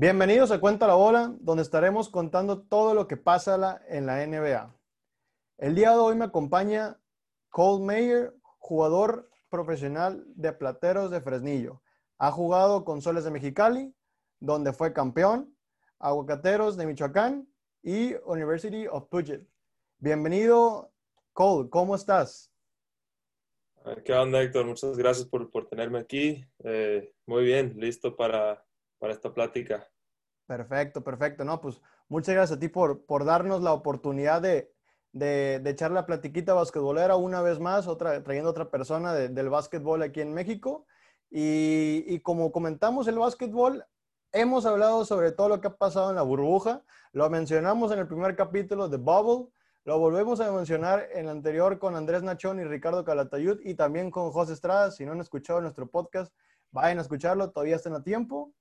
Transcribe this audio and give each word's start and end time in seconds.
Bienvenidos 0.00 0.52
a 0.52 0.60
Cuenta 0.60 0.86
la 0.86 0.94
Bola, 0.94 1.34
donde 1.40 1.64
estaremos 1.64 2.08
contando 2.08 2.62
todo 2.62 2.94
lo 2.94 3.08
que 3.08 3.16
pasa 3.16 3.82
en 3.88 4.06
la 4.06 4.24
NBA. 4.24 4.72
El 5.56 5.74
día 5.74 5.90
de 5.90 5.96
hoy 5.96 6.14
me 6.14 6.26
acompaña 6.26 7.00
Cole 7.48 7.84
Mayer, 7.84 8.32
jugador 8.60 9.28
profesional 9.50 10.22
de 10.36 10.52
Plateros 10.52 11.10
de 11.10 11.20
Fresnillo. 11.20 11.82
Ha 12.16 12.30
jugado 12.30 12.84
con 12.84 13.02
Soles 13.02 13.24
de 13.24 13.32
Mexicali, 13.32 13.92
donde 14.38 14.72
fue 14.72 14.92
campeón, 14.92 15.52
Aguacateros 15.98 16.76
de 16.76 16.86
Michoacán 16.86 17.52
y 17.82 18.14
University 18.24 18.86
of 18.86 19.08
Puget. 19.08 19.48
Bienvenido, 19.98 20.92
Cole, 21.32 21.68
¿cómo 21.70 21.96
estás? 21.96 22.52
¿Qué 24.04 24.12
onda, 24.12 24.42
Héctor? 24.42 24.64
Muchas 24.64 24.96
gracias 24.96 25.26
por, 25.26 25.50
tenerme 25.68 25.98
aquí. 25.98 26.46
Eh, 26.60 27.12
muy 27.26 27.42
bien, 27.42 27.74
listo 27.80 28.14
para 28.14 28.64
para 28.98 29.12
esta 29.12 29.32
plática. 29.32 29.86
Perfecto, 30.46 31.04
perfecto. 31.04 31.44
No, 31.44 31.60
pues 31.60 31.80
muchas 32.08 32.34
gracias 32.34 32.56
a 32.56 32.60
ti 32.60 32.68
por, 32.68 33.04
por 33.04 33.24
darnos 33.24 33.62
la 33.62 33.72
oportunidad 33.72 34.40
de, 34.40 34.72
de, 35.12 35.62
echar 35.66 35.90
la 35.90 36.06
platiquita 36.06 36.54
basquetbolera 36.54 37.16
una 37.16 37.42
vez 37.42 37.60
más, 37.60 37.86
otra, 37.86 38.22
trayendo 38.22 38.50
otra 38.50 38.70
persona 38.70 39.12
del 39.14 39.50
básquetbol 39.50 40.02
aquí 40.02 40.20
en 40.20 40.32
México. 40.32 40.86
Y, 41.30 42.04
y, 42.06 42.20
como 42.20 42.52
comentamos 42.52 43.06
el 43.08 43.18
básquetbol, 43.18 43.84
hemos 44.32 44.64
hablado 44.64 45.04
sobre 45.04 45.32
todo 45.32 45.50
lo 45.50 45.60
que 45.60 45.68
ha 45.68 45.76
pasado 45.76 46.10
en 46.10 46.16
la 46.16 46.22
burbuja. 46.22 46.82
Lo 47.12 47.28
mencionamos 47.28 47.92
en 47.92 47.98
el 47.98 48.08
primer 48.08 48.34
capítulo 48.34 48.88
de 48.88 48.96
Bubble. 48.96 49.52
Lo 49.84 49.98
volvemos 49.98 50.40
a 50.40 50.50
mencionar 50.52 51.08
en 51.12 51.26
el 51.26 51.30
anterior 51.30 51.78
con 51.78 51.96
Andrés 51.96 52.22
Nachón 52.22 52.60
y 52.60 52.64
Ricardo 52.64 53.04
Calatayud 53.04 53.60
y 53.62 53.74
también 53.74 54.10
con 54.10 54.30
José 54.32 54.54
Estrada. 54.54 54.90
Si 54.90 55.04
no 55.04 55.12
han 55.12 55.20
escuchado 55.20 55.60
nuestro 55.60 55.86
podcast, 55.86 56.32
vayan 56.70 56.98
a 56.98 57.02
escucharlo, 57.02 57.50
todavía 57.50 57.76
están 57.76 57.94
a 57.94 58.02
tiempo. 58.02 58.52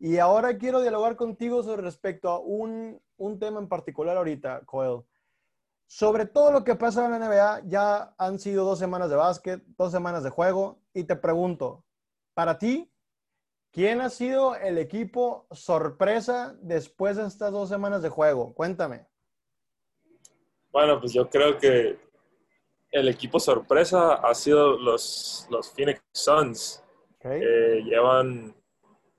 Y 0.00 0.18
ahora 0.18 0.56
quiero 0.58 0.80
dialogar 0.80 1.16
contigo 1.16 1.62
sobre 1.62 1.82
respecto 1.82 2.28
a 2.28 2.38
un, 2.38 3.00
un 3.16 3.38
tema 3.38 3.58
en 3.58 3.68
particular 3.68 4.16
ahorita, 4.16 4.62
Coel. 4.64 5.02
Sobre 5.86 6.26
todo 6.26 6.52
lo 6.52 6.64
que 6.64 6.76
pasa 6.76 7.04
en 7.04 7.12
la 7.12 7.18
NBA, 7.18 7.62
ya 7.66 8.14
han 8.18 8.38
sido 8.38 8.64
dos 8.64 8.78
semanas 8.78 9.10
de 9.10 9.16
básquet, 9.16 9.62
dos 9.76 9.90
semanas 9.90 10.22
de 10.22 10.30
juego, 10.30 10.80
y 10.92 11.04
te 11.04 11.16
pregunto, 11.16 11.84
para 12.34 12.58
ti, 12.58 12.92
¿quién 13.72 14.00
ha 14.00 14.10
sido 14.10 14.54
el 14.54 14.78
equipo 14.78 15.46
sorpresa 15.50 16.56
después 16.60 17.16
de 17.16 17.26
estas 17.26 17.50
dos 17.52 17.68
semanas 17.68 18.02
de 18.02 18.10
juego? 18.10 18.54
Cuéntame. 18.54 19.06
Bueno, 20.70 21.00
pues 21.00 21.12
yo 21.12 21.28
creo 21.28 21.58
que 21.58 21.98
el 22.92 23.08
equipo 23.08 23.40
sorpresa 23.40 24.14
ha 24.14 24.34
sido 24.34 24.78
los, 24.78 25.46
los 25.50 25.72
Phoenix 25.72 26.02
Suns. 26.12 26.84
que 27.18 27.82
llevan 27.84 28.54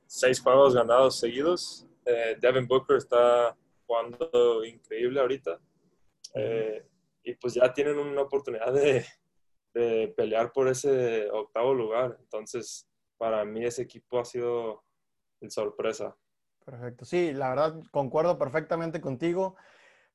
seis 0.09 0.41
juegos 0.41 0.73
ganados 0.73 1.19
seguidos. 1.19 1.85
Eh, 2.03 2.35
Devin 2.41 2.67
Booker 2.67 2.97
está 2.97 3.55
jugando 3.85 4.65
increíble 4.65 5.19
ahorita. 5.19 5.59
Eh, 6.33 6.83
y 7.23 7.35
pues 7.35 7.53
ya 7.53 7.71
tienen 7.71 7.99
una 7.99 8.23
oportunidad 8.23 8.73
de, 8.73 9.05
pelear 10.17 10.51
por 10.51 10.67
ese 10.67 11.29
octavo 11.31 11.73
lugar. 11.73 12.17
Entonces, 12.19 12.89
para 13.17 13.45
mí 13.45 13.63
ese 13.63 13.83
equipo 13.83 14.19
ha 14.19 14.25
sido 14.25 14.83
el 15.39 15.51
sorpresa. 15.51 16.17
Perfecto. 16.65 17.05
Sí, 17.05 17.31
la 17.31 17.49
verdad, 17.49 17.79
concuerdo 17.91 18.37
perfectamente 18.37 18.99
contigo. 18.99 19.55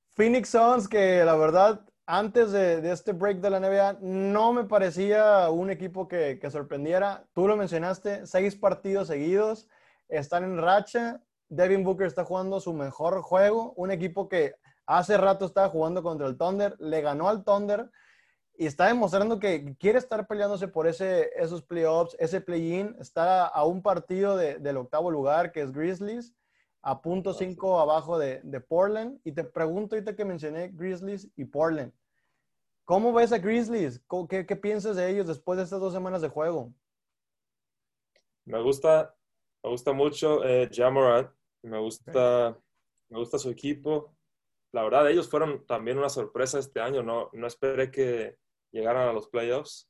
Phoenix 0.08 0.50
Suns, 0.50 0.88
que 0.88 1.24
la 1.24 1.36
verdad, 1.36 1.86
antes 2.04 2.50
de, 2.52 2.90
este 2.90 3.12
break 3.12 3.38
de 3.38 3.50
la 3.50 3.60
NBA, 3.60 3.98
no 4.02 4.52
me 4.52 4.64
parecía 4.64 5.48
un 5.50 5.70
equipo 5.70 6.08
que, 6.08 6.38
que 6.40 6.50
sorprendiera. 6.50 7.24
Tú 7.32 7.46
lo 7.46 7.56
mencionaste, 7.56 8.26
seis 8.26 8.56
partidos 8.56 9.06
seguidos 9.06 9.68
están 10.08 10.44
en 10.44 10.58
racha. 10.58 11.22
Devin 11.48 11.84
Booker 11.84 12.06
está 12.06 12.24
jugando 12.24 12.60
su 12.60 12.72
mejor 12.72 13.20
juego. 13.22 13.72
Un 13.76 13.90
equipo 13.90 14.28
que 14.28 14.54
hace 14.86 15.16
rato 15.16 15.46
estaba 15.46 15.68
jugando 15.68 16.02
contra 16.02 16.26
el 16.26 16.36
Thunder, 16.36 16.76
le 16.78 17.00
ganó 17.00 17.28
al 17.28 17.44
Thunder 17.44 17.90
y 18.56 18.66
está 18.66 18.86
demostrando 18.86 19.40
que 19.40 19.76
quiere 19.78 19.98
estar 19.98 20.26
peleándose 20.26 20.68
por 20.68 20.86
ese, 20.86 21.30
esos 21.36 21.62
playoffs, 21.62 22.16
ese 22.20 22.40
play-in. 22.40 22.94
Está 23.00 23.46
a 23.46 23.64
un 23.64 23.82
partido 23.82 24.36
del 24.36 24.76
octavo 24.76 25.10
lugar, 25.10 25.50
que 25.50 25.60
es 25.60 25.72
Grizzlies, 25.72 26.34
a 26.82 27.00
punto 27.00 27.32
cinco 27.34 27.80
abajo 27.80 28.18
de, 28.18 28.40
Portland. 28.68 29.20
Y 29.24 29.32
te 29.32 29.42
pregunto 29.42 29.96
ahorita 29.96 30.14
que 30.14 30.24
mencioné 30.24 30.68
Grizzlies 30.68 31.28
y 31.36 31.44
Portland. 31.46 31.92
¿Cómo 32.84 33.12
ves 33.12 33.32
a 33.32 33.38
Grizzlies? 33.38 34.00
¿Qué, 34.28 34.46
qué 34.46 34.56
piensas 34.56 34.96
de 34.96 35.10
ellos 35.10 35.26
después 35.26 35.56
de 35.56 35.64
estas 35.64 35.80
dos 35.80 35.92
semanas 35.92 36.22
de 36.22 36.28
juego? 36.28 36.72
Me 38.44 38.62
gusta 38.62 39.16
me 39.64 39.70
gusta 39.70 39.92
mucho 39.94 40.44
eh, 40.44 40.68
me 41.62 41.78
gusta, 41.78 42.60
me 43.08 43.18
gusta 43.18 43.38
su 43.38 43.48
equipo. 43.48 44.14
La 44.72 44.82
verdad, 44.82 45.10
ellos 45.10 45.30
fueron 45.30 45.64
también 45.66 45.96
una 45.96 46.10
sorpresa 46.10 46.58
este 46.58 46.80
año. 46.80 47.02
No, 47.02 47.30
no 47.32 47.46
esperé 47.46 47.90
que 47.90 48.36
llegaran 48.72 49.08
a 49.08 49.12
los 49.12 49.28
playoffs, 49.28 49.88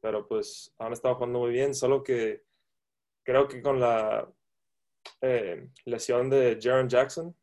pero 0.00 0.28
pues 0.28 0.72
han 0.78 0.92
estado 0.92 1.16
jugando 1.16 1.40
muy 1.40 1.50
bien. 1.50 1.74
Solo 1.74 2.04
que 2.04 2.44
creo 3.24 3.48
que 3.48 3.60
con 3.60 3.80
la 3.80 4.32
eh, 5.20 5.68
lesión 5.86 6.30
de 6.30 6.58
Jaron 6.60 6.88
Jackson, 6.88 7.34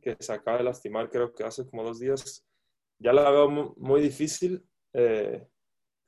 que 0.00 0.16
se 0.18 0.32
acaba 0.32 0.56
de 0.56 0.64
lastimar, 0.64 1.10
creo 1.10 1.34
que 1.34 1.44
hace 1.44 1.68
como 1.68 1.84
dos 1.84 2.00
días, 2.00 2.46
ya 2.98 3.12
la 3.12 3.30
veo 3.30 3.50
muy, 3.76 4.00
difícil. 4.00 4.66
Eh, 4.94 5.46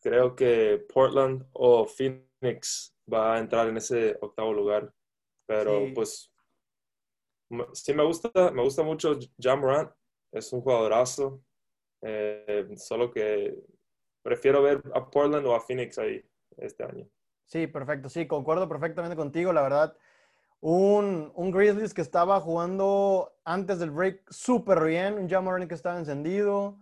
creo 0.01 0.35
que 0.35 0.87
Portland 0.89 1.47
o 1.53 1.85
Phoenix 1.85 2.96
va 3.13 3.35
a 3.35 3.39
entrar 3.39 3.69
en 3.69 3.77
ese 3.77 4.17
octavo 4.21 4.53
lugar. 4.53 4.93
Pero 5.47 5.87
pues 5.95 6.33
sí 7.73 7.95
me 7.95 8.05
gusta, 8.05 8.31
me 8.53 8.63
gusta 8.63 8.83
mucho 8.83 9.19
John 9.41 9.61
Morant, 9.61 9.91
es 10.33 10.53
un 10.53 10.61
jugadorazo, 10.61 11.41
eh, 12.03 12.69
solo 12.77 13.11
que 13.11 13.57
prefiero 14.23 14.63
ver 14.63 14.83
a 14.95 15.09
Portland 15.09 15.47
o 15.47 15.55
a 15.55 15.61
Phoenix 15.61 15.99
ahí 15.99 16.25
este 16.57 16.85
año. 16.85 17.09
Sí, 17.45 17.69
perfecto, 17.69 18.09
sí, 18.09 18.27
concuerdo 18.27 18.69
perfectamente 18.69 19.17
contigo, 19.17 19.53
la 19.53 19.63
verdad. 19.63 19.97
Un, 20.61 21.31
un 21.37 21.51
Grizzlies 21.53 21.95
que 21.95 22.03
estaba 22.03 22.41
jugando 22.41 23.37
antes 23.45 23.79
del 23.79 23.93
break 23.93 24.25
súper 24.31 24.85
bien, 24.85 25.15
un 25.15 25.29
John 25.31 25.45
Morant 25.45 25.69
que 25.69 25.75
estaba 25.75 25.99
encendido, 25.99 26.81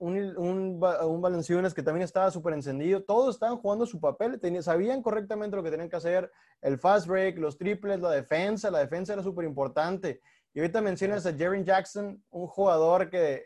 un, 0.00 0.16
un, 0.38 0.82
un 0.82 1.20
Valenciunas 1.20 1.74
que 1.74 1.82
también 1.82 2.04
estaba 2.04 2.30
súper 2.30 2.54
encendido. 2.54 3.04
Todos 3.04 3.36
estaban 3.36 3.58
jugando 3.58 3.84
su 3.86 4.00
papel, 4.00 4.40
sabían 4.62 5.02
correctamente 5.02 5.56
lo 5.56 5.62
que 5.62 5.70
tenían 5.70 5.90
que 5.90 5.96
hacer. 5.96 6.32
El 6.62 6.78
fast 6.78 7.06
break, 7.06 7.38
los 7.38 7.58
triples, 7.58 8.00
la 8.00 8.10
defensa. 8.10 8.70
La 8.70 8.78
defensa 8.78 9.12
era 9.12 9.22
súper 9.22 9.44
importante. 9.44 10.20
Y 10.54 10.60
ahorita 10.60 10.80
mencionas 10.80 11.26
a 11.26 11.34
Jerry 11.34 11.62
Jackson, 11.62 12.24
un 12.30 12.46
jugador 12.46 13.10
que 13.10 13.44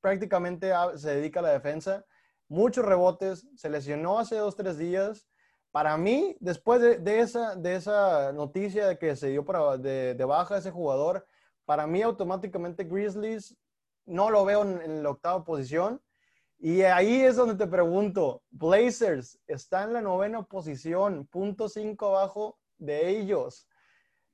prácticamente 0.00 0.72
se 0.96 1.14
dedica 1.14 1.40
a 1.40 1.44
la 1.44 1.52
defensa. 1.52 2.04
Muchos 2.48 2.84
rebotes, 2.84 3.46
se 3.54 3.68
lesionó 3.68 4.18
hace 4.18 4.36
dos, 4.36 4.56
tres 4.56 4.78
días. 4.78 5.28
Para 5.72 5.96
mí, 5.98 6.36
después 6.40 6.80
de, 6.80 7.20
esa, 7.20 7.54
de 7.54 7.76
esa 7.76 8.32
noticia 8.32 8.86
de 8.88 8.98
que 8.98 9.14
se 9.14 9.28
dio 9.28 9.44
para, 9.44 9.76
de, 9.76 10.14
de 10.14 10.24
baja 10.24 10.56
ese 10.56 10.70
jugador, 10.70 11.26
para 11.66 11.86
mí 11.86 12.02
automáticamente 12.02 12.84
Grizzlies 12.84 13.56
no 14.06 14.30
lo 14.30 14.44
veo 14.44 14.62
en, 14.62 15.02
la 15.02 15.10
octava 15.10 15.44
posición. 15.44 16.00
Y 16.58 16.82
ahí 16.82 17.22
es 17.22 17.36
donde 17.36 17.56
te 17.56 17.68
pregunto, 17.68 18.42
Blazers 18.50 19.38
está 19.48 19.82
en 19.82 19.94
la 19.94 20.00
novena 20.00 20.42
posición, 20.44 21.26
punto 21.26 21.68
cinco 21.68 22.16
abajo 22.16 22.58
de 22.78 23.08
ellos. 23.08 23.66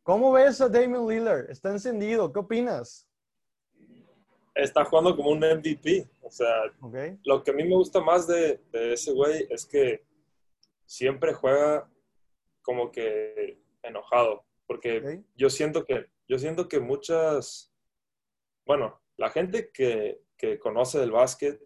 ¿Cómo 0.03 0.33
ves 0.33 0.61
a 0.61 0.69
Damian 0.69 1.07
Lillard? 1.07 1.51
Está 1.51 1.71
encendido, 1.71 2.33
¿qué 2.33 2.39
opinas? 2.41 3.09
Está 4.55 4.85
jugando 4.85 5.17
como 5.17 5.31
un 5.31 5.39
MVP. 5.39 6.09
O 6.23 6.31
sea, 6.31 6.63
lo 7.25 7.43
que 7.43 7.51
a 7.51 7.55
mí 7.55 7.65
me 7.65 7.77
gusta 7.77 8.01
más 8.01 8.27
de, 8.27 8.61
ese 8.73 9.13
güey 9.13 9.47
es 9.51 9.65
que 9.65 10.05
siempre 10.85 11.33
juega 11.33 11.89
como 12.63 12.91
que 12.91 13.59
enojado. 13.83 14.45
Porque 14.67 15.23
yo 15.35 15.49
siento 15.49 15.85
que, 15.85 16.11
yo 16.27 16.39
siento 16.39 16.69
que 16.69 16.81
muchas, 16.81 17.73
bueno, 18.67 19.01
la 19.19 19.31
gente 19.31 19.71
que, 19.71 20.23
conoce 20.61 21.01
del 21.01 21.11
básquet 21.11 21.61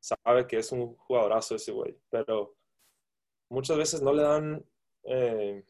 sabe 0.00 0.46
que 0.46 0.56
es 0.56 0.72
un 0.72 0.96
jugadorazo 0.96 1.54
ese 1.54 1.70
güey, 1.70 1.96
pero 2.08 2.56
muchas 3.50 3.76
veces 3.76 4.00
no 4.02 4.12
le 4.12 4.22
dan, 4.22 4.64
eh, 5.04 5.64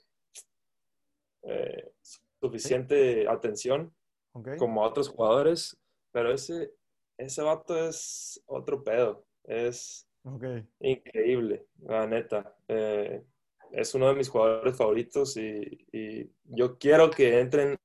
eh, 1.43 1.93
suficiente 2.41 3.29
atención 3.29 3.93
como 4.59 4.85
a 4.85 4.89
otros 4.89 5.09
jugadores, 5.09 5.77
pero 6.13 6.33
ese, 6.33 6.73
ese 7.19 7.43
vato 7.43 7.89
es 7.89 8.43
otro 8.47 8.85
pedo. 8.85 9.27
Es 9.45 10.07
increíble, 10.81 11.67
la 11.79 12.07
neta. 12.07 12.57
Eh, 12.69 13.25
es 13.73 13.95
uno 13.95 14.09
de 14.09 14.15
mis 14.15 14.29
jugadores 14.29 14.77
favoritos 14.77 15.37
y, 15.37 15.87
y 15.93 16.31
yo 16.45 16.79
quiero 16.79 17.11
que 17.11 17.41
entren 17.41 17.77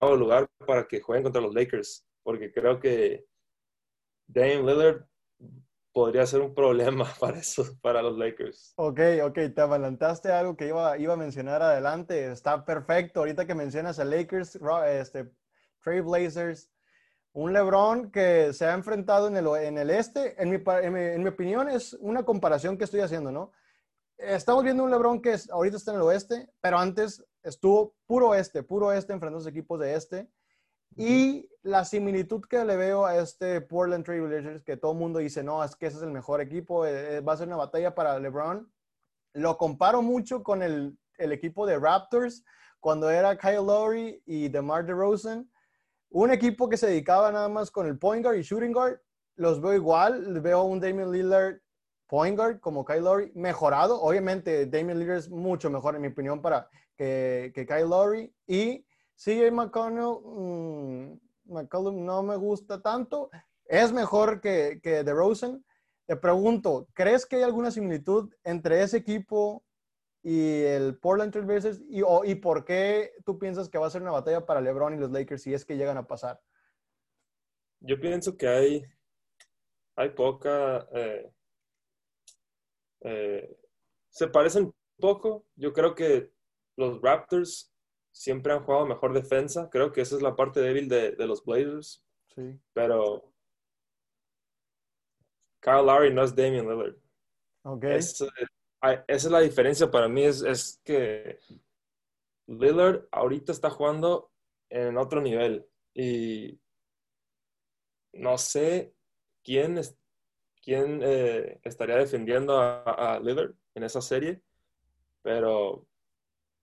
a 0.00 0.08
un 0.08 0.18
lugar 0.18 0.48
para 0.66 0.86
que 0.86 1.00
jueguen 1.00 1.24
contra 1.24 1.42
los 1.42 1.54
Lakers, 1.54 2.06
porque 2.22 2.52
creo 2.52 2.80
que 2.80 3.26
Dame 4.26 4.62
Lillard 4.62 5.04
podría 5.92 6.26
ser 6.26 6.40
un 6.40 6.54
problema 6.54 7.04
para 7.20 7.38
eso, 7.38 7.64
para 7.80 8.02
los 8.02 8.16
Lakers. 8.16 8.72
Ok, 8.76 9.00
ok, 9.24 9.34
te 9.54 9.60
adelantaste 9.60 10.30
algo 10.30 10.56
que 10.56 10.68
iba, 10.68 10.96
iba 10.98 11.14
a 11.14 11.16
mencionar 11.16 11.62
adelante. 11.62 12.30
Está 12.30 12.64
perfecto. 12.64 13.20
Ahorita 13.20 13.46
que 13.46 13.54
mencionas 13.54 13.98
a 13.98 14.04
Lakers, 14.04 14.58
este, 14.86 15.30
Trey 15.82 16.00
Blazers, 16.00 16.70
un 17.32 17.52
LeBron 17.52 18.10
que 18.10 18.52
se 18.52 18.66
ha 18.66 18.74
enfrentado 18.74 19.28
en 19.28 19.36
el, 19.36 19.46
en 19.46 19.78
el 19.78 19.90
este, 19.90 20.40
en 20.42 20.50
mi, 20.50 20.58
en, 20.66 21.22
mi, 21.22 21.28
opinión 21.28 21.68
es 21.68 21.94
una 21.94 22.24
comparación 22.24 22.76
que 22.76 22.84
estoy 22.84 23.00
haciendo, 23.00 23.30
¿no? 23.30 23.52
Estamos 24.18 24.64
viendo 24.64 24.84
un 24.84 24.90
LeBron 24.90 25.22
que 25.22 25.36
ahorita 25.50 25.76
está 25.76 25.92
en 25.92 25.98
el 25.98 26.02
oeste, 26.02 26.50
pero 26.60 26.78
antes 26.78 27.24
estuvo 27.42 27.94
puro 28.06 28.34
este, 28.34 28.62
puro 28.62 28.92
este 28.92 29.12
enfrentando 29.12 29.46
a 29.46 29.50
equipos 29.50 29.80
de 29.80 29.94
este. 29.94 30.28
Y 30.96 31.48
la 31.62 31.84
similitud 31.84 32.42
que 32.42 32.64
le 32.64 32.76
veo 32.76 33.04
a 33.04 33.16
este 33.16 33.60
Portland 33.60 34.04
Trail 34.04 34.22
Blazers, 34.22 34.62
que 34.62 34.76
todo 34.76 34.92
el 34.92 34.98
mundo 34.98 35.18
dice, 35.18 35.42
no, 35.42 35.62
es 35.62 35.76
que 35.76 35.86
ese 35.86 35.98
es 35.98 36.02
el 36.02 36.10
mejor 36.10 36.40
equipo, 36.40 36.86
eh, 36.86 37.16
eh, 37.16 37.20
va 37.20 37.34
a 37.34 37.36
ser 37.36 37.48
una 37.48 37.56
batalla 37.56 37.94
para 37.94 38.18
LeBron. 38.18 38.70
Lo 39.34 39.56
comparo 39.56 40.02
mucho 40.02 40.42
con 40.42 40.62
el, 40.62 40.98
el 41.18 41.32
equipo 41.32 41.66
de 41.66 41.78
Raptors, 41.78 42.44
cuando 42.80 43.10
era 43.10 43.36
Kyle 43.36 43.66
Lowry 43.66 44.22
y 44.26 44.48
DeMar 44.48 44.84
DeRozan. 44.84 45.48
Un 46.08 46.32
equipo 46.32 46.68
que 46.68 46.76
se 46.76 46.88
dedicaba 46.88 47.30
nada 47.30 47.48
más 47.48 47.70
con 47.70 47.86
el 47.86 47.98
point 47.98 48.24
guard 48.24 48.38
y 48.38 48.42
shooting 48.42 48.72
guard. 48.72 48.98
Los 49.36 49.60
veo 49.60 49.74
igual, 49.74 50.40
veo 50.40 50.64
un 50.64 50.80
Damian 50.80 51.12
Lillard 51.12 51.60
point 52.06 52.36
guard 52.36 52.58
como 52.58 52.84
Kyle 52.84 53.04
Lowry, 53.04 53.32
mejorado. 53.34 54.00
Obviamente, 54.00 54.66
Damian 54.66 54.98
Lillard 54.98 55.18
es 55.18 55.30
mucho 55.30 55.70
mejor, 55.70 55.94
en 55.94 56.02
mi 56.02 56.08
opinión, 56.08 56.42
para 56.42 56.68
que, 56.96 57.52
que 57.54 57.64
Kyle 57.64 57.88
Lowry. 57.88 58.34
Y 58.48 58.84
CJ 59.22 59.50
McConnell, 59.50 60.18
mm, 60.24 62.04
no 62.04 62.22
me 62.22 62.36
gusta 62.36 62.80
tanto. 62.80 63.30
Es 63.66 63.92
mejor 63.92 64.40
que, 64.40 64.80
que 64.82 65.04
DeRozan. 65.04 65.62
Te 66.06 66.16
pregunto, 66.16 66.88
¿crees 66.94 67.26
que 67.26 67.36
hay 67.36 67.42
alguna 67.42 67.70
similitud 67.70 68.32
entre 68.44 68.82
ese 68.82 68.96
equipo 68.96 69.62
y 70.22 70.62
el 70.62 70.98
Portland 70.98 71.32
Trail 71.32 71.46
Blazers? 71.46 71.82
Y, 71.88 72.02
¿Y 72.24 72.34
por 72.36 72.64
qué 72.64 73.12
tú 73.24 73.38
piensas 73.38 73.68
que 73.68 73.78
va 73.78 73.86
a 73.86 73.90
ser 73.90 74.02
una 74.02 74.10
batalla 74.10 74.46
para 74.46 74.62
LeBron 74.62 74.94
y 74.94 74.98
los 74.98 75.10
Lakers 75.10 75.42
si 75.42 75.52
es 75.52 75.64
que 75.66 75.76
llegan 75.76 75.98
a 75.98 76.06
pasar? 76.06 76.40
Yo 77.80 78.00
pienso 78.00 78.36
que 78.36 78.48
hay, 78.48 78.84
hay 79.96 80.10
poca... 80.10 80.88
Eh, 80.92 81.32
eh, 83.02 83.56
se 84.08 84.28
parecen 84.28 84.72
poco. 84.98 85.46
Yo 85.56 85.72
creo 85.72 85.94
que 85.94 86.32
los 86.76 87.00
Raptors 87.02 87.69
siempre 88.12 88.52
han 88.52 88.62
jugado 88.64 88.86
mejor 88.86 89.12
defensa. 89.12 89.68
Creo 89.70 89.92
que 89.92 90.00
esa 90.02 90.16
es 90.16 90.22
la 90.22 90.36
parte 90.36 90.60
débil 90.60 90.88
de, 90.88 91.14
los 91.26 91.44
Blazers. 91.44 92.04
Sí. 92.34 92.58
Pero 92.72 93.32
Kyle 95.60 95.84
Lowry 95.84 96.12
no 96.12 96.22
es 96.22 96.34
Damian 96.34 96.68
Lillard. 96.68 96.96
Okay. 97.62 97.96
esa 97.96 98.26
es 99.06 99.24
la 99.26 99.40
diferencia 99.40 99.90
para 99.90 100.08
mí, 100.08 100.24
es, 100.24 100.40
es, 100.40 100.80
que 100.82 101.38
Lillard 102.46 103.06
ahorita 103.12 103.52
está 103.52 103.68
jugando 103.68 104.32
en 104.70 104.96
otro 104.96 105.20
nivel 105.20 105.66
y 105.92 106.58
no 108.14 108.38
sé 108.38 108.94
quién, 109.44 109.76
es, 109.76 109.94
quién 110.62 111.00
eh, 111.02 111.60
estaría 111.64 111.96
defendiendo 111.96 112.58
a, 112.58 112.80
a 113.16 113.20
Lillard 113.20 113.52
en 113.74 113.82
esa 113.84 114.00
serie, 114.00 114.40
pero 115.20 115.86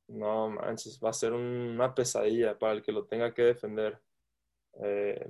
no 0.08 0.50
manches, 0.50 1.00
va 1.04 1.10
a 1.10 1.14
ser 1.14 1.34
una 1.34 1.94
pesadilla 1.94 2.58
para 2.58 2.74
el 2.74 2.82
que 2.82 2.92
lo 2.92 3.06
tenga 3.06 3.34
que 3.34 3.44
defender. 3.44 4.00
Eh, 4.82 5.30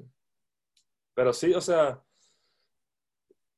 pero 1.14 1.34
sí, 1.34 1.54
o 1.54 1.62
sea, 1.62 2.04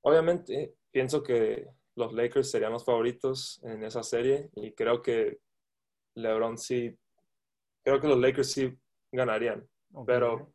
obviamente 0.01 0.75
pienso 0.91 1.21
que 1.21 1.67
los 1.95 2.13
Lakers 2.13 2.49
serían 2.49 2.71
los 2.71 2.85
favoritos 2.85 3.59
en 3.63 3.83
esa 3.83 4.03
serie 4.03 4.49
y 4.55 4.71
creo 4.71 5.01
que 5.01 5.39
LeBron 6.15 6.57
sí, 6.57 6.97
creo 7.83 7.99
que 7.99 8.07
los 8.07 8.17
Lakers 8.17 8.51
sí 8.51 8.79
ganarían. 9.11 9.67
Pero, 10.05 10.53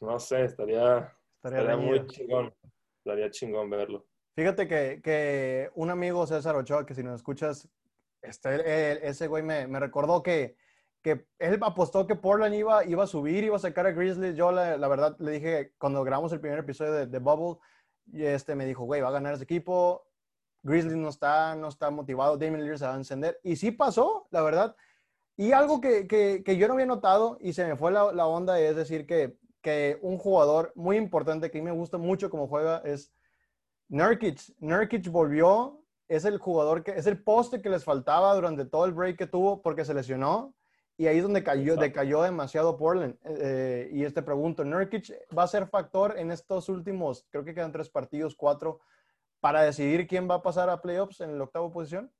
no 0.00 0.18
sé, 0.18 0.44
estaría, 0.44 1.14
estaría, 1.42 1.76
muy 1.76 2.06
chingón. 2.06 2.54
Estaría 2.98 3.30
chingón 3.30 3.68
verlo. 3.68 4.06
Fíjate 4.34 4.66
que, 4.66 5.00
que, 5.02 5.70
un 5.74 5.90
amigo, 5.90 6.26
César 6.26 6.56
Ochoa, 6.56 6.86
que 6.86 6.94
si 6.94 7.02
nos 7.02 7.16
escuchas, 7.16 7.68
este, 8.22 9.06
ese 9.06 9.26
güey 9.26 9.42
me, 9.42 9.66
me 9.66 9.80
recordó 9.80 10.22
que, 10.22 10.56
que, 11.02 11.26
él 11.38 11.58
apostó 11.62 12.06
que 12.06 12.14
Portland 12.14 12.54
iba, 12.54 12.84
iba 12.84 13.04
a 13.04 13.08
subir, 13.08 13.44
iba 13.44 13.56
a 13.56 13.60
sacar 13.60 13.86
a 13.86 13.92
Grizzlies. 13.92 14.36
Yo, 14.36 14.52
la, 14.52 14.88
verdad, 14.88 15.16
le 15.18 15.32
dije, 15.32 15.72
cuando 15.78 16.02
grabamos 16.04 16.32
el 16.32 16.40
primer 16.40 16.60
episodio 16.60 16.92
de, 16.92 17.06
de 17.06 17.18
Bubble, 17.18 17.60
y 18.06 18.24
este 18.24 18.54
me 18.54 18.66
dijo, 18.66 18.84
güey, 18.84 19.00
va 19.00 19.08
a 19.08 19.12
ganar 19.12 19.34
ese 19.34 19.44
equipo. 19.44 20.06
Grizzlies 20.62 20.96
no 20.96 21.08
está, 21.08 21.54
no 21.56 21.68
está 21.68 21.90
motivado, 21.90 22.36
Damien 22.36 22.62
Lillard 22.62 22.78
se 22.78 22.86
va 22.86 22.94
a 22.94 22.96
encender. 22.96 23.40
Y 23.42 23.56
sí 23.56 23.72
pasó, 23.72 24.28
la 24.30 24.42
verdad. 24.42 24.76
Y 25.36 25.52
algo 25.52 25.80
que, 25.80 26.06
que, 26.06 26.42
que 26.44 26.56
yo 26.56 26.68
no 26.68 26.74
había 26.74 26.86
notado 26.86 27.38
y 27.40 27.52
se 27.52 27.66
me 27.66 27.76
fue 27.76 27.90
la, 27.90 28.12
la 28.12 28.26
onda 28.26 28.60
es 28.60 28.76
decir 28.76 29.06
que, 29.06 29.36
que 29.60 29.98
un 30.02 30.18
jugador 30.18 30.72
muy 30.74 30.96
importante 30.96 31.50
que 31.50 31.62
me 31.62 31.72
gusta 31.72 31.98
mucho 31.98 32.30
como 32.30 32.48
juega 32.48 32.78
es 32.84 33.12
Nurkic. 33.88 34.54
Nurkic 34.58 35.08
volvió 35.08 35.81
es 36.14 36.26
el 36.26 36.38
jugador 36.38 36.84
que 36.84 36.90
es 36.90 37.06
el 37.06 37.22
poste 37.22 37.62
que 37.62 37.70
les 37.70 37.84
faltaba 37.84 38.34
durante 38.34 38.66
todo 38.66 38.84
el 38.84 38.92
break 38.92 39.16
que 39.16 39.26
tuvo 39.26 39.62
porque 39.62 39.84
se 39.84 39.94
lesionó 39.94 40.54
y 40.98 41.06
ahí 41.06 41.16
es 41.16 41.22
donde 41.22 41.42
cayó, 41.42 41.76
decayó 41.76 42.22
demasiado 42.22 42.76
Portland. 42.76 43.16
Eh, 43.24 43.88
y 43.92 44.04
este 44.04 44.22
pregunto, 44.22 44.62
¿Nurkic 44.62 45.10
va 45.36 45.44
a 45.44 45.48
ser 45.48 45.66
factor 45.66 46.18
en 46.18 46.30
estos 46.30 46.68
últimos, 46.68 47.26
creo 47.30 47.44
que 47.44 47.54
quedan 47.54 47.72
tres 47.72 47.88
partidos, 47.88 48.36
cuatro, 48.36 48.80
para 49.40 49.62
decidir 49.62 50.06
quién 50.06 50.28
va 50.28 50.36
a 50.36 50.42
pasar 50.42 50.68
a 50.68 50.82
playoffs 50.82 51.22
en 51.22 51.38
la 51.38 51.44
octava 51.44 51.72
posición? 51.72 52.12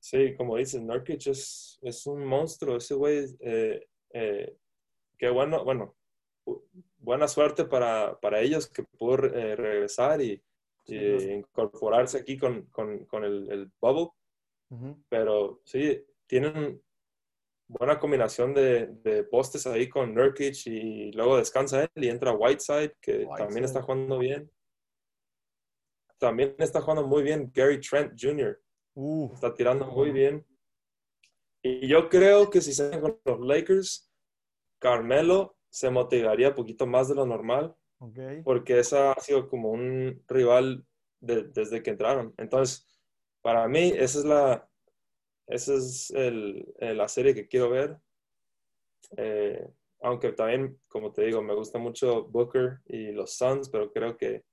Sí, 0.00 0.34
como 0.36 0.56
dices, 0.56 0.82
Nurkic 0.82 1.28
es, 1.28 1.78
es 1.82 2.06
un 2.06 2.24
monstruo, 2.24 2.76
ese 2.76 2.94
güey, 2.94 3.24
eh, 3.38 3.86
eh, 4.10 4.56
qué 5.16 5.30
bueno, 5.30 5.64
bueno, 5.64 5.94
buena 6.98 7.28
suerte 7.28 7.64
para, 7.64 8.18
para 8.18 8.40
ellos 8.40 8.66
que 8.66 8.82
pudo 8.82 9.18
regresar 9.18 10.20
y, 10.20 10.42
y 10.86 11.32
incorporarse 11.32 12.18
aquí 12.18 12.36
con, 12.36 12.66
con, 12.66 13.04
con 13.06 13.24
el, 13.24 13.50
el, 13.50 13.70
bubble. 13.80 14.10
Pero 15.08 15.60
sí, 15.64 16.04
tienen 16.26 16.80
buena 17.66 17.98
combinación 17.98 18.54
de, 18.54 18.86
de, 18.86 19.24
postes 19.24 19.66
ahí 19.66 19.88
con 19.88 20.14
Nurkic 20.14 20.66
y 20.66 21.10
luego 21.12 21.36
descansa 21.36 21.82
él 21.82 21.90
y 21.96 22.08
entra 22.08 22.32
Whiteside, 22.32 22.94
que 23.00 23.26
también 23.36 23.64
está 23.64 23.82
jugando 23.82 24.18
bien. 24.18 24.50
También 26.18 26.54
está 26.58 26.80
jugando 26.80 27.06
muy 27.06 27.22
bien 27.22 27.50
Gary 27.52 27.80
Trent 27.80 28.12
Jr. 28.20 28.60
Está 29.32 29.54
tirando 29.54 29.86
muy 29.86 30.10
bien. 30.10 30.46
Y 31.62 31.88
yo 31.88 32.08
creo 32.08 32.48
que 32.50 32.60
si 32.60 32.72
se 32.72 33.00
con 33.00 33.18
los 33.24 33.40
Lakers, 33.40 34.10
Carmelo 34.78 35.56
se 35.68 35.90
motivaría 35.90 36.48
un 36.48 36.54
poquito 36.54 36.86
más 36.86 37.08
de 37.08 37.14
lo 37.14 37.26
normal 37.26 37.74
porque 38.44 38.78
esa 38.78 39.12
ha 39.12 39.20
sido 39.20 39.48
como 39.48 39.70
un 39.70 40.22
rival 40.26 40.84
desde 41.20 41.82
que 41.82 41.90
entraron. 41.90 42.34
Entonces, 42.38 42.86
para 43.42 43.68
mí, 43.68 43.92
esa 43.94 44.18
es 44.20 44.24
la, 44.24 44.68
esa 45.46 45.74
es 45.74 46.10
el, 46.10 46.72
la 46.78 47.08
serie 47.08 47.34
que 47.34 47.46
quiero 47.46 47.70
ver. 47.70 47.98
Eh, 49.16 49.68
aunque 50.02 50.32
también, 50.32 50.80
como 50.88 51.12
te 51.12 51.24
digo, 51.24 51.42
me 51.42 51.54
gusta 51.54 51.78
mucho 51.78 52.24
Booker 52.24 52.80
y 52.86 53.12
los 53.12 53.36
Suns, 53.36 53.68
pero 53.68 53.92
creo 53.92 54.16
que 54.16 54.44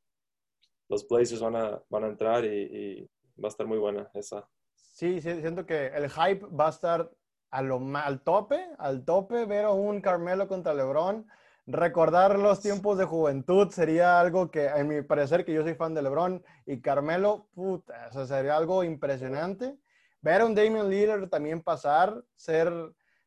los 0.90 1.08
Blazers 1.08 1.42
van 1.42 1.56
a, 1.56 1.82
van 1.90 2.04
a 2.04 2.08
entrar 2.08 2.44
y, 2.46 3.10
va 3.42 3.48
a 3.48 3.50
estar 3.50 3.68
muy 3.68 3.78
buena 3.78 4.10
esa. 4.14 4.50
Sí, 4.74 5.22
siento 5.22 5.66
que 5.66 5.88
el 5.88 6.10
hype 6.10 6.46
va 6.48 6.68
a 6.68 6.72
estar 6.72 7.12
a 7.52 7.62
lo, 7.62 7.80
al 7.96 8.22
tope, 8.24 8.68
al 8.80 9.06
tope, 9.06 9.46
ver 9.46 9.66
a 9.66 9.72
un 9.72 10.02
Carmelo 10.02 10.48
contra 10.48 10.74
LeBron 10.74 11.28
recordar 11.68 12.40
los 12.40 12.62
tiempos 12.62 12.98
de 12.98 13.04
juventud 13.04 13.70
sería 13.70 14.20
algo 14.20 14.50
que, 14.50 14.68
en 14.68 14.88
mi 14.88 15.02
parecer, 15.02 15.44
que 15.44 15.54
yo 15.54 15.64
soy 15.64 15.76
fan 15.76 15.94
de 15.94 16.02
LeBron 16.02 16.44
y 16.66 16.80
Carmelo, 16.80 17.50
puta, 17.54 18.08
eso 18.08 18.26
sería 18.26 18.56
algo 18.56 18.84
impresionante. 18.86 19.78
Ver 20.22 20.42
a 20.42 20.46
un 20.46 20.56
Damian 20.56 20.90
Lillard 20.90 21.30
también 21.30 21.62
pasar, 21.62 22.24
ser, 22.36 22.72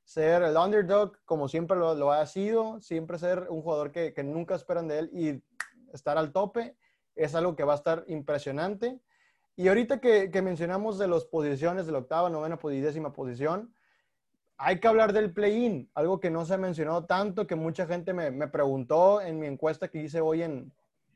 ser 0.05 0.43
el 0.43 0.57
underdog 0.57 1.19
como 1.27 1.49
siempre 1.49 1.77
lo, 1.77 2.11
ha 2.11 2.27
sido, 2.27 2.81
siempre 2.81 3.19
ser 3.19 3.47
un 3.51 3.63
jugador 3.63 3.93
que, 3.93 4.15
nunca 4.25 4.55
esperan 4.55 4.89
de 4.89 4.99
él 5.01 5.11
y 5.13 5.43
estar 5.93 6.17
al 6.17 6.33
tope, 6.33 6.75
es 7.15 7.35
algo 7.35 7.55
que 7.55 7.65
va 7.65 7.75
a 7.75 7.77
estar 7.77 8.05
impresionante. 8.09 8.99
Y 9.55 9.69
ahorita 9.69 10.01
que, 10.01 10.31
que 10.31 10.41
mencionamos 10.41 10.99
de 10.99 11.09
las 11.09 11.27
posiciones 11.27 11.85
de 11.85 11.93
la 11.93 11.99
octava, 11.99 12.31
novena 12.31 12.59
y 12.63 12.81
décima 12.81 13.13
posición, 13.13 13.75
hay 14.63 14.79
que 14.79 14.89
hablar 14.89 15.15
del 15.15 15.33
play-in, 15.33 15.91
algo 15.95 16.21
que 16.21 16.29
no 16.29 16.45
se 16.45 16.53
ha 16.53 16.59
mencionado 16.59 17.07
tanto, 17.07 17.47
que 17.47 17.57
mucha 17.57 17.87
gente 17.87 18.13
me, 18.13 18.31
me 18.31 18.47
preguntó 18.47 19.23
en 19.23 19.41
mi 19.41 19.47
encuesta 19.47 19.89
que 19.89 20.03
hice 20.03 20.21
hoy 20.21 20.43
en, 20.43 20.71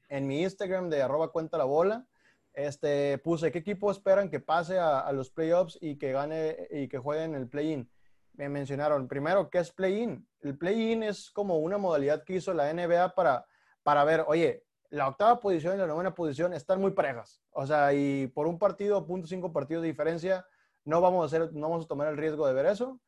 en 0.08 0.26
mi 0.26 0.42
Instagram 0.42 0.88
de 0.88 1.02
arroba 1.02 1.30
cuenta 1.30 1.58
la 1.58 1.64
bola. 1.64 2.06
Este, 2.54 3.18
puse 3.18 3.52
qué 3.52 3.58
equipo 3.58 3.90
esperan 3.90 4.30
que 4.30 4.40
pase 4.40 4.78
a, 4.78 4.98
a 4.98 5.12
los 5.12 5.28
playoffs 5.28 5.76
y 5.82 5.98
que 5.98 6.12
gane 6.12 6.56
y 6.70 6.88
que 6.88 6.96
jueguen 6.96 7.34
el 7.34 7.46
play-in. 7.46 7.90
Me 8.32 8.48
mencionaron 8.48 9.08
primero, 9.08 9.50
¿qué 9.50 9.58
es 9.58 9.70
play-in? 9.70 10.26
El 10.40 10.56
play-in 10.56 11.02
es 11.02 11.30
como 11.30 11.58
una 11.58 11.76
modalidad 11.76 12.24
que 12.24 12.36
hizo 12.36 12.54
la 12.54 12.72
NBA 12.72 13.14
para, 13.14 13.44
para 13.82 14.04
ver, 14.04 14.24
oye, 14.26 14.64
la 14.88 15.06
octava 15.06 15.38
posición 15.38 15.74
y 15.74 15.80
la 15.80 15.86
novena 15.86 16.14
posición 16.14 16.54
están 16.54 16.80
muy 16.80 16.92
parejas. 16.92 17.42
O 17.50 17.66
sea, 17.66 17.92
y 17.92 18.26
por 18.28 18.46
un 18.46 18.58
partido, 18.58 19.04
punto 19.04 19.26
cinco 19.26 19.52
partidos 19.52 19.82
de 19.82 19.88
diferencia, 19.88 20.46
no 20.86 21.02
vamos 21.02 21.24
a 21.24 21.26
hacer, 21.26 21.52
no 21.52 21.68
vamos 21.68 21.84
a 21.84 21.88
tomar 21.88 22.08
el 22.08 22.16
riesgo 22.16 22.46
de 22.46 22.54
ver 22.54 22.64
eso 22.64 22.98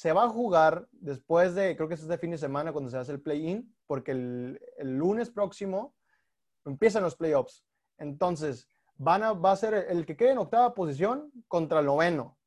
se 0.00 0.14
va 0.14 0.24
a 0.24 0.28
jugar 0.30 0.88
después 0.92 1.54
de, 1.54 1.76
creo 1.76 1.86
que 1.86 1.92
es 1.92 2.00
este 2.00 2.16
fin 2.16 2.30
de 2.30 2.38
semana 2.38 2.72
cuando 2.72 2.88
se 2.88 2.96
hace 2.96 3.12
el 3.12 3.20
play-in, 3.20 3.70
porque 3.86 4.12
el, 4.12 4.58
lunes 4.78 5.28
próximo 5.28 5.94
empiezan 6.64 7.02
los 7.02 7.16
playoffs. 7.16 7.66
Entonces, 7.98 8.66
van 8.96 9.22
a, 9.22 9.34
va 9.34 9.52
a 9.52 9.56
ser 9.56 9.74
el 9.90 10.06
que 10.06 10.16
quede 10.16 10.30
en 10.30 10.38
octava 10.38 10.72
posición 10.72 11.30
contra 11.48 11.80
el 11.80 11.84
noveno. 11.84 12.38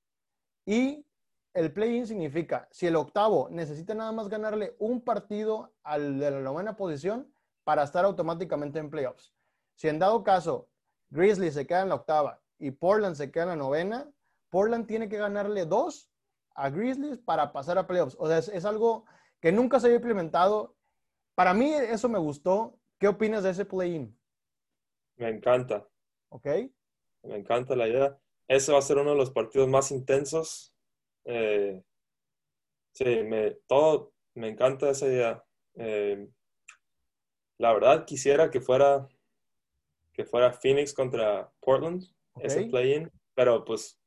Y 0.65 1.05
el 1.53 1.71
play-in 1.71 2.07
significa, 2.07 2.67
si 2.71 2.87
el 2.87 2.95
octavo 2.95 3.49
necesita 3.51 3.93
nada 3.93 4.11
más 4.11 4.29
ganarle 4.29 4.75
un 4.79 5.01
partido 5.01 5.75
al 5.83 6.17
de 6.17 6.31
la 6.31 6.39
novena 6.39 6.75
posición 6.75 7.31
para 7.63 7.83
estar 7.83 8.03
automáticamente 8.03 8.79
en 8.79 8.89
playoffs. 8.89 9.31
Si 9.75 9.87
en 9.87 9.99
dado 9.99 10.23
caso 10.23 10.69
Grizzly 11.11 11.51
se 11.51 11.67
queda 11.67 11.83
en 11.83 11.89
la 11.89 11.95
octava 11.95 12.41
y 12.57 12.71
Portland 12.71 13.15
se 13.15 13.29
queda 13.29 13.43
en 13.43 13.49
la 13.49 13.55
novena, 13.57 14.11
Portland 14.49 14.87
tiene 14.87 15.07
que 15.07 15.17
ganarle 15.17 15.67
dos 15.67 16.09
a 16.55 16.69
Grizzlies 16.69 17.17
para 17.17 17.51
pasar 17.51 17.77
a 17.77 17.87
playoffs. 17.87 18.15
O 18.19 18.27
sea, 18.27 18.37
es, 18.37 18.65
algo 18.65 19.05
que 19.39 19.51
nunca 19.51 19.79
se 19.79 19.87
había 19.87 19.97
implementado. 19.97 20.75
Para 21.35 21.53
mí 21.53 21.73
eso 21.73 22.09
me 22.09 22.19
gustó. 22.19 22.79
¿Qué 22.99 23.07
opinas 23.07 23.43
de 23.43 23.51
ese 23.51 23.65
play-in? 23.65 24.17
Me 25.17 25.29
encanta. 25.29 25.87
Ok. 26.29 26.47
Me 27.23 27.37
encanta 27.37 27.75
la 27.75 27.87
idea. 27.87 28.17
Ese 28.47 28.71
va 28.71 28.79
a 28.79 28.83
ser 28.83 28.97
uno 28.97 29.11
de 29.11 29.17
los 29.17 29.31
partidos 29.31 29.67
más 29.67 29.91
intensos. 29.91 30.75
Eh, 31.25 31.81
sí, 32.93 33.23
me, 33.23 33.51
todo, 33.67 34.13
me 34.35 34.49
encanta 34.49 34.89
esa 34.89 35.07
idea. 35.07 35.43
Eh, 35.75 36.27
la 37.57 37.73
verdad 37.73 38.05
quisiera 38.05 38.51
que 38.51 38.61
fuera 38.61 39.07
que 40.13 40.25
fuera 40.25 40.53
Phoenix 40.53 40.93
contra 40.93 41.51
Portland, 41.59 42.03
ese 42.39 42.65
play-in, 42.65 43.11
pero 43.33 43.65
pues 43.65 43.99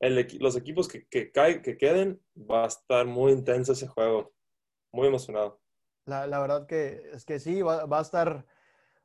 los 0.00 0.56
equipos 0.56 0.88
que, 0.88 1.06
que, 1.06 1.30
que 1.32 1.76
queden, 1.76 2.20
va 2.36 2.64
a 2.64 2.68
estar 2.68 3.06
muy 3.06 3.32
intenso 3.32 3.72
ese 3.72 3.88
juego. 3.88 4.32
Muy 4.92 5.06
emocionado. 5.08 5.60
La, 6.06 6.26
la 6.26 6.40
verdad 6.40 6.66
que 6.66 7.10
es 7.12 7.24
que 7.24 7.38
sí, 7.38 7.60
va, 7.60 7.84
va, 7.84 7.98
a 7.98 8.02
estar 8.02 8.46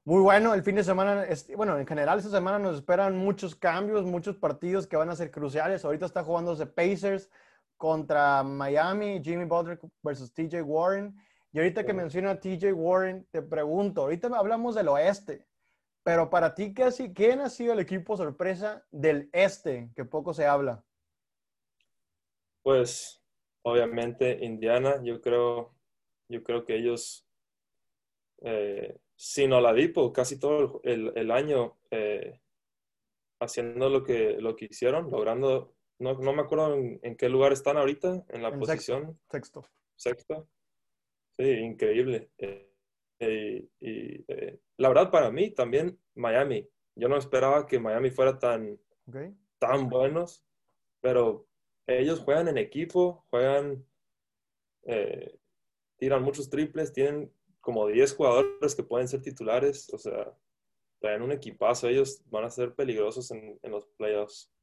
muy 0.06 0.22
bueno. 0.22 0.54
El 0.54 0.64
fin 0.64 0.76
de 0.76 0.84
semana, 0.84 1.26
bueno, 1.56 1.78
en 1.78 1.88
general 1.88 2.20
esta 2.20 2.32
semana 2.32 2.60
nos 2.60 2.76
esperan 2.76 3.18
muchos 3.18 3.56
cambios, 3.56 4.06
muchos 4.06 4.38
partidos 4.38 4.88
que 4.88 4.96
van 4.96 5.10
a 5.10 5.16
ser 5.16 5.32
cruciales. 5.32 5.84
Ahorita 5.84 6.06
está 6.06 6.24
jugándose 6.24 6.66
Pacers 6.66 7.30
contra 7.78 8.44
Miami, 8.44 9.22
Jimmy 9.22 9.46
Butler 9.46 9.80
versus 10.02 10.34
TJ 10.34 10.62
Warren. 10.62 11.16
Y 11.52 11.60
ahorita 11.60 11.86
que 11.86 11.94
menciona 11.94 12.40
TJ 12.40 12.74
Warren, 12.74 13.28
te 13.30 13.42
pregunto, 13.42 14.02
ahorita 14.02 14.28
hablamos 14.28 14.76
del 14.76 14.88
oeste. 14.88 15.46
Pero 16.04 16.30
para 16.30 16.54
ti, 16.54 16.74
¿quién 16.74 17.40
ha 17.40 17.50
sido 17.50 17.74
el 17.74 17.80
equipo 17.80 18.18
sorpresa 18.18 18.86
del 18.92 19.30
este, 19.32 19.90
que 19.96 20.04
poco 20.04 20.34
se 20.34 20.46
habla? 20.46 20.84
Pues, 22.62 23.24
obviamente, 23.62 24.44
Indiana, 24.44 25.02
yo 25.04 25.22
creo, 25.22 25.74
yo 26.28 26.44
creo 26.44 26.66
que 26.66 26.76
ellos, 26.76 27.26
eh, 28.42 28.98
sin 29.16 29.54
Oladipo, 29.54 30.12
casi 30.12 30.38
todo 30.38 30.82
el, 30.84 31.32
año 31.32 31.78
eh, 31.90 32.42
haciendo 33.40 33.90
lo 33.90 34.04
que, 34.04 34.38
lo 34.40 34.58
que 34.58 34.66
hicieron, 34.66 35.10
logrando, 35.10 35.74
no, 36.00 36.16
me 36.16 36.42
acuerdo 36.42 36.76
en, 36.76 37.16
qué 37.16 37.30
lugar 37.30 37.54
están 37.54 37.78
ahorita, 37.78 38.26
en 38.28 38.44
la 38.44 38.58
posición. 38.58 39.18
Sexto. 39.30 39.66
Sexto. 39.96 40.50
Sí, 41.38 41.46
increíble. 41.46 42.30
Eh, 42.38 42.73
y, 43.32 44.26
eh, 44.28 44.60
la 44.78 44.90
verdad, 44.90 45.12
para 45.12 45.32
mí 45.32 45.52
también 45.52 46.00
Miami. 46.16 46.68
Yo 46.96 47.08
no 47.08 47.18
esperaba 47.18 47.66
que 47.66 47.80
Miami 47.80 48.12
fuera 48.12 48.38
tan, 48.38 48.80
tan 49.60 49.90
buenos, 49.90 50.46
pero 51.02 51.48
ellos 51.88 52.20
juegan 52.20 52.48
en 52.48 52.58
equipo, 52.58 53.26
juegan, 53.30 53.86
eh, 54.84 55.40
tiran 55.98 56.24
muchos 56.24 56.50
triples, 56.50 56.94
tienen 56.94 57.32
como 57.60 57.88
10 57.88 58.16
jugadores 58.16 58.76
que 58.76 58.84
pueden 58.84 59.08
ser 59.08 59.22
titulares, 59.22 59.92
o 59.94 59.98
sea, 59.98 60.36
traen 61.00 61.22
un 61.22 61.32
equipazo, 61.32 61.88
ellos 61.88 62.22
van 62.30 62.46
a 62.46 62.50
ser 62.50 62.76
peligrosos 62.76 63.32
en, 63.32 63.60
en 63.62 63.72
los 63.72 63.86
playoffs. 63.98 64.54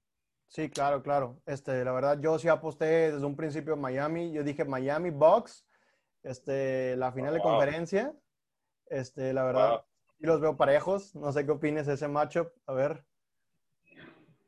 Sí, 0.50 0.69
claro, 0.69 1.02
claro. 1.02 1.40
Este, 1.47 1.85
la 1.85 1.93
verdad, 1.93 2.19
yo 2.21 2.37
sí 2.38 2.49
aposté 2.49 3.12
desde 3.12 3.25
un 3.25 3.37
principio 3.37 3.75
en 3.75 3.81
Miami. 3.81 4.33
Yo 4.33 4.43
dije 4.43 4.64
Miami 4.64 5.11
Bucks, 5.11 5.64
este, 6.25 6.97
la 6.97 7.12
final 7.12 7.33
de 7.33 7.40
conferencia. 7.40 8.12
Este, 8.90 9.32
la 9.32 9.44
verdad, 9.44 9.85
y 10.18 10.26
los 10.26 10.40
veo 10.40 10.56
parejos. 10.56 11.14
No 11.14 11.32
sé 11.32 11.47
qué 11.47 11.52
opines 11.52 11.87
de 11.87 11.94
ese 11.94 12.09
matchup. 12.09 12.49
A 12.66 12.75
ver. 12.75 13.02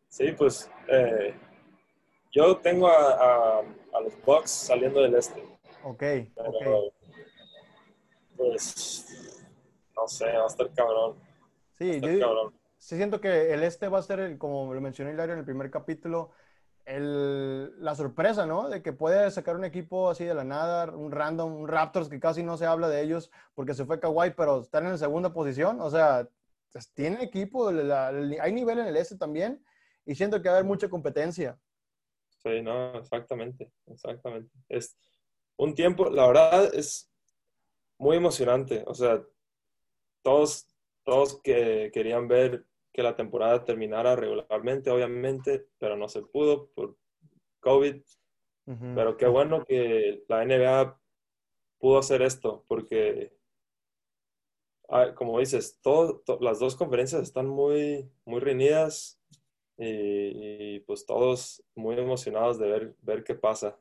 Sí, 0.09 0.33
pues 0.33 0.71
eh, 0.89 1.35
yo 2.31 2.59
tengo 2.59 2.89
a, 2.89 3.61
a, 3.61 4.01
los 4.03 4.13
Bucks 4.27 4.51
saliendo 4.51 5.01
del 5.01 5.15
este. 5.15 5.43
Ok, 5.85 6.03
ok. 6.37 6.93
Pues 8.37 9.07
no 9.97 10.07
sé, 10.07 10.27
va 10.27 10.45
a 10.45 10.47
estar 10.47 10.71
cabrón. 10.75 11.17
Sí, 11.79 12.01
yo 12.01 12.53
sí 12.79 12.97
siento 12.97 13.21
que 13.21 13.55
el 13.55 13.63
este 13.63 13.89
va 13.89 14.01
a 14.01 14.03
ser, 14.03 14.37
como 14.39 14.75
lo 14.75 14.81
mencioné 14.81 15.13
Hilario 15.13 15.35
en 15.35 15.39
el 15.39 15.45
primer 15.45 15.71
capítulo, 15.71 16.33
la 16.85 17.95
sorpresa, 17.95 18.47
¿no? 18.47 18.69
De 18.69 18.83
que 18.83 18.93
puede 18.93 19.31
sacar 19.31 19.57
un 19.57 19.65
equipo 19.65 20.11
así 20.11 20.25
de 20.25 20.35
la 20.35 20.45
nada, 20.45 20.91
un 20.91 21.13
random, 21.13 21.53
un 21.53 21.69
Raptors 21.69 22.09
que 22.09 22.21
casi 22.21 22.43
no 22.43 22.57
se 22.57 22.67
habla 22.67 22.89
de 22.89 23.03
ellos 23.03 23.31
porque 23.55 23.75
se 23.75 23.85
fue 23.85 24.01
Kawhi, 24.01 24.31
pero 24.37 24.61
están 24.61 24.87
en 24.87 24.99
segunda 24.99 25.33
posición. 25.33 25.81
O 25.81 25.91
sea, 25.91 26.29
tiene 26.95 27.23
equipo, 27.23 27.69
hay 27.69 28.53
nivel 28.53 28.79
en 28.81 28.87
el 28.87 28.97
este 28.97 29.17
también 29.17 29.65
y 30.05 30.15
siento 30.15 30.43
que 30.43 30.49
va 30.49 30.55
a 30.55 30.59
haber 30.59 30.69
mucha 30.69 30.89
competencia. 30.89 31.59
Sí, 32.43 32.61
no, 32.61 32.99
exactamente, 32.99 33.71
exactamente. 33.87 34.51
Es 34.69 34.97
un 35.57 35.75
tiempo, 35.75 36.11
la 36.11 36.27
verdad 36.27 36.75
es 36.75 37.09
muy 37.99 38.17
emocionante. 38.17 38.83
O 38.87 38.95
sea, 38.95 39.23
todos, 40.23 40.67
todos 41.05 41.41
que 41.43 41.91
querían 41.93 42.27
ver 42.27 42.67
que 42.93 43.03
la 43.03 43.17
temporada 43.17 43.65
terminara 43.65 44.17
regularmente, 44.17 44.91
obviamente, 44.91 45.67
pero 45.79 45.97
no 45.97 46.09
se 46.09 46.23
pudo 46.23 46.69
por 46.69 46.97
COVID. 47.61 48.03
Pero 48.95 49.17
qué 49.17 49.27
bueno 49.27 49.65
que 49.65 50.25
la 50.29 50.45
NBA 50.45 50.99
pudo 51.79 51.99
hacer 51.99 52.23
esto, 52.23 52.65
porque, 52.69 53.37
ah, 54.89 55.15
como 55.17 55.41
dices, 55.41 55.81
las 56.41 56.61
dos 56.61 56.77
conferencias 56.77 57.23
están 57.23 57.49
muy, 57.49 58.09
muy 58.25 58.41
reunidas 58.41 59.21
y, 59.77 60.79
pues 60.81 61.05
todos 61.05 61.63
muy 61.75 61.99
emocionados 61.99 62.59
de 62.61 62.69
ver, 62.69 62.97
ver 63.03 63.25
qué 63.25 63.35
pasa. 63.35 63.77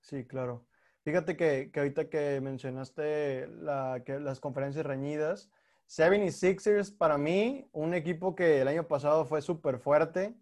Sí, 0.00 0.26
claro. 0.26 0.66
Fíjate 1.04 1.36
que, 1.36 1.70
que 1.72 1.80
ahorita 1.80 2.10
que 2.10 2.40
mencionaste 2.42 3.48
la, 3.48 4.02
que 4.04 4.20
las 4.20 4.40
conferencias 4.40 4.84
reñidas, 4.84 5.50
76ers 5.92 6.96
para 6.96 7.18
mí, 7.18 7.68
un 7.72 7.92
equipo 7.92 8.34
que 8.34 8.62
el 8.62 8.68
año 8.68 8.88
pasado 8.88 9.26
fue 9.26 9.42
súper 9.42 9.78
fuerte. 9.78 10.34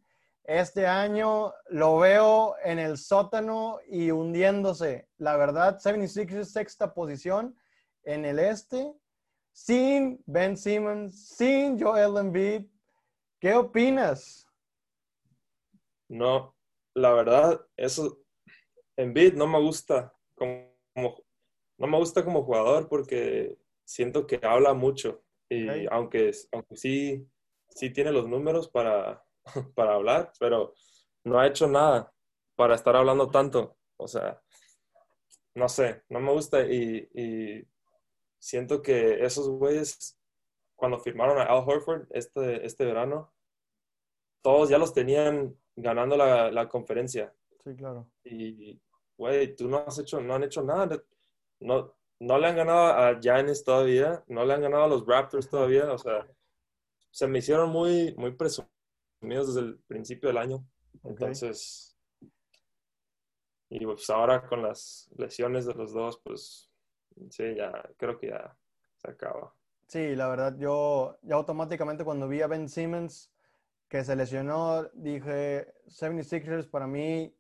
Este 0.45 0.87
año 0.87 1.53
lo 1.69 1.99
veo 1.99 2.55
en 2.63 2.79
el 2.79 2.97
sótano 2.97 3.81
y 3.89 4.13
hundiéndose. 4.13 5.09
La 5.17 5.37
verdad, 5.37 5.81
76ers 5.81 6.45
sexta 6.45 6.95
posición 6.95 7.57
en 8.05 8.25
el 8.25 8.39
este, 8.39 8.95
sin 9.53 10.23
Ben 10.25 10.57
Simmons, 10.57 11.31
sin 11.37 11.83
Joel 11.83 12.17
Embiid. 12.17 12.67
¿Qué 13.41 13.53
opinas? 13.55 14.47
No, 16.09 16.55
la 16.95 17.13
verdad, 17.13 17.61
eso, 17.77 18.21
Embiid 18.97 19.35
no 19.35 19.49
me 19.49 19.61
gusta 19.61 20.15
como, 20.37 20.71
no 21.77 21.87
me 21.89 21.99
gusta 21.99 22.25
como 22.25 22.45
jugador 22.45 22.89
porque 22.89 23.59
siento 23.85 24.29
que 24.29 24.39
habla 24.43 24.75
mucho 24.75 25.21
y 25.51 25.87
aunque, 25.91 26.31
aunque 26.53 26.77
sí, 26.77 27.29
sí 27.69 27.91
tiene 27.91 28.13
los 28.13 28.29
números 28.29 28.69
para, 28.69 29.23
para 29.75 29.95
hablar, 29.95 30.33
pero 30.39 30.75
no 31.25 31.39
ha 31.39 31.47
hecho 31.47 31.67
nada 31.67 32.13
para 32.55 32.77
estar 32.77 32.95
hablando 32.95 33.29
tanto. 33.31 33.77
O 33.97 34.07
sea, 34.07 34.41
no 35.55 35.69
sé, 35.69 36.05
no 36.09 36.21
me 36.21 36.33
gusta 36.33 36.65
y, 36.65 37.67
siento 38.39 38.81
que 38.81 39.23
esos 39.23 39.49
güeyes, 39.49 40.19
cuando 40.75 40.99
firmaron 40.99 41.39
a 41.39 41.43
Al 41.43 41.63
Horford 41.67 42.07
este, 42.11 42.65
este 42.65 42.87
verano, 42.87 43.35
todos 44.41 44.71
ya 44.71 44.79
los 44.79 44.95
tenían 44.95 45.55
ganando 45.77 46.17
la, 46.17 46.51
la 46.51 46.69
conferencia. 46.69 47.35
Sí, 47.59 47.77
claro. 47.77 48.09
Y, 48.25 48.81
güey, 49.19 49.55
tú 49.55 49.69
no 49.69 49.85
has 49.87 49.99
hecho, 49.99 50.21
no 50.21 50.35
han 50.35 50.45
hecho 50.45 50.63
nada. 50.63 51.03
No, 51.59 51.95
no 52.21 52.39
le 52.39 52.47
han 52.47 52.57
ganado 52.57 52.87
a 52.87 53.19
Giannis 53.19 53.65
todavía, 53.65 54.23
no 54.29 54.45
le 54.45 54.55
han 54.55 54.61
ganado 54.61 54.85
a 54.85 54.89
los 54.89 55.07
Raptors 55.07 55.49
todavía, 55.49 55.91
o 55.93 55.99
sea, 55.99 56.27
se 57.11 57.27
me 57.27 57.39
hicieron 57.39 57.71
muy, 57.71 58.15
muy 58.17 58.33
presumidos 58.33 58.69
desde 59.23 59.61
el 59.61 59.79
principio 59.81 60.29
del 60.29 60.39
año. 60.39 60.65
Entonces, 61.03 61.97
y 63.71 63.85
pues 63.85 64.09
ahora 64.11 64.47
con 64.47 64.63
las 64.63 65.11
lesiones 65.17 65.65
de 65.65 65.75
los 65.75 65.93
dos, 65.93 66.21
pues 66.23 66.71
sí, 67.31 67.55
ya 67.57 67.73
creo 67.97 68.19
que 68.19 68.29
ya 68.29 68.57
se 68.97 69.11
acaba. 69.11 69.55
Sí, 69.87 70.15
la 70.15 70.29
verdad, 70.29 70.57
yo 70.59 71.19
ya 71.23 71.37
automáticamente 71.37 72.05
cuando 72.05 72.29
vi 72.29 72.43
a 72.43 72.47
Ben 72.47 72.69
Simmons 72.69 73.33
que 73.89 74.05
se 74.05 74.15
lesionó, 74.15 74.85
dije, 74.93 75.75
76ers 75.87 76.69
para 76.71 76.87
mí, 76.87 77.35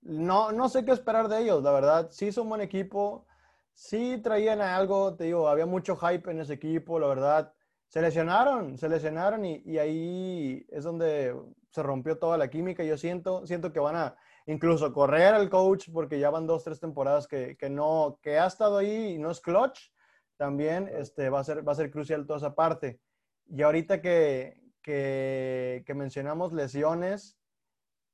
no, 0.00 0.50
no 0.50 0.68
sé 0.68 0.84
qué 0.84 0.92
esperar 0.92 1.28
de 1.28 1.42
ellos, 1.42 1.62
la 1.62 1.70
verdad, 1.72 2.10
sí 2.10 2.32
son 2.32 2.44
un 2.44 2.48
buen 2.50 2.60
equipo, 2.62 3.26
sí 3.74 4.20
traían 4.22 4.60
algo, 4.60 5.14
te 5.16 5.24
digo, 5.24 5.48
había 5.48 5.66
mucho 5.66 5.96
hype 5.96 6.30
en 6.30 6.40
ese 6.40 6.54
equipo, 6.54 6.98
la 6.98 7.08
verdad, 7.08 7.52
se 7.88 8.00
lesionaron, 8.00 8.78
se 8.78 8.88
lesionaron 8.88 9.44
y, 9.44 9.62
y 9.64 9.78
ahí 9.78 10.66
es 10.70 10.84
donde 10.84 11.34
se 11.70 11.82
rompió 11.82 12.18
toda 12.18 12.38
la 12.38 12.48
química, 12.48 12.82
yo 12.84 12.96
siento, 12.96 13.46
siento 13.46 13.72
que 13.72 13.80
van 13.80 13.96
a 13.96 14.16
incluso 14.46 14.92
correr 14.92 15.34
al 15.34 15.50
coach 15.50 15.88
porque 15.92 16.18
ya 16.18 16.30
van 16.30 16.46
dos, 16.46 16.64
tres 16.64 16.80
temporadas 16.80 17.26
que, 17.26 17.56
que 17.56 17.70
no, 17.70 18.18
que 18.22 18.38
ha 18.38 18.46
estado 18.46 18.78
ahí 18.78 19.14
y 19.14 19.18
no 19.18 19.30
es 19.30 19.40
clutch, 19.40 19.90
también 20.36 20.88
este, 20.88 21.30
va, 21.30 21.40
a 21.40 21.44
ser, 21.44 21.66
va 21.66 21.72
a 21.72 21.76
ser 21.76 21.90
crucial 21.90 22.26
toda 22.26 22.38
esa 22.38 22.54
parte. 22.54 23.00
Y 23.46 23.62
ahorita 23.62 24.00
que, 24.00 24.60
que, 24.82 25.82
que 25.86 25.94
mencionamos 25.94 26.52
lesiones, 26.52 27.38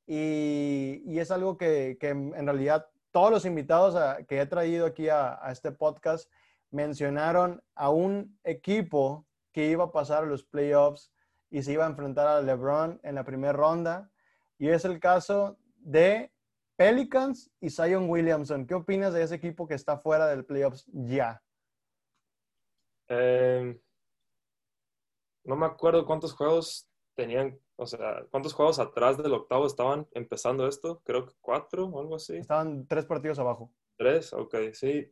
y, 0.07 1.02
y, 1.05 1.21
es 1.21 1.31
algo 1.31 1.57
que, 1.57 1.97
que, 2.00 2.09
en 2.09 2.45
realidad 2.45 2.88
todos 3.12 3.31
los 3.31 3.45
invitados 3.45 3.97
que 4.26 4.40
he 4.40 4.47
traído 4.47 4.87
aquí 4.87 5.09
a, 5.09 5.40
este 5.50 5.73
podcast 5.73 6.31
mencionaron 6.71 7.62
a 7.75 7.90
un 7.90 8.38
equipo 8.45 9.26
que 9.52 9.67
iba 9.67 9.85
a 9.85 9.93
pasar 9.93 10.23
a 10.23 10.26
los 10.26 10.45
playoffs 10.45 11.12
y 11.50 11.62
se 11.62 11.73
iba 11.73 11.85
a 11.85 11.88
enfrentar 11.88 12.29
a 12.29 12.40
LeBron 12.40 13.00
en 13.02 13.17
la 13.17 13.25
primera 13.25 13.52
ronda. 13.52 14.11
Y 14.59 14.69
es 14.69 14.85
el 14.85 15.00
caso 15.00 15.59
de 15.76 16.33
Pelicans 16.76 17.50
y 17.61 17.71
Zion 17.71 18.09
Williamson. 18.09 18.67
¿Qué 18.67 18.75
opinas 18.75 19.12
de 19.12 19.23
ese 19.23 19.35
equipo 19.35 19.67
que 19.67 19.75
está 19.75 19.99
fuera 19.99 20.29
del 20.29 20.45
playoffs 20.45 20.87
ya? 20.93 21.43
Eh, 23.09 23.81
no 25.45 25.57
me 25.57 25.67
acuerdo 25.67 26.07
cuántos 26.07 26.33
juegos 26.33 26.88
tenían, 27.17 27.59
o 27.80 27.87
sea, 27.87 28.26
cuántos 28.30 28.52
juegos 28.52 28.78
atrás 28.78 29.16
del 29.16 29.32
octavo 29.32 29.66
estaban 29.66 30.06
empezando 30.12 30.68
esto. 30.68 31.00
Creo 31.02 31.25
que 31.26 31.32
cuatro 31.40 31.87
o 31.87 32.00
algo 32.00 32.16
así. 32.16 32.37
Estaban 32.37 32.87
tres 32.87 33.06
partidos 33.06 33.38
abajo. 33.38 33.72
Tres, 33.96 34.34
ok, 34.34 34.54
sí. 34.75 35.10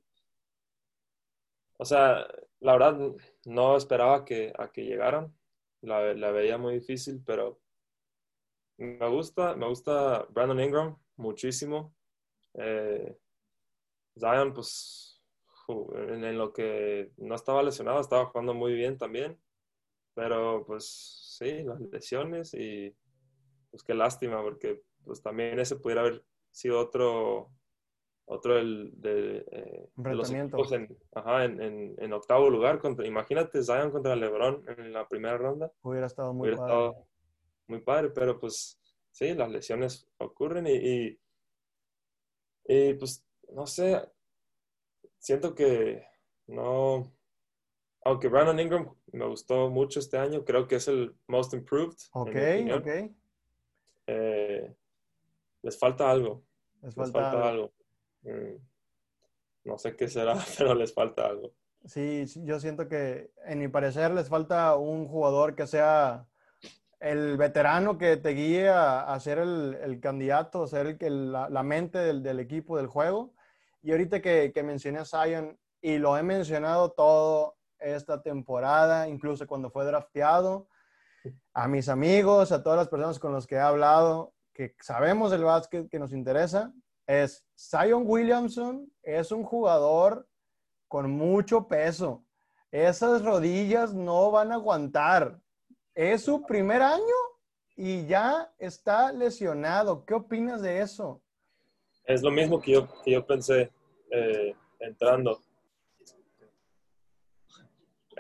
O 1.78 1.84
sea, 1.87 2.26
la 2.60 2.72
verdad 2.75 2.98
no 3.46 3.75
esperaba 3.76 4.25
que, 4.26 4.52
a 4.58 4.70
que 4.70 4.84
llegaran. 4.84 5.34
La, 5.80 6.12
la 6.12 6.30
veía 6.30 6.58
muy 6.58 6.75
difícil, 6.75 7.22
pero 7.25 7.58
me 8.76 9.08
gusta, 9.08 9.56
me 9.56 9.66
gusta 9.66 10.26
Brandon 10.28 10.60
Ingram 10.60 10.98
muchísimo. 11.16 11.94
Eh, 12.52 13.16
Zion, 14.18 14.52
pues, 14.52 15.22
en, 15.94 16.37
lo 16.37 16.52
que 16.52 17.12
no 17.16 17.34
estaba 17.34 17.62
lesionado, 17.62 18.00
estaba 18.00 18.26
jugando 18.26 18.52
muy 18.52 18.75
bien 18.75 18.98
también. 18.98 19.40
Pero, 20.14 20.66
pues, 20.66 21.27
sí, 21.38 21.62
las 21.62 21.80
lesiones 21.80 22.52
y, 22.54 22.95
pues, 23.71 23.83
qué 23.83 23.95
lástima, 23.95 24.42
porque, 24.42 24.83
pues, 25.04 25.23
también 25.23 25.59
ese 25.59 25.76
pudiera 25.76 26.02
haber 26.02 26.25
sido 26.50 26.80
otro, 26.80 27.52
otro 28.26 28.57
del, 28.57 28.92
de, 29.00 29.38
eh, 29.50 29.88
de 29.95 30.14
los 30.14 30.30
equipos 30.30 30.73
en, 30.73 30.97
ajá, 31.12 31.45
en, 31.45 31.62
en, 31.62 31.94
en, 31.98 32.12
octavo 32.12 32.51
lugar. 32.51 32.79
Contra, 32.81 33.07
imagínate 33.07 33.62
Zion 33.62 33.90
contra 33.90 34.16
LeBron 34.16 34.64
en 34.77 34.92
la 34.92 35.09
primera 35.09 35.38
ronda. 35.38 35.72
Hubiera 35.83 36.07
estado 36.07 36.33
muy 36.33 36.48
Hubiera 36.48 36.59
padre. 36.59 36.74
Estado 36.74 37.09
muy 37.68 37.81
padre, 37.81 38.11
pero 38.11 38.38
pues 38.38 38.81
sí, 39.12 39.35
las 39.35 39.51
lesiones 39.51 40.09
ocurren 40.18 40.66
y, 40.66 40.72
y, 40.72 41.20
y, 42.64 42.94
pues 42.94 43.24
no 43.53 43.66
sé, 43.66 44.03
siento 45.18 45.55
que 45.55 46.05
no, 46.46 47.12
aunque 48.09 48.29
Brandon 48.29 48.59
Ingram 48.59 48.94
me 49.12 49.27
gustó 49.27 49.68
mucho 49.68 50.01
este 50.01 50.16
año, 50.16 50.44
creo 50.44 50.66
que 50.66 50.77
es 50.77 50.88
el 50.88 51.14
most 51.27 51.53
improved. 51.53 51.97
Ok, 52.12 52.37
ok. 52.75 52.87
Eh, 54.07 54.75
les 55.62 55.79
falta 55.79 56.11
algo. 56.11 56.42
Les 56.83 56.94
falta, 56.94 57.18
les 57.18 57.31
falta 57.31 57.49
algo. 57.49 57.73
algo. 58.25 58.49
Mm, 58.49 58.57
no 59.64 59.79
sé 59.79 59.94
qué 59.94 60.09
será, 60.09 60.35
pero 60.59 60.75
les 60.75 60.92
falta 60.92 61.27
algo. 61.27 61.53
Sí, 61.85 62.25
yo 62.44 62.59
siento 62.59 62.88
que, 62.88 63.31
en 63.44 63.59
mi 63.59 63.68
parecer, 63.68 64.11
les 64.12 64.29
falta 64.29 64.75
un 64.77 65.07
jugador 65.07 65.55
que 65.55 65.66
sea 65.66 66.27
el 67.01 67.37
veterano 67.37 67.99
que 67.99 68.16
te 68.16 68.31
guíe 68.31 68.68
a, 68.71 69.03
a 69.03 69.21
ser 69.21 69.38
el, 69.38 69.79
el, 69.83 70.01
candidato, 70.01 70.62
a 70.62 70.66
ser 70.66 70.87
el, 70.87 70.97
el, 71.01 71.33
la, 71.33 71.49
la, 71.49 71.62
mente 71.62 71.99
del, 71.99 72.23
del, 72.23 72.40
equipo, 72.40 72.79
del 72.79 72.87
juego. 72.87 73.35
Y 73.83 73.92
ahorita 73.92 74.21
que, 74.21 74.51
que 74.53 74.62
mencioné 74.62 74.99
a 74.99 75.05
Zion, 75.05 75.59
y 75.81 75.99
lo 75.99 76.16
he 76.16 76.23
mencionado 76.23 76.90
todo 76.90 77.58
esta 77.79 78.23
temporada, 78.23 79.09
incluso 79.09 79.47
cuando 79.47 79.71
fue 79.71 79.85
drafteado, 79.85 80.69
a 81.53 81.69
mis 81.69 81.88
amigos, 81.88 82.53
a 82.53 82.62
todas 82.62 82.79
las 82.79 82.88
personas 82.88 83.19
con 83.19 83.33
las 83.33 83.47
que 83.47 83.57
he 83.57 83.61
hablado, 83.61 84.35
que 84.53 84.75
sabemos 84.81 85.33
el 85.33 85.45
básquet 85.45 85.88
que 85.88 85.99
nos 85.99 86.12
interesa, 86.12 86.73
es 87.07 87.45
Zion 87.57 88.03
Williamson 88.07 88.93
es 89.03 89.33
un 89.33 89.43
jugador 89.43 90.29
con 90.88 91.11
mucho 91.11 91.67
peso. 91.67 92.25
Esas 92.71 93.25
rodillas 93.25 93.95
no 93.95 94.31
van 94.31 94.53
a 94.53 94.57
aguantar. 94.57 95.41
Es 95.95 96.25
su 96.25 96.45
primer 96.45 96.83
año 96.83 97.17
y 97.77 98.07
ya 98.07 98.53
está 98.59 99.12
lesionado. 99.12 100.05
¿Qué 100.05 100.14
opinas 100.14 100.61
de 100.61 100.83
eso? 100.83 101.23
Es 102.05 102.23
lo 102.23 102.31
mismo 102.31 102.61
que 102.61 102.73
yo, 102.73 102.88
que 103.03 103.12
yo 103.12 103.27
pensé 103.27 103.71
eh, 104.11 104.55
entrando. 104.81 105.41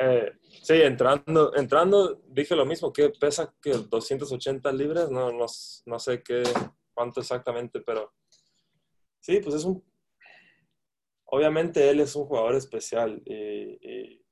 Eh, 0.00 0.32
sí, 0.62 0.74
entrando, 0.74 1.54
entrando 1.56 2.22
dije 2.28 2.54
lo 2.54 2.64
mismo, 2.64 2.92
que 2.92 3.10
pesa 3.10 3.54
que 3.60 3.72
280 3.72 4.70
libras, 4.72 5.10
no, 5.10 5.32
no, 5.32 5.46
no 5.86 5.98
sé 5.98 6.22
qué, 6.22 6.42
cuánto 6.94 7.20
exactamente, 7.20 7.80
pero 7.80 8.12
Sí, 9.28 9.40
pues 9.40 9.56
es 9.56 9.64
un... 9.66 9.84
Obviamente 11.26 11.90
él 11.90 12.00
es 12.00 12.16
un 12.16 12.24
jugador 12.24 12.54
especial 12.54 13.20
y, 13.26 14.24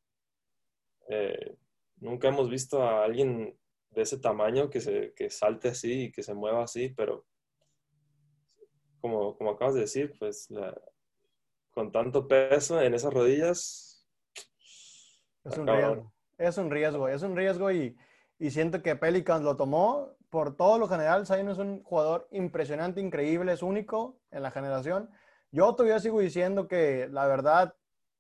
eh, 1.11 1.59
nunca 1.97 2.29
hemos 2.29 2.49
visto 2.49 2.83
a 2.83 3.05
alguien 3.05 3.59
de 3.91 4.03
ese 4.03 4.19
tamaño 4.19 4.71
que, 4.71 4.81
se, 4.81 5.13
que 5.15 5.29
salte 5.29 5.69
así 5.69 6.05
y 6.05 6.13
que 6.13 6.23
se 6.23 6.33
mueva 6.33 6.65
así, 6.65 6.89
pero 6.97 7.27
como, 9.03 9.37
como 9.37 9.51
acabas 9.51 9.75
de 9.75 9.83
decir, 9.83 10.15
pues 10.19 10.49
con 11.73 11.93
tanto 11.93 12.27
peso 12.27 12.81
en 12.81 12.95
esas 12.95 13.13
rodillas... 13.13 13.86
Es 15.47 15.59
un 15.59 15.67
riesgo, 15.67 16.13
es 16.39 16.59
un 16.59 16.71
riesgo, 16.71 17.09
es 17.09 17.23
un 17.23 17.37
riesgo 17.37 17.71
y, 17.71 17.97
y 18.39 18.51
siento 18.51 18.83
que 18.83 18.97
Pelicans 18.97 19.43
lo 19.43 19.57
tomó 19.57 20.17
por 20.31 20.57
todo 20.57 20.79
lo 20.79 20.89
general, 20.89 21.27
Zion 21.27 21.49
es 21.49 21.59
un 21.59 21.83
jugador 21.83 22.29
impresionante, 22.31 23.01
increíble, 23.01 23.53
es 23.53 23.63
único 23.63 24.19
en 24.31 24.43
la 24.43 24.51
generación. 24.51 25.09
Yo 25.53 25.75
todavía 25.75 26.01
sigo 26.01 26.21
diciendo 26.21 26.69
que 26.69 27.09
la 27.11 27.27
verdad, 27.27 27.75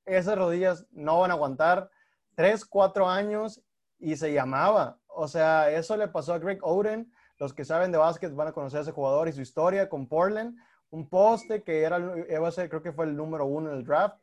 esas 0.04 0.38
rodillas 0.38 0.86
no 0.92 1.20
van 1.20 1.30
a 1.30 1.34
aguantar 1.34 1.90
tres, 2.34 2.64
cuatro 2.64 3.08
años 3.08 3.60
y 3.98 4.16
se 4.16 4.32
llamaba. 4.32 4.98
O 5.08 5.26
sea, 5.26 5.70
eso 5.70 5.96
le 5.96 6.08
pasó 6.08 6.34
a 6.34 6.38
Greg 6.38 6.60
Oden. 6.62 7.12
Los 7.38 7.52
que 7.52 7.64
saben 7.64 7.92
de 7.92 7.98
básquet 7.98 8.34
van 8.34 8.48
a 8.48 8.52
conocer 8.52 8.78
a 8.78 8.82
ese 8.82 8.92
jugador 8.92 9.28
y 9.28 9.32
su 9.32 9.40
historia 9.42 9.88
con 9.88 10.06
Portland. 10.06 10.56
Un 10.90 11.08
poste 11.08 11.62
que 11.62 11.82
era, 11.82 11.98
creo 11.98 12.82
que 12.82 12.92
fue 12.92 13.06
el 13.06 13.16
número 13.16 13.46
uno 13.46 13.70
en 13.70 13.78
el 13.78 13.84
draft. 13.84 14.16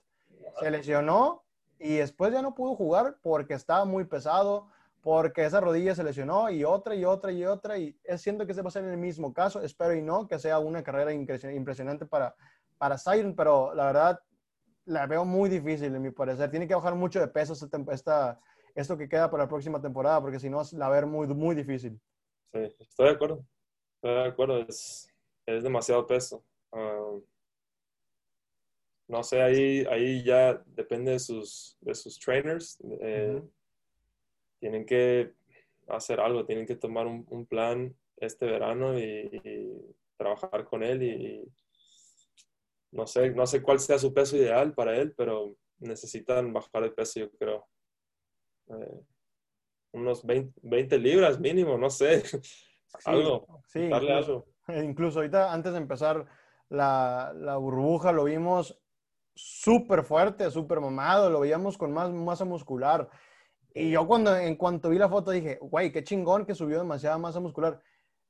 Se 0.60 0.72
lesionó 0.72 1.43
y 1.80 1.96
después 1.96 2.32
ya 2.32 2.42
no 2.42 2.56
pudo 2.56 2.76
jugar 2.76 3.18
porque 3.22 3.54
estaba 3.54 3.86
muy 3.86 4.06
pesado 4.06 4.68
porque 5.02 5.44
esa 5.44 5.60
rodilla 5.60 5.94
se 5.96 6.04
lesionó 6.04 6.50
y 6.50 6.64
otra 6.64 6.96
y 6.96 7.04
otra 7.04 7.32
y 7.32 7.44
otra 7.46 7.78
y 7.78 7.96
siento 8.18 8.48
que 8.48 8.54
se 8.54 8.62
va 8.62 8.70
a 8.70 8.72
ser 8.72 8.86
el 8.86 8.98
mismo 8.98 9.34
caso, 9.34 9.62
espero 9.62 9.94
y 9.94 10.02
no 10.02 10.28
que 10.28 10.40
sea 10.40 10.60
una 10.60 10.82
carrera 10.82 11.12
impresionante 11.12 12.06
para, 12.06 12.36
para 12.78 12.98
Siren, 12.98 13.36
pero 13.36 13.74
la 13.74 13.88
verdad 13.88 14.20
la 14.86 15.06
veo 15.06 15.26
muy 15.26 15.50
difícil 15.50 15.94
en 15.94 16.02
mi 16.02 16.12
parecer, 16.12 16.50
tiene 16.50 16.68
que 16.68 16.76
bajar 16.76 16.96
mucho 16.96 17.20
de 17.20 17.28
peso 17.28 17.52
esta, 17.52 17.84
esta, 17.92 18.40
esto 18.76 18.98
que 18.98 19.10
queda 19.10 19.30
para 19.30 19.44
la 19.44 19.50
próxima 19.50 19.82
temporada 19.82 20.22
porque 20.22 20.40
si 20.40 20.50
no 20.50 20.62
la 20.72 20.88
ver 20.88 21.06
muy, 21.06 21.28
muy 21.28 21.54
difícil. 21.54 22.00
Sí, 22.54 22.60
estoy 22.80 23.08
de 23.08 23.12
acuerdo, 23.12 23.46
estoy 23.96 24.14
de 24.14 24.26
acuerdo, 24.26 24.60
es, 24.60 25.10
es 25.46 25.64
demasiado 25.64 26.08
peso. 26.08 26.46
Um, 26.72 27.22
no 29.08 29.24
sé, 29.24 29.42
ahí, 29.42 29.86
ahí 29.90 30.24
ya 30.24 30.62
depende 30.66 31.12
de 31.12 31.20
sus, 31.20 31.78
de 31.82 31.94
sus 31.94 32.20
trainers. 32.20 32.80
Eh, 33.02 33.34
uh 33.36 33.40
-huh 33.40 33.50
tienen 34.64 34.86
que 34.86 35.34
hacer 35.90 36.22
algo, 36.22 36.46
tienen 36.46 36.66
que 36.66 36.78
tomar 36.78 37.06
un, 37.06 37.26
un 37.30 37.46
plan 37.46 37.94
este 38.16 38.46
verano 38.46 38.98
y, 38.98 39.30
trabajar 40.16 40.64
con 40.64 40.84
él 40.84 41.04
y, 41.04 41.52
no 42.92 43.06
sé, 43.06 43.32
no 43.32 43.46
sé 43.46 43.62
cuál 43.62 43.82
sea 43.82 44.00
su 44.00 44.14
peso 44.14 44.38
ideal 44.38 44.74
para 44.74 44.96
él, 44.96 45.14
pero 45.18 45.54
necesitan 45.80 46.54
bajar 46.54 46.84
el 46.84 46.94
peso, 46.94 47.20
yo 47.20 47.32
creo. 47.32 47.68
Eh, 48.70 49.02
unos 49.92 50.24
20, 50.26 50.98
libras 50.98 51.42
mínimo, 51.42 51.78
no 51.78 51.90
sé. 51.90 52.24
algo. 53.04 53.64
Sí, 53.68 53.82
incluso, 53.82 54.46
incluso, 54.70 55.20
ahorita, 55.20 55.52
antes 55.52 55.74
de 55.74 55.80
empezar 55.80 56.26
la, 56.70 57.34
la 57.36 57.58
burbuja, 57.58 58.14
lo 58.14 58.24
vimos 58.24 58.82
súper 59.36 60.04
fuerte, 60.04 60.50
súper 60.52 60.80
mamado, 60.80 61.30
lo 61.30 61.40
veíamos 61.42 61.78
con 61.78 61.92
más 61.92 62.12
masa 62.12 62.46
muscular. 62.46 63.10
Y 63.74 63.92
yo 63.92 64.06
cuando, 64.08 64.36
en 64.36 64.56
cuanto 64.56 64.90
vi 64.90 64.98
la 64.98 65.10
foto 65.10 65.32
dije, 65.32 65.58
güey, 65.62 65.92
qué 65.92 66.04
chingón 66.04 66.46
que 66.46 66.54
subió 66.54 66.78
demasiada 66.78 67.18
masa 67.18 67.40
muscular. 67.40 67.82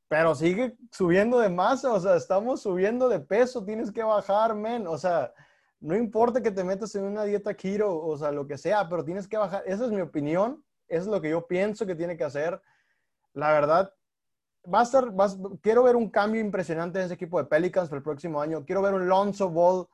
Pero 0.07 0.35
sigue 0.35 0.77
subiendo 0.91 1.39
de 1.39 1.49
masa, 1.49 1.91
o 1.91 1.99
sea, 1.99 2.15
estamos 2.15 2.61
subiendo 2.61 3.09
de 3.09 3.19
peso, 3.19 3.65
tienes 3.65 3.91
que 3.91 4.03
bajar, 4.03 4.55
men. 4.55 4.87
O 4.87 4.97
sea, 4.97 5.33
no 5.79 5.95
importa 5.95 6.41
que 6.41 6.51
te 6.51 6.63
metas 6.63 6.95
en 6.95 7.03
una 7.03 7.23
dieta 7.23 7.53
keto, 7.53 7.97
o 8.05 8.17
sea, 8.17 8.31
lo 8.31 8.47
que 8.47 8.57
sea, 8.57 8.87
pero 8.87 9.03
tienes 9.03 9.27
que 9.27 9.37
bajar. 9.37 9.63
Esa 9.65 9.85
es 9.85 9.91
mi 9.91 10.01
opinión, 10.01 10.63
eso 10.87 11.01
es 11.01 11.07
lo 11.07 11.19
que 11.19 11.29
yo 11.29 11.45
pienso 11.47 11.85
que 11.85 11.95
tiene 11.95 12.15
que 12.15 12.23
hacer. 12.23 12.61
La 13.33 13.51
verdad, 13.51 13.93
va 14.71 14.81
a 14.81 14.83
estar, 14.83 15.11
quiero 15.61 15.83
ver 15.83 15.95
un 15.95 16.09
cambio 16.09 16.39
impresionante 16.39 16.99
en 16.99 17.05
ese 17.05 17.15
equipo 17.15 17.37
de 17.39 17.45
Pelicans 17.45 17.89
para 17.89 17.97
el 17.97 18.03
próximo 18.03 18.39
año. 18.39 18.63
Quiero 18.65 18.81
ver 18.81 18.93
un 18.93 19.07
Lonzo 19.07 19.49
Ball 19.49 19.87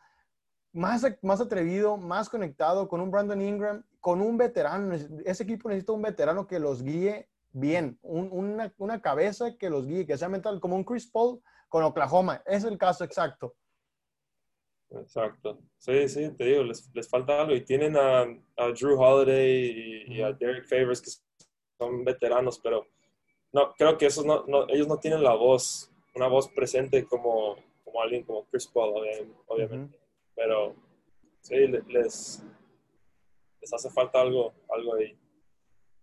más, 0.71 1.05
más 1.21 1.41
atrevido, 1.41 1.97
más 1.97 2.29
conectado, 2.29 2.87
con 2.87 3.01
un 3.01 3.11
Brandon 3.11 3.41
Ingram, 3.41 3.83
con 3.99 4.21
un 4.21 4.37
veterano. 4.37 4.95
Ese 5.25 5.43
equipo 5.43 5.69
necesita 5.69 5.93
un 5.93 6.01
veterano 6.01 6.47
que 6.47 6.59
los 6.59 6.83
guíe 6.83 7.27
bien, 7.51 7.97
una, 8.03 8.71
una, 8.77 9.01
cabeza 9.01 9.57
que 9.57 9.69
los 9.69 9.87
guíe, 9.87 10.05
que 10.05 10.17
sea 10.17 10.29
mental, 10.29 10.59
como 10.59 10.75
un 10.75 10.83
Chris 10.83 11.07
Paul 11.07 11.41
con 11.67 11.83
Oklahoma. 11.83 12.41
Es 12.45 12.63
el 12.63 12.77
caso 12.77 13.03
exacto. 13.03 13.55
Exacto. 14.91 15.59
Sí, 15.77 16.07
sí, 16.07 16.31
te 16.31 16.45
digo, 16.45 16.63
les, 16.63 16.89
les 16.93 17.09
falta 17.09 17.41
algo. 17.41 17.55
Y 17.55 17.61
tienen 17.61 17.95
a, 17.97 18.21
a 18.57 18.67
Drew 18.71 18.99
Holiday 18.99 20.03
y, 20.07 20.21
a 20.21 20.33
Derek 20.33 20.67
Favors, 20.67 21.01
que 21.01 21.11
son 21.77 22.03
veteranos, 22.03 22.59
pero 22.59 22.85
no, 23.51 23.73
creo 23.73 23.97
que 23.97 24.07
esos 24.07 24.25
no, 24.25 24.45
no, 24.47 24.67
ellos 24.69 24.87
no 24.87 24.97
tienen 24.97 25.23
la 25.23 25.33
voz, 25.33 25.91
una 26.15 26.27
voz 26.27 26.49
presente 26.49 27.05
como, 27.05 27.55
como 27.83 28.01
alguien 28.01 28.23
como 28.23 28.45
Chris 28.45 28.67
Paul, 28.67 29.03
obviamente 29.47 29.98
pero 30.39 30.73
sí, 31.41 31.67
les, 31.67 32.41
les 33.61 33.73
hace 33.73 33.89
falta 33.89 34.21
algo, 34.21 34.53
algo 34.73 34.95
ahí. 34.95 35.19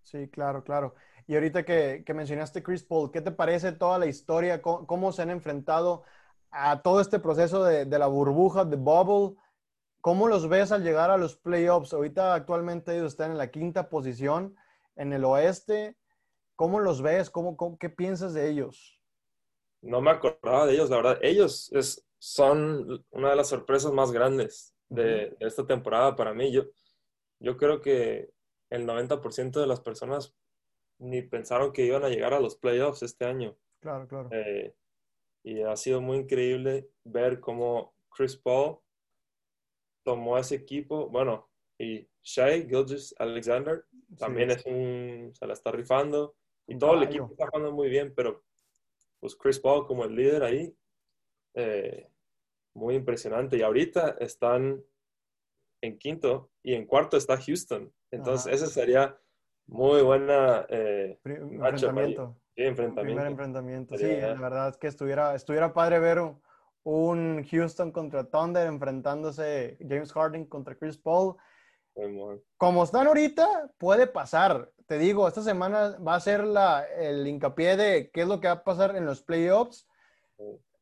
Sí, 0.03 0.29
claro, 0.29 0.62
claro. 0.62 0.94
Y 1.27 1.35
ahorita 1.35 1.64
que, 1.64 2.03
que 2.05 2.12
mencionaste 2.12 2.62
Chris 2.62 2.85
Paul, 2.85 3.11
¿qué 3.11 3.22
te 3.22 3.31
parece 3.31 3.72
toda 3.72 3.99
la 3.99 4.05
historia? 4.05 4.61
¿Cómo, 4.61 5.11
se 5.11 5.22
han 5.22 5.31
enfrentado 5.31 6.05
a 6.51 6.83
todo 6.83 7.01
este 7.01 7.18
proceso 7.18 7.64
de, 7.64 7.87
de, 7.87 7.99
la 7.99 8.09
burbuja, 8.09 8.66
de 8.66 8.77
bubble? 8.77 9.38
¿Cómo 10.03 10.29
los 10.29 10.51
ves 10.51 10.70
al 10.70 10.85
llegar 10.85 11.11
a 11.11 11.16
los 11.16 11.37
playoffs? 11.38 11.94
Ahorita 11.94 12.35
actualmente 12.35 12.94
ellos 12.94 13.12
están 13.12 13.31
en 13.31 13.38
la 13.38 13.51
quinta 13.51 13.88
posición 13.88 14.55
en 14.96 15.14
el 15.14 15.25
oeste. 15.25 15.96
¿Cómo 16.57 16.79
los 16.79 17.01
ves? 17.01 17.31
¿Cómo, 17.31 17.57
cómo 17.57 17.79
qué 17.79 17.88
piensas 17.88 18.35
de 18.35 18.51
ellos? 18.51 19.01
No 19.81 20.03
me 20.03 20.11
acordaba 20.11 20.66
de 20.66 20.75
ellos, 20.75 20.90
la 20.90 20.96
verdad. 20.96 21.18
Ellos 21.22 21.72
es, 21.72 22.07
son 22.26 23.06
una 23.10 23.30
de 23.30 23.36
las 23.36 23.50
sorpresas 23.50 23.92
más 23.92 24.10
grandes 24.10 24.74
de, 24.88 25.36
esta 25.38 25.64
temporada 25.64 26.16
para 26.16 26.34
mí. 26.34 26.50
Yo, 26.50 26.64
yo 27.38 27.56
creo 27.56 27.80
que 27.80 28.32
el 28.68 28.84
90% 28.84 29.60
de 29.60 29.66
las 29.68 29.78
personas 29.78 30.34
ni 30.98 31.22
pensaron 31.22 31.72
que 31.72 31.86
iban 31.86 32.02
a 32.02 32.08
llegar 32.08 32.34
a 32.34 32.40
los 32.40 32.56
playoffs 32.56 33.04
este 33.04 33.26
año. 33.26 33.56
Claro, 33.78 34.08
claro. 34.08 34.28
Eh, 34.32 34.74
y 35.44 35.62
ha 35.62 35.76
sido 35.76 36.00
muy 36.00 36.18
increíble 36.18 36.90
ver 37.04 37.38
cómo 37.38 37.94
Chris 38.10 38.36
Paul 38.36 38.78
tomó 40.02 40.36
ese 40.36 40.56
equipo. 40.56 41.08
Bueno, 41.08 41.48
y 41.78 42.08
Shea 42.24 42.66
Gilgis 42.66 43.14
Alexander 43.20 43.84
también 44.18 44.50
es 44.50 44.66
un, 44.66 45.30
se 45.32 45.46
la 45.46 45.52
está 45.52 45.70
rifando. 45.70 46.34
Y 46.66 46.76
todo 46.76 46.94
el 46.94 47.04
equipo 47.04 47.28
está 47.30 47.46
jugando 47.46 47.70
muy 47.70 47.88
bien, 47.88 48.12
pero 48.16 48.42
pues 49.20 49.36
Chris 49.36 49.60
Paul 49.60 49.86
como 49.86 50.04
el 50.04 50.16
líder 50.16 50.42
ahí 50.42 50.76
eh, 51.54 52.10
muy 52.76 52.94
impresionante. 52.94 53.56
Y 53.56 53.62
ahorita 53.62 54.16
están 54.20 54.84
en 55.82 55.98
quinto 55.98 56.50
y 56.62 56.74
en 56.74 56.86
cuarto 56.86 57.16
está 57.16 57.36
Houston. 57.38 57.92
Entonces, 58.10 58.52
ese 58.52 58.66
sería 58.66 59.18
muy 59.66 60.02
buena 60.02 60.66
eh, 60.68 61.18
enfrentamiento. 61.24 62.36
Sí, 62.54 62.62
enfrentamiento. 62.62 63.02
Primer 63.02 63.26
enfrentamiento. 63.26 63.98
sí, 63.98 64.06
la 64.06 64.34
verdad 64.34 64.68
es 64.68 64.76
que 64.76 64.86
estuviera, 64.86 65.34
estuviera 65.34 65.72
padre 65.72 65.98
ver 65.98 66.20
un, 66.84 67.44
Houston 67.50 67.90
contra 67.90 68.24
Thunder 68.24 68.66
enfrentándose 68.66 69.76
James 69.80 70.12
Harden 70.12 70.46
contra 70.46 70.76
Chris 70.76 70.96
Paul. 70.96 71.36
Como 72.58 72.84
están 72.84 73.06
ahorita, 73.06 73.70
puede 73.78 74.06
pasar. 74.06 74.70
Te 74.86 74.98
digo, 74.98 75.26
esta 75.26 75.42
semana 75.42 75.96
va 75.98 76.14
a 76.14 76.20
ser 76.20 76.44
la, 76.44 76.84
el 76.84 77.26
hincapié 77.26 77.76
de 77.76 78.10
qué 78.10 78.20
es 78.20 78.28
lo 78.28 78.38
que 78.38 78.48
va 78.48 78.54
a 78.54 78.64
pasar 78.64 78.94
en 78.96 79.06
los 79.06 79.22
playoffs 79.22 79.88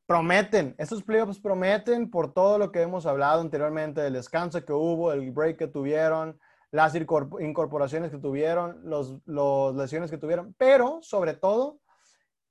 prometen, 0.06 0.74
estos 0.78 1.02
playoffs 1.02 1.40
prometen 1.40 2.10
por 2.10 2.32
todo 2.32 2.58
lo 2.58 2.70
que 2.70 2.82
hemos 2.82 3.06
hablado 3.06 3.40
anteriormente, 3.40 4.00
del 4.00 4.14
descanso 4.14 4.64
que 4.64 4.72
hubo, 4.72 5.12
el 5.12 5.30
break 5.30 5.58
que 5.58 5.66
tuvieron, 5.66 6.38
las 6.70 6.94
incorporaciones 6.94 8.10
que 8.10 8.18
tuvieron, 8.18 8.80
los, 8.84 9.16
los 9.24 9.74
lesiones 9.76 10.10
que 10.10 10.18
tuvieron, 10.18 10.54
pero 10.58 10.98
sobre 11.02 11.34
todo 11.34 11.80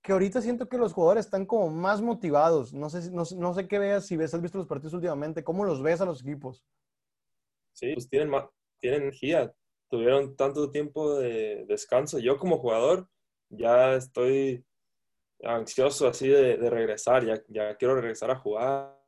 que 0.01 0.11
ahorita 0.11 0.41
siento 0.41 0.67
que 0.67 0.77
los 0.77 0.93
jugadores 0.93 1.25
están 1.25 1.45
como 1.45 1.69
más 1.69 2.01
motivados. 2.01 2.73
No 2.73 2.89
sé, 2.89 3.09
no, 3.11 3.23
no 3.37 3.53
sé 3.53 3.67
qué 3.67 3.79
veas, 3.79 4.05
si 4.05 4.17
ves, 4.17 4.33
has 4.33 4.41
visto 4.41 4.57
los 4.57 4.67
partidos 4.67 4.93
últimamente, 4.93 5.43
¿cómo 5.43 5.63
los 5.63 5.81
ves 5.81 6.01
a 6.01 6.05
los 6.05 6.21
equipos? 6.21 6.65
Sí, 7.71 7.93
pues 7.93 8.09
tienen, 8.09 8.31
tienen 8.79 9.03
energía, 9.03 9.53
tuvieron 9.89 10.35
tanto 10.35 10.69
tiempo 10.71 11.15
de 11.15 11.65
descanso. 11.67 12.19
Yo 12.19 12.37
como 12.37 12.57
jugador 12.57 13.07
ya 13.49 13.95
estoy 13.95 14.65
ansioso 15.43 16.07
así 16.07 16.27
de, 16.27 16.57
regresar, 16.69 17.25
ya, 17.25 17.41
ya, 17.47 17.75
quiero 17.75 17.95
regresar 17.95 18.31
a 18.31 18.39
jugar 18.39 18.99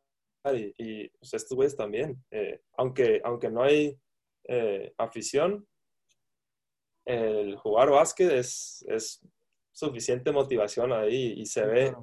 y, 0.54 0.74
y 0.78 1.10
pues 1.10 1.34
estos 1.34 1.56
güeyes 1.56 1.76
también. 1.76 2.24
Eh, 2.32 2.62
aunque, 2.78 3.22
aunque 3.24 3.50
no 3.50 3.64
hay 3.64 4.00
eh, 4.48 4.94
afición, 4.98 5.68
el 7.06 7.56
jugar 7.58 7.90
básquet 7.90 8.32
es, 8.32 8.86
es, 8.88 9.22
suficiente 9.72 10.32
motivación 10.32 10.94
ahí 10.94 11.34
y 11.36 11.46
se 11.46 11.66
ve, 11.66 11.94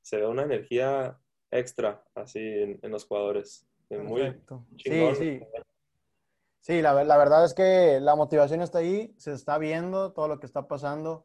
se 0.00 0.18
ve 0.18 0.26
una 0.28 0.44
energía 0.44 1.18
extra 1.50 2.04
así 2.14 2.38
en, 2.40 2.90
los 2.90 3.04
jugadores. 3.04 3.66
Muy 3.90 4.32
sí, 4.76 5.14
sí. 5.16 5.40
Sí, 6.60 6.82
la, 6.82 7.02
la 7.02 7.16
verdad 7.16 7.44
es 7.44 7.52
que 7.52 7.98
la 8.00 8.14
motivación 8.14 8.60
está 8.60 8.78
ahí, 8.78 9.12
se 9.18 9.32
está 9.32 9.58
viendo 9.58 10.12
todo 10.12 10.28
lo 10.28 10.38
que 10.38 10.46
está 10.46 10.68
pasando. 10.68 11.24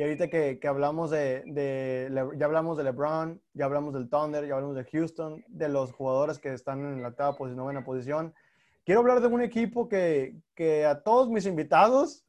Y 0.00 0.02
ahorita 0.02 0.28
que, 0.28 0.58
que 0.58 0.66
hablamos 0.66 1.10
de, 1.10 1.42
de, 1.44 2.10
ya 2.38 2.46
hablamos 2.46 2.78
de 2.78 2.84
LeBron, 2.84 3.38
ya 3.52 3.66
hablamos 3.66 3.92
del 3.92 4.08
Thunder, 4.08 4.46
ya 4.46 4.54
hablamos 4.54 4.74
de 4.74 4.84
Houston, 4.84 5.44
de 5.46 5.68
los 5.68 5.92
jugadores 5.92 6.38
que 6.38 6.54
están 6.54 6.80
en 6.86 7.02
la 7.02 7.08
octava 7.08 7.36
posición, 7.36 7.58
novena 7.58 7.84
posición. 7.84 8.32
Quiero 8.86 9.00
hablar 9.00 9.20
de 9.20 9.26
un 9.26 9.42
equipo 9.42 9.90
que, 9.90 10.40
que 10.54 10.86
a 10.86 11.02
todos 11.02 11.28
mis 11.28 11.44
invitados 11.44 12.24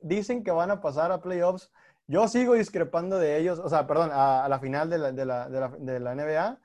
dicen 0.00 0.44
que 0.44 0.50
van 0.50 0.70
a 0.70 0.82
pasar 0.82 1.12
a 1.12 1.22
playoffs. 1.22 1.72
Yo 2.08 2.28
sigo 2.28 2.52
discrepando 2.52 3.18
de 3.18 3.38
ellos, 3.38 3.58
o 3.58 3.70
sea, 3.70 3.86
perdón, 3.86 4.10
a, 4.12 4.46
la 4.46 4.58
final 4.58 4.90
de 4.90 4.98
la, 4.98 5.12
de, 5.12 5.24
la, 5.24 5.48
de, 5.48 5.60
la, 5.60 5.68
de 5.70 6.00
la, 6.00 6.14
NBA. 6.14 6.60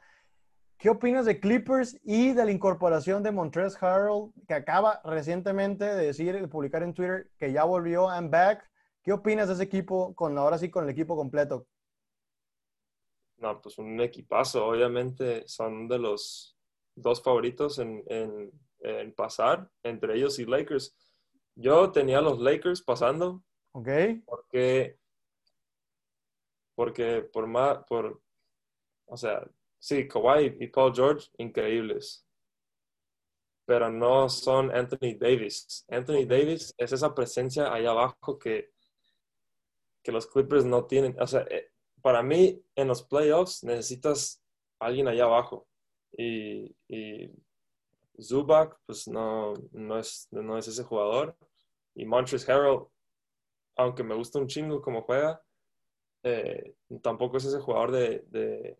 ¿Qué 0.78 0.90
opinas 0.90 1.26
de 1.26 1.40
Clippers 1.40 1.98
y 2.04 2.34
de 2.34 2.44
la 2.44 2.52
incorporación 2.52 3.24
de 3.24 3.32
Montrezl 3.32 3.78
Harrell, 3.80 4.34
que 4.46 4.56
acaba 4.56 5.00
recientemente 5.06 5.86
de 5.86 6.08
decir, 6.08 6.38
de 6.38 6.50
publicar 6.50 6.84
en 6.84 6.94
Twitter 6.94 7.30
que 7.38 7.54
ya 7.54 7.64
volvió, 7.64 8.10
I'm 8.10 8.30
back? 8.30 8.69
¿Qué 9.04 9.14
opinas 9.14 9.48
de 9.48 9.54
ese 9.54 9.64
equipo 9.64 10.14
con 10.14 10.38
ahora 10.38 10.58
sí 10.58 10.70
con 10.70 10.84
el 10.84 10.90
equipo 10.90 11.16
completo? 11.16 11.68
No, 13.38 13.62
pues 13.62 13.78
un 13.78 14.00
equipazo. 14.02 14.66
Obviamente 14.66 15.48
son 15.48 15.88
de 15.88 15.98
los 15.98 16.58
dos 16.96 17.24
favoritos 17.24 17.80
en, 17.80 18.04
pasar, 19.16 19.70
entre 19.84 20.16
ellos 20.16 20.40
y 20.40 20.46
Lakers. 20.46 20.96
Yo 21.56 21.92
tenía 21.92 22.22
los 22.22 22.40
Lakers 22.40 22.82
pasando. 22.82 23.44
Ok. 23.72 23.88
Porque, 24.26 24.98
porque 26.76 27.22
por 27.22 27.48
más, 27.48 27.80
por, 27.88 28.22
o 29.06 29.18
sea, 29.18 29.46
sí, 29.80 30.08
Kawhi 30.08 30.58
y 30.60 30.68
Paul 30.68 30.94
George, 30.94 31.30
increíbles. 31.38 32.26
Pero 33.66 33.90
no 33.90 34.28
son 34.28 34.76
Anthony 34.76 35.16
Davis. 35.18 35.86
Anthony 35.90 36.26
Davis 36.26 36.74
es 36.78 36.92
esa 36.92 37.14
presencia 37.14 37.72
allá 37.72 37.92
abajo 37.92 38.38
que 38.40 38.72
que 40.04 40.12
los 40.12 40.28
Clippers 40.28 40.66
no 40.66 40.86
tienen. 40.86 41.20
O 41.20 41.28
sea, 41.28 41.42
eh, 41.50 41.72
para 42.02 42.24
mí, 42.24 42.62
en 42.76 42.88
los 42.88 43.04
playoffs 43.04 43.64
necesitas 43.64 44.42
alguien 44.80 45.08
allá 45.08 45.26
abajo. 45.26 45.68
Y, 46.18 46.76
y 46.88 47.32
Zubac, 48.22 48.78
pues 48.86 49.08
no, 49.08 49.54
no, 49.72 50.00
es, 50.00 50.28
no 50.32 50.58
es 50.58 50.68
ese 50.68 50.84
jugador. 50.84 51.36
Y 51.96 52.06
Montrezl 52.06 52.52
Harrell, 52.52 52.84
aunque 53.76 54.04
me 54.04 54.16
gusta 54.16 54.40
un 54.40 54.48
chingo 54.48 54.82
como 54.82 55.02
juega, 55.02 55.42
eh, 56.24 56.76
tampoco 57.02 57.38
es 57.38 57.46
ese 57.46 57.60
jugador 57.60 57.92
de, 57.92 58.26
de, 58.28 58.78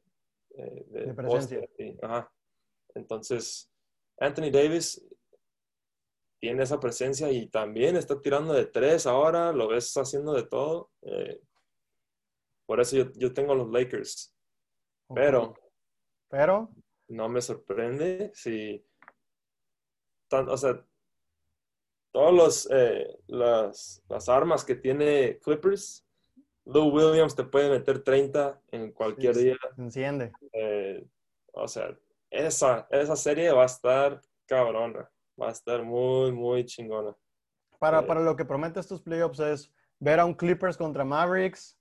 eh, 0.52 0.86
de, 0.90 1.14
presencia. 1.14 1.68
ajá. 2.02 2.32
Entonces, 2.96 3.70
Anthony 4.18 4.52
Davis 4.52 5.02
tiene 6.40 6.64
esa 6.64 6.80
presencia 6.80 7.32
y 7.32 7.48
también 7.48 7.96
está 7.98 8.22
tirando 8.22 8.54
de 8.54 8.66
tres 8.66 9.06
ahora, 9.06 9.52
lo 9.52 9.68
ves 9.68 9.94
haciendo 9.98 10.34
de 10.34 10.44
todo. 10.44 10.90
eh, 11.02 11.42
por 12.66 12.80
eso 12.80 12.96
yo, 12.98 13.12
yo 13.14 13.34
tengo 13.34 13.56
los 13.56 13.70
Lakers, 13.72 14.36
pero 15.16 15.56
Pero, 16.30 16.70
no 17.08 17.28
me 17.28 17.42
sorprende 17.42 18.32
si, 18.36 18.86
tan- 20.28 20.48
o 20.50 20.56
sea, 20.56 20.86
todos 22.12 22.34
los, 22.34 22.68
eh, 22.72 23.20
las, 23.28 24.04
las 24.08 24.30
armas 24.30 24.64
que 24.64 24.76
tiene 24.76 25.40
Clippers, 25.40 26.06
Lou 26.66 26.90
Williams 26.90 27.36
te 27.36 27.44
puede 27.44 27.70
meter 27.70 28.04
30 28.04 28.62
en 28.72 28.92
cualquier 28.92 29.36
Sí, 29.36 29.46
día. 29.46 29.58
enciende. 29.78 30.32
eh, 30.54 31.04
o 31.54 31.68
sea, 31.68 31.98
esa, 32.30 32.88
esa 32.92 33.16
serie 33.16 33.52
va 33.52 33.64
a 33.64 33.66
estar 33.66 34.22
cabrona, 34.46 35.10
va 35.40 35.50
a 35.50 35.52
estar 35.52 35.84
muy, 35.84 36.32
muy 36.32 36.66
chingona. 36.66 37.16
Para, 37.80 38.00
Eh. 38.00 38.04
para 38.04 38.22
lo 38.22 38.36
que 38.36 38.46
promete 38.46 38.80
estos 38.80 39.02
playoffs 39.02 39.40
es 39.40 39.74
ver 40.00 40.20
a 40.20 40.26
un 40.26 40.34
Clippers 40.34 40.78
contra 40.78 41.04
Mavericks 41.06 41.78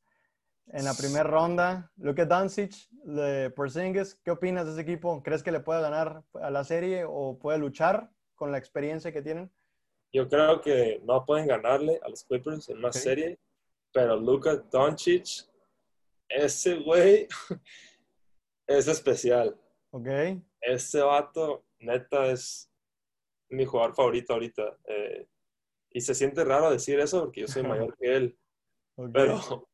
en 0.69 0.85
la 0.85 0.95
primera 0.95 1.25
ronda. 1.25 1.91
Luka 1.97 2.25
Doncic 2.25 2.73
de 2.91 3.51
Porzingis, 3.51 4.15
¿qué 4.25 4.31
opinas 4.31 4.67
de 4.67 4.73
ese 4.73 4.81
equipo? 4.83 5.23
¿Crees 5.23 5.43
que 5.43 5.53
le 5.53 5.61
puede 5.61 5.81
ganar 5.81 6.23
a 6.35 6.51
la 6.51 6.63
serie 6.65 7.05
o 7.07 7.39
puede 7.39 7.59
luchar 7.59 8.11
con 8.35 8.53
la 8.53 8.59
experiencia 8.59 9.13
que 9.13 9.23
tienen? 9.23 9.51
Yo 10.13 10.29
creo 10.29 10.61
que 10.61 11.01
no 11.05 11.25
pueden 11.25 11.47
ganarle 11.49 12.01
a 12.03 12.09
los 12.09 12.25
Clippers 12.25 12.69
en 12.69 12.79
una 12.79 12.89
Ok. 12.89 12.95
serie, 12.95 13.39
pero 13.93 14.17
Luka 14.17 14.57
Doncic, 14.57 15.27
ese 16.29 16.77
güey 16.77 17.27
es 18.67 18.87
especial. 18.89 19.57
¿Ok? 19.91 20.09
Ese 20.61 21.01
vato, 21.01 21.65
neta, 21.79 22.27
es 22.27 22.68
mi 23.51 23.65
jugador 23.65 23.95
favorito 23.95 24.33
ahorita. 24.35 24.79
eh, 24.85 25.29
y 25.91 26.01
se 26.03 26.15
siente 26.15 26.45
raro 26.45 26.71
decir 26.71 27.01
eso 27.01 27.21
porque 27.25 27.41
yo 27.43 27.49
soy 27.49 27.63
mayor 27.93 27.97
que 27.97 28.15
él, 28.17 28.39
ok. 28.97 29.11
pero 29.13 29.69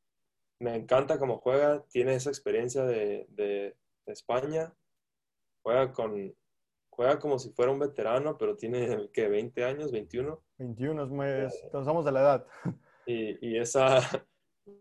me 0.61 0.75
encanta 0.77 1.19
cómo 1.19 1.39
juega, 1.39 1.85
tiene 1.89 2.15
esa 2.15 2.31
experiencia 2.31 2.85
de, 2.85 3.77
España, 4.07 4.75
juega 5.63 5.93
con 5.93 6.35
juega 6.91 7.19
como 7.19 7.39
si 7.41 7.51
fuera 7.51 7.73
un 7.73 7.81
veterano, 7.81 8.39
pero 8.39 8.57
tiene 8.57 9.11
que 9.13 9.29
20 9.29 9.65
años, 9.65 9.91
21. 9.91 10.41
21 10.59 11.03
es 11.03 11.11
muy... 11.11 11.27
es- 11.27 11.69
somos 11.73 12.05
de 12.05 12.13
la 12.13 12.21
edad. 12.21 12.47
Y, 13.07 13.37
y 13.47 13.59
esa, 13.59 14.01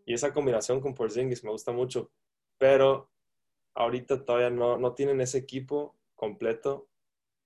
y 0.06 0.14
esa 0.14 0.34
combinación 0.34 0.80
con 0.80 0.94
Porzingis 0.94 1.44
me 1.44 1.52
gusta 1.52 1.74
mucho. 1.74 2.10
Pero 2.58 3.10
ahorita 3.74 4.24
todavía 4.24 4.50
no, 4.50 4.78
no 4.78 4.94
tienen 4.94 5.20
ese 5.20 5.40
equipo 5.40 5.98
completo 6.16 6.88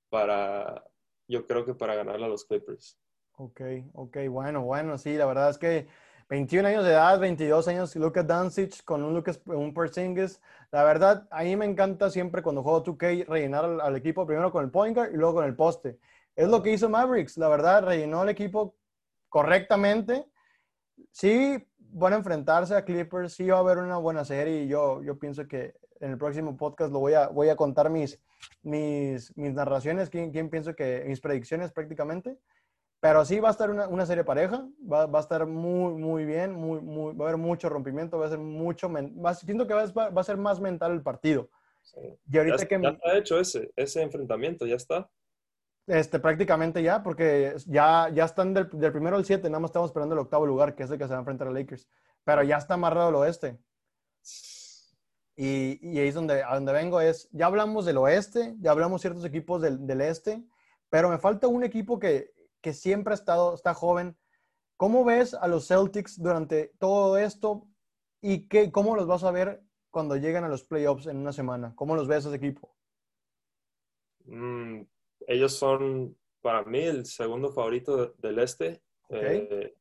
para, 0.10 0.88
yo 1.28 1.46
creo 1.46 1.66
que 1.66 1.74
para 1.74 1.96
ganarle 1.96 2.26
a 2.26 2.30
los 2.30 2.46
Clippers. 2.46 2.98
Ok, 3.34 3.62
ok, 3.94 4.18
bueno, 4.30 4.64
bueno, 4.64 4.98
sí, 4.98 5.16
la 5.16 5.26
verdad 5.26 5.50
es 5.52 5.58
que 5.58 5.88
21 6.30 6.68
años 6.68 6.84
de 6.84 6.92
edad, 6.92 7.20
22 7.20 7.68
años 7.68 7.96
Luka 7.96 8.24
Doncic 8.24 8.84
con 8.84 9.04
un 9.04 9.14
Lucas, 9.14 9.40
un 9.46 9.74
Porzingis. 9.74 10.42
La 10.72 10.84
verdad, 10.84 11.28
a 11.32 11.44
mí 11.44 11.56
me 11.56 11.66
encanta 11.66 12.10
siempre 12.10 12.42
cuando 12.42 12.64
juego 12.64 12.84
2K 12.84 13.26
rellenar 13.28 13.66
al, 13.66 13.80
al 13.80 13.96
equipo 13.96 14.26
primero 14.26 14.52
con 14.52 14.66
el 14.66 14.72
point 14.72 14.96
guard 14.96 15.14
y 15.14 15.18
luego 15.18 15.36
con 15.36 15.46
el 15.46 15.56
poste. 15.56 16.00
Es 16.36 16.48
lo 16.48 16.62
que 16.62 16.72
hizo 16.72 16.90
Mavericks, 16.90 17.38
la 17.38 17.48
verdad, 17.48 17.84
rellenó 17.84 18.24
el 18.24 18.30
equipo 18.30 18.76
correctamente. 19.30 20.26
Sí, 21.12 21.66
van 21.78 22.14
a 22.14 22.18
enfrentarse 22.18 22.76
a 22.76 22.84
Clippers, 22.84 23.34
sí 23.34 23.48
va 23.48 23.58
a 23.58 23.62
haber 23.62 23.78
una 23.78 23.98
buena 23.98 24.26
serie 24.26 24.64
y 24.64 24.68
yo, 24.68 25.02
yo 25.04 25.18
pienso 25.18 25.48
que 25.48 25.76
en 26.00 26.12
el 26.12 26.18
próximo 26.18 26.58
podcast 26.58 26.92
lo 26.92 27.00
voy 27.00 27.14
a, 27.14 27.28
voy 27.28 27.50
a 27.50 27.56
contar 27.56 27.90
mis, 27.90 28.20
mis, 28.64 29.36
mis 29.38 29.54
narraciones, 29.54 30.10
quién, 30.10 30.32
quién 30.32 30.50
pienso 30.50 30.76
que, 30.76 31.04
mis 31.08 31.22
predicciones 31.22 31.72
prácticamente. 31.72 32.38
Pero 33.00 33.24
sí 33.26 33.40
va 33.40 33.50
a 33.50 33.52
estar 33.52 33.70
una, 33.70 33.88
una 33.88 34.08
serie 34.08 34.24
pareja, 34.24 34.68
va, 34.92 35.06
va, 35.06 35.20
a 35.20 35.22
estar 35.22 35.46
muy, 35.46 35.94
muy 35.94 36.26
bien, 36.26 36.54
muy, 36.54 36.82
muy, 36.82 37.14
va 37.14 37.26
a 37.26 37.28
haber 37.30 37.40
mucho 37.40 37.70
rompimiento, 37.70 38.18
va 38.18 38.26
a 38.26 38.30
ser 38.30 38.40
mucho, 38.40 38.92
va, 38.92 39.36
siento 39.36 39.68
que 39.68 39.74
va, 39.76 39.86
va, 39.86 40.22
a 40.22 40.24
ser 40.24 40.38
más 40.38 40.60
mental 40.60 40.94
el 40.94 41.04
partido. 41.04 41.50
Sí. 41.84 42.00
Y 42.32 42.38
ahorita 42.38 42.58
ya, 42.58 42.68
que... 42.68 42.82
ya 42.82 42.90
está 42.90 43.18
hecho 43.18 43.40
ese, 43.40 43.72
ese 43.76 44.02
enfrentamiento, 44.02 44.66
ya 44.66 44.76
está. 44.76 45.10
Este, 45.86 46.20
prácticamente 46.20 46.82
ya, 46.82 47.04
porque 47.04 47.56
ya, 47.68 48.10
ya 48.14 48.26
están 48.26 48.54
del, 48.54 48.68
del 48.72 48.92
primero 48.92 49.16
al 49.16 49.26
7, 49.26 49.48
nada 49.48 49.60
más 49.60 49.70
estamos 49.70 49.92
esperando 49.92 50.16
el 50.16 50.20
octavo 50.20 50.46
lugar, 50.46 50.76
que 50.76 50.84
es 50.84 50.90
el 50.90 50.98
que 50.98 51.06
se 51.06 51.12
va 51.12 51.18
a 51.18 51.20
enfrentar 51.20 51.48
a 51.48 51.52
Lakers. 51.52 51.88
Pero 52.24 52.42
ya 52.44 52.58
está 52.58 52.74
amarrado 52.74 53.10
el 53.10 53.16
oeste. 53.16 53.58
Y, 55.40 55.80
y 55.88 56.00
ahí 56.00 56.08
es 56.08 56.16
donde, 56.16 56.42
a 56.42 56.56
donde 56.56 56.74
vengo, 56.74 57.00
es, 57.00 57.30
ya 57.32 57.46
hablamos 57.46 57.86
del 57.86 57.98
oeste, 57.98 58.56
ya 58.60 58.72
hablamos 58.72 59.02
ciertos 59.02 59.24
equipos 59.24 59.62
del, 59.62 59.86
del 59.86 60.02
este, 60.02 60.44
pero 60.90 61.10
me 61.10 61.20
falta 61.20 61.48
un 61.48 61.64
equipo 61.64 62.00
que, 62.00 62.34
que 62.60 62.74
siempre 62.74 63.14
ha 63.14 63.16
estado, 63.16 63.54
está 63.54 63.76
joven. 63.76 64.18
¿Cómo 64.78 65.06
ves 65.06 65.36
a 65.36 65.48
los 65.48 65.68
Celtics 65.68 66.20
durante 66.20 66.74
todo 66.80 67.18
esto 67.18 67.68
y 68.20 68.48
qué, 68.48 68.72
cómo 68.72 68.96
los 68.96 69.06
vas 69.06 69.24
a 69.24 69.32
ver 69.32 69.62
cuando 69.92 70.16
lleguen 70.16 70.44
a 70.44 70.50
los 70.50 70.64
playoffs 70.64 71.06
en 71.06 71.18
una 71.18 71.32
semana? 71.32 71.74
¿Cómo 71.76 71.96
los 71.96 72.08
ves 72.08 72.26
ese 72.26 72.36
equipo? 72.36 72.76
Mm, 74.26 74.82
ellos 75.28 75.54
son, 75.54 76.18
para 76.42 76.64
mí, 76.64 76.80
el 76.80 77.06
segundo 77.06 77.52
favorito 77.52 77.96
de, 77.96 78.14
del 78.18 78.40
este. 78.40 78.82
Okay. 79.08 79.48
Eh, 79.52 79.76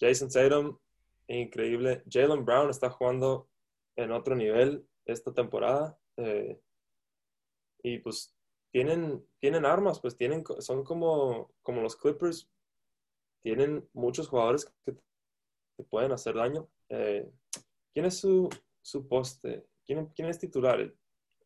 Jason 0.00 0.28
Tatum, 0.28 0.78
increíble. 1.26 2.04
Jalen 2.08 2.44
Brown 2.44 2.70
está 2.70 2.88
jugando 2.88 3.48
en 3.96 4.12
otro 4.12 4.36
nivel 4.36 4.86
esta 5.04 5.32
temporada. 5.32 5.98
Eh, 6.16 6.60
y 7.82 7.98
pues 7.98 8.34
tienen, 8.70 9.26
tienen 9.38 9.66
armas, 9.66 10.00
pues 10.00 10.16
tienen, 10.16 10.44
son 10.60 10.84
como, 10.84 11.52
como 11.62 11.82
los 11.82 11.96
Clippers. 11.96 12.48
Tienen 13.42 13.88
muchos 13.92 14.28
jugadores 14.28 14.72
que 14.84 14.92
te 14.92 15.84
pueden 15.84 16.12
hacer 16.12 16.34
daño. 16.34 16.68
Eh, 16.88 17.30
¿Quién 17.92 18.06
es 18.06 18.18
su, 18.18 18.48
su 18.80 19.08
poste? 19.08 19.66
¿Quién, 19.84 20.06
¿Quién, 20.14 20.28
es 20.28 20.38
titular? 20.38 20.80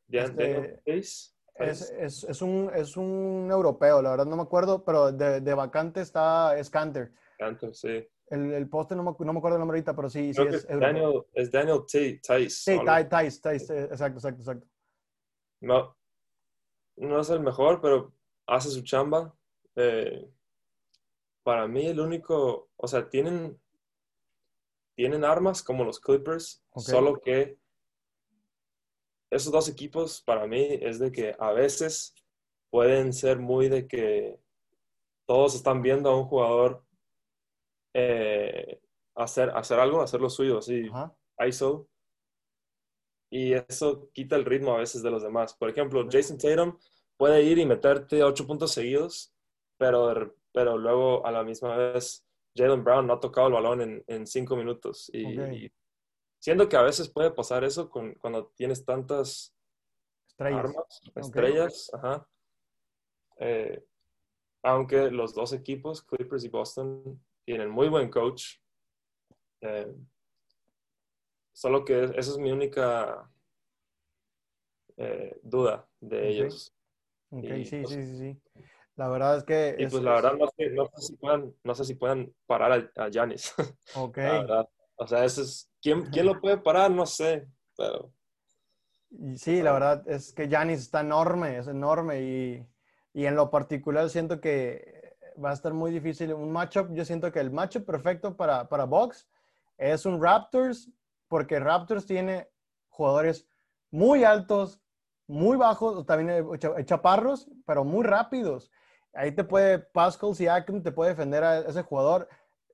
Este, 0.09 0.81
es, 0.85 1.35
es, 1.55 1.91
es, 2.29 2.43
un, 2.43 2.71
es 2.75 2.97
un 2.97 3.49
europeo, 3.51 4.03
la 4.03 4.11
verdad 4.11 4.27
no 4.27 4.37
me 4.37 4.43
acuerdo, 4.43 4.85
pero 4.85 5.11
de, 5.11 5.41
de 5.41 5.55
vacante 5.55 6.03
está 6.03 6.63
Scanter. 6.63 7.13
Cantor, 7.39 7.75
sí. 7.75 8.07
El, 8.29 8.53
el 8.53 8.69
poste 8.69 8.97
no 8.97 9.05
me, 9.05 9.13
no 9.25 9.33
me, 9.33 9.39
acuerdo 9.39 9.57
el 9.57 9.61
nombre 9.61 9.77
ahorita, 9.77 9.95
pero 9.95 10.11
sí, 10.11 10.31
es, 10.31 10.39
es 10.39 10.81
Daniel, 10.81 11.25
es 11.33 11.51
Daniel 11.51 11.83
Tice. 11.87 12.51
Sí, 12.51 12.79
Tice, 12.79 13.41
Tice, 13.41 13.83
exacto, 13.85 14.19
exacto, 14.19 14.41
exacto. 14.43 14.67
No, 15.61 15.97
no 16.97 17.21
es 17.21 17.31
el 17.31 17.41
mejor, 17.41 17.81
pero 17.81 18.13
hace 18.47 18.71
su 18.71 18.83
chamba. 18.83 19.35
Eh, 19.77 20.29
para 21.43 21.69
mí 21.69 21.87
el 21.87 22.01
único, 22.01 22.71
o 22.77 22.89
sea, 22.89 23.09
tienen, 23.09 23.61
tienen 24.97 25.25
armas 25.25 25.63
como 25.63 25.85
los 25.85 26.01
Clippers, 26.01 26.65
okay. 26.71 26.93
solo 26.93 27.21
que 27.21 27.59
esos 29.31 29.53
dos 29.53 29.69
equipos 29.69 30.23
para 30.23 30.47
mí 30.47 30.67
es 30.81 30.99
de 30.99 31.13
que 31.13 31.37
a 31.39 31.53
veces 31.53 32.15
pueden 32.71 33.13
ser 33.13 33.39
muy 33.39 33.69
de 33.69 33.87
que 33.87 34.41
todos 35.27 35.55
están 35.55 35.83
viendo 35.83 36.11
a 36.11 36.17
un 36.17 36.25
jugador 36.25 36.86
eh, 37.99 38.79
hacer, 39.15 39.51
hacer 39.55 39.81
algo, 39.81 40.03
hacer 40.03 40.21
lo 40.21 40.29
suyo, 40.29 40.59
así, 40.59 40.87
Ajá. 40.93 41.17
ISO. 41.47 41.89
Y 43.31 43.55
eso 43.55 44.11
quita 44.13 44.37
el 44.37 44.45
ritmo 44.45 44.75
a 44.75 44.79
veces 44.79 45.03
de 45.03 45.11
los 45.11 45.23
demás. 45.23 45.55
Por 45.55 45.71
ejemplo, 45.71 46.07
Jason 46.11 46.37
Tatum 46.37 46.79
puede 47.17 47.43
ir 47.43 47.59
y 47.59 47.65
meterte 47.65 48.23
ocho 48.23 48.47
puntos 48.47 48.73
seguidos, 48.73 49.35
pero, 49.79 50.35
pero 50.53 50.77
luego 50.77 51.27
a 51.27 51.33
la 51.33 51.43
misma 51.43 51.75
vez 51.77 52.27
Jalen 52.55 52.85
Brown 52.85 53.07
no 53.07 53.15
ha 53.15 53.21
tocado 53.21 53.49
el 53.49 53.55
balón 53.55 53.81
en, 53.81 54.05
en 54.07 54.27
cinco 54.27 54.57
minutos. 54.57 55.11
Y, 55.13 55.39
okay. 55.39 55.65
y, 55.65 55.73
siendo 56.39 56.69
que 56.69 56.77
a 56.77 56.83
veces 56.83 57.09
puede 57.09 57.31
pasar 57.31 57.65
eso 57.65 57.89
con, 57.89 58.13
cuando 58.15 58.53
tienes 58.55 58.85
tantas 58.85 59.55
estrellas. 60.29 60.65
armas, 60.65 61.01
estrellas, 61.15 61.91
okay. 61.95 62.11
ajá. 62.11 62.29
Eh, 63.39 63.85
aunque 64.63 65.11
los 65.11 65.35
dos 65.35 65.53
equipos, 65.53 66.03
Clippers 66.03 66.45
y 66.45 66.49
Boston, 66.49 67.26
tienen 67.47 67.71
muy 67.71 67.89
buen 67.89 68.11
coach. 68.11 68.57
Eh, 69.63 69.95
solo 71.53 71.85
que 71.85 72.05
esa 72.05 72.19
es 72.19 72.39
mi 72.39 72.51
única 72.51 73.31
eh, 74.97 75.39
duda 75.43 75.89
de 76.01 76.19
okay. 76.19 76.29
ellos. 76.29 76.75
Ok, 77.31 77.45
y, 77.45 77.65
sí, 77.65 77.81
pues, 77.83 77.95
sí, 77.95 78.07
sí, 78.07 78.19
sí. 78.19 78.63
La 78.97 79.09
verdad 79.09 79.39
es 79.39 79.45
que... 79.45 79.77
Y 79.79 79.85
es, 79.85 79.93
pues 79.93 80.03
la 80.03 80.15
verdad 80.15 80.35
no 80.35 80.47
sé, 80.57 80.71
no 80.71 80.87
sé, 80.87 81.03
si, 81.03 81.17
puedan, 81.17 81.55
no 81.63 81.75
sé 81.75 81.85
si 81.85 81.95
puedan 81.95 82.35
parar 82.47 82.91
a 82.97 83.09
Janis. 83.11 83.55
Ok. 83.95 84.17
la 84.19 84.41
verdad. 84.41 84.69
O 84.97 85.07
sea, 85.07 85.25
ese 85.25 85.43
es, 85.43 85.71
¿quién, 85.81 86.07
¿quién 86.07 86.27
lo 86.27 86.41
puede 86.41 86.59
parar? 86.59 86.91
No 86.91 87.07
sé, 87.07 87.47
pero... 87.77 88.13
Y 89.11 89.39
sí, 89.39 89.63
la 89.63 89.73
verdad 89.73 90.03
es 90.09 90.33
que 90.33 90.49
Janis 90.49 90.81
está 90.81 91.01
enorme, 91.01 91.59
es 91.59 91.69
enorme 91.69 92.23
y, 92.23 92.67
y, 93.13 93.27
en 93.27 93.37
lo 93.37 93.51
particular 93.51 94.11
siento 94.11 94.41
que 94.41 94.96
va 95.43 95.51
a 95.51 95.55
estar 95.55 95.73
muy 95.73 95.91
difícil 95.91 96.33
un 96.33 96.51
matchup. 96.51 96.93
Yo 96.93 97.05
siento 97.05 97.31
que 97.33 97.41
el 97.41 97.51
matchup 97.51 97.85
perfecto 97.85 98.37
para, 98.37 98.69
para 98.69 98.85
Box 98.85 99.29
es 99.77 100.07
un 100.07 100.23
Raptors 100.23 100.91
porque 101.29 101.61
Raptors 101.61 102.07
tiene 102.07 102.49
jugadores 102.89 103.49
muy 103.91 104.25
altos, 104.25 104.81
muy 105.27 105.57
bajos, 105.57 106.07
también 106.07 106.47
chaparros, 106.85 107.49
pero 107.67 107.85
muy 107.85 108.05
rápidos. 108.05 108.71
Ahí 109.13 109.33
te 109.33 109.45
puede, 109.45 109.79
Pascal 109.79 110.35
Siakam 110.35 110.83
te 110.83 110.93
puede 110.93 111.11
defender 111.11 111.43
a 111.43 111.59
ese 111.61 111.83
jugador. 111.83 112.29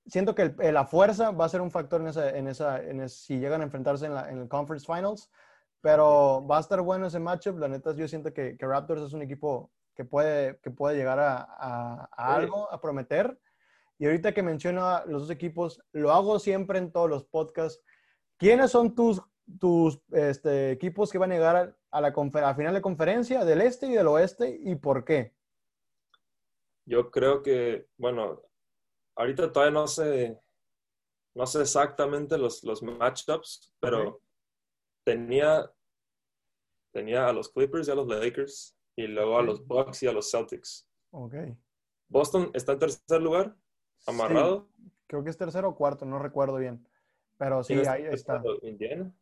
Siento 0.06 0.34
que 0.34 0.54
la 0.72 0.84
fuerza 0.84 1.30
va 1.30 1.44
a 1.44 1.48
ser 1.48 1.60
un 1.60 1.70
factor 1.70 2.00
en 2.00 2.08
esa, 2.08 2.30
en 2.30 2.48
esa, 2.48 2.80
si 3.08 3.38
llegan 3.38 3.60
a 3.60 3.64
enfrentarse 3.64 4.06
en 4.06 4.38
el 4.38 4.48
Conference 4.48 4.84
Finals, 4.84 5.30
pero 5.80 6.44
va 6.46 6.58
a 6.58 6.60
estar 6.60 6.80
bueno 6.80 7.06
ese 7.06 7.20
matchup. 7.20 7.58
La 7.58 7.68
neta, 7.68 7.94
yo 7.94 8.08
siento 8.08 8.32
que, 8.32 8.56
que 8.56 8.66
Raptors 8.66 9.02
es 9.02 9.12
un 9.12 9.22
equipo 9.22 9.70
que 9.94 10.04
puede, 10.04 10.58
que 10.60 10.70
puede 10.70 10.96
llegar 10.96 11.18
a, 11.18 11.42
a, 11.42 12.34
algo, 12.34 12.70
a 12.72 12.80
prometer. 12.80 13.38
Y 13.98 14.06
ahorita 14.06 14.32
que 14.32 14.42
menciono 14.42 15.04
los 15.06 15.22
dos 15.22 15.30
equipos, 15.30 15.82
lo 15.92 16.10
hago 16.12 16.38
siempre 16.38 16.78
en 16.78 16.90
todos 16.90 17.08
los 17.08 17.24
podcasts. 17.24 17.82
¿Quiénes 18.36 18.70
son 18.70 18.94
tus, 18.94 19.22
tus 19.60 20.00
este, 20.10 20.72
equipos 20.72 21.10
que 21.10 21.18
van 21.18 21.32
a 21.32 21.34
llegar 21.34 21.76
a, 21.90 22.00
la, 22.00 22.08
a 22.08 22.54
final 22.54 22.74
de 22.74 22.82
conferencia 22.82 23.44
del 23.44 23.60
este 23.60 23.86
y 23.86 23.92
del 23.92 24.08
oeste 24.08 24.58
y 24.60 24.74
por 24.76 25.04
qué? 25.04 25.34
Yo 26.84 27.10
creo 27.10 27.42
que, 27.42 27.86
bueno, 27.96 28.42
ahorita 29.14 29.52
todavía 29.52 29.72
no 29.72 29.86
sé, 29.86 30.40
no 31.34 31.46
sé 31.46 31.60
exactamente 31.60 32.36
los, 32.36 32.64
los 32.64 32.82
matchups, 32.82 33.72
pero 33.78 34.20
tenía, 35.04 35.70
tenía 36.92 37.28
a 37.28 37.32
los 37.32 37.48
Clippers 37.50 37.86
y 37.86 37.90
a 37.92 37.94
los 37.94 38.08
Lakers 38.08 38.76
y 38.96 39.06
luego 39.06 39.38
a 39.38 39.42
los 39.42 39.66
Bucks 39.66 40.02
y 40.02 40.06
a 40.06 40.12
los 40.12 40.30
Celtics. 40.30 40.88
Ok. 41.10 41.34
¿Boston 42.08 42.50
está 42.54 42.72
en 42.72 42.78
tercer 42.78 43.22
lugar? 43.22 43.56
¿Amarrado? 44.06 44.68
creo 45.06 45.22
que 45.22 45.30
es 45.30 45.36
tercero 45.36 45.68
o 45.68 45.76
cuarto, 45.76 46.06
no 46.06 46.18
recuerdo 46.18 46.56
bien. 46.56 46.86
Pero 47.36 47.62
sí, 47.62 47.74
ahí 47.86 48.04
está. 48.04 48.42
¿Indiana? 48.62 49.12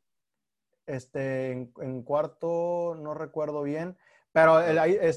Este, 0.86 1.50
en, 1.50 2.02
cuarto, 2.02 2.96
no 3.00 3.12
recuerdo 3.14 3.62
bien. 3.64 3.96
Pero 4.32 4.60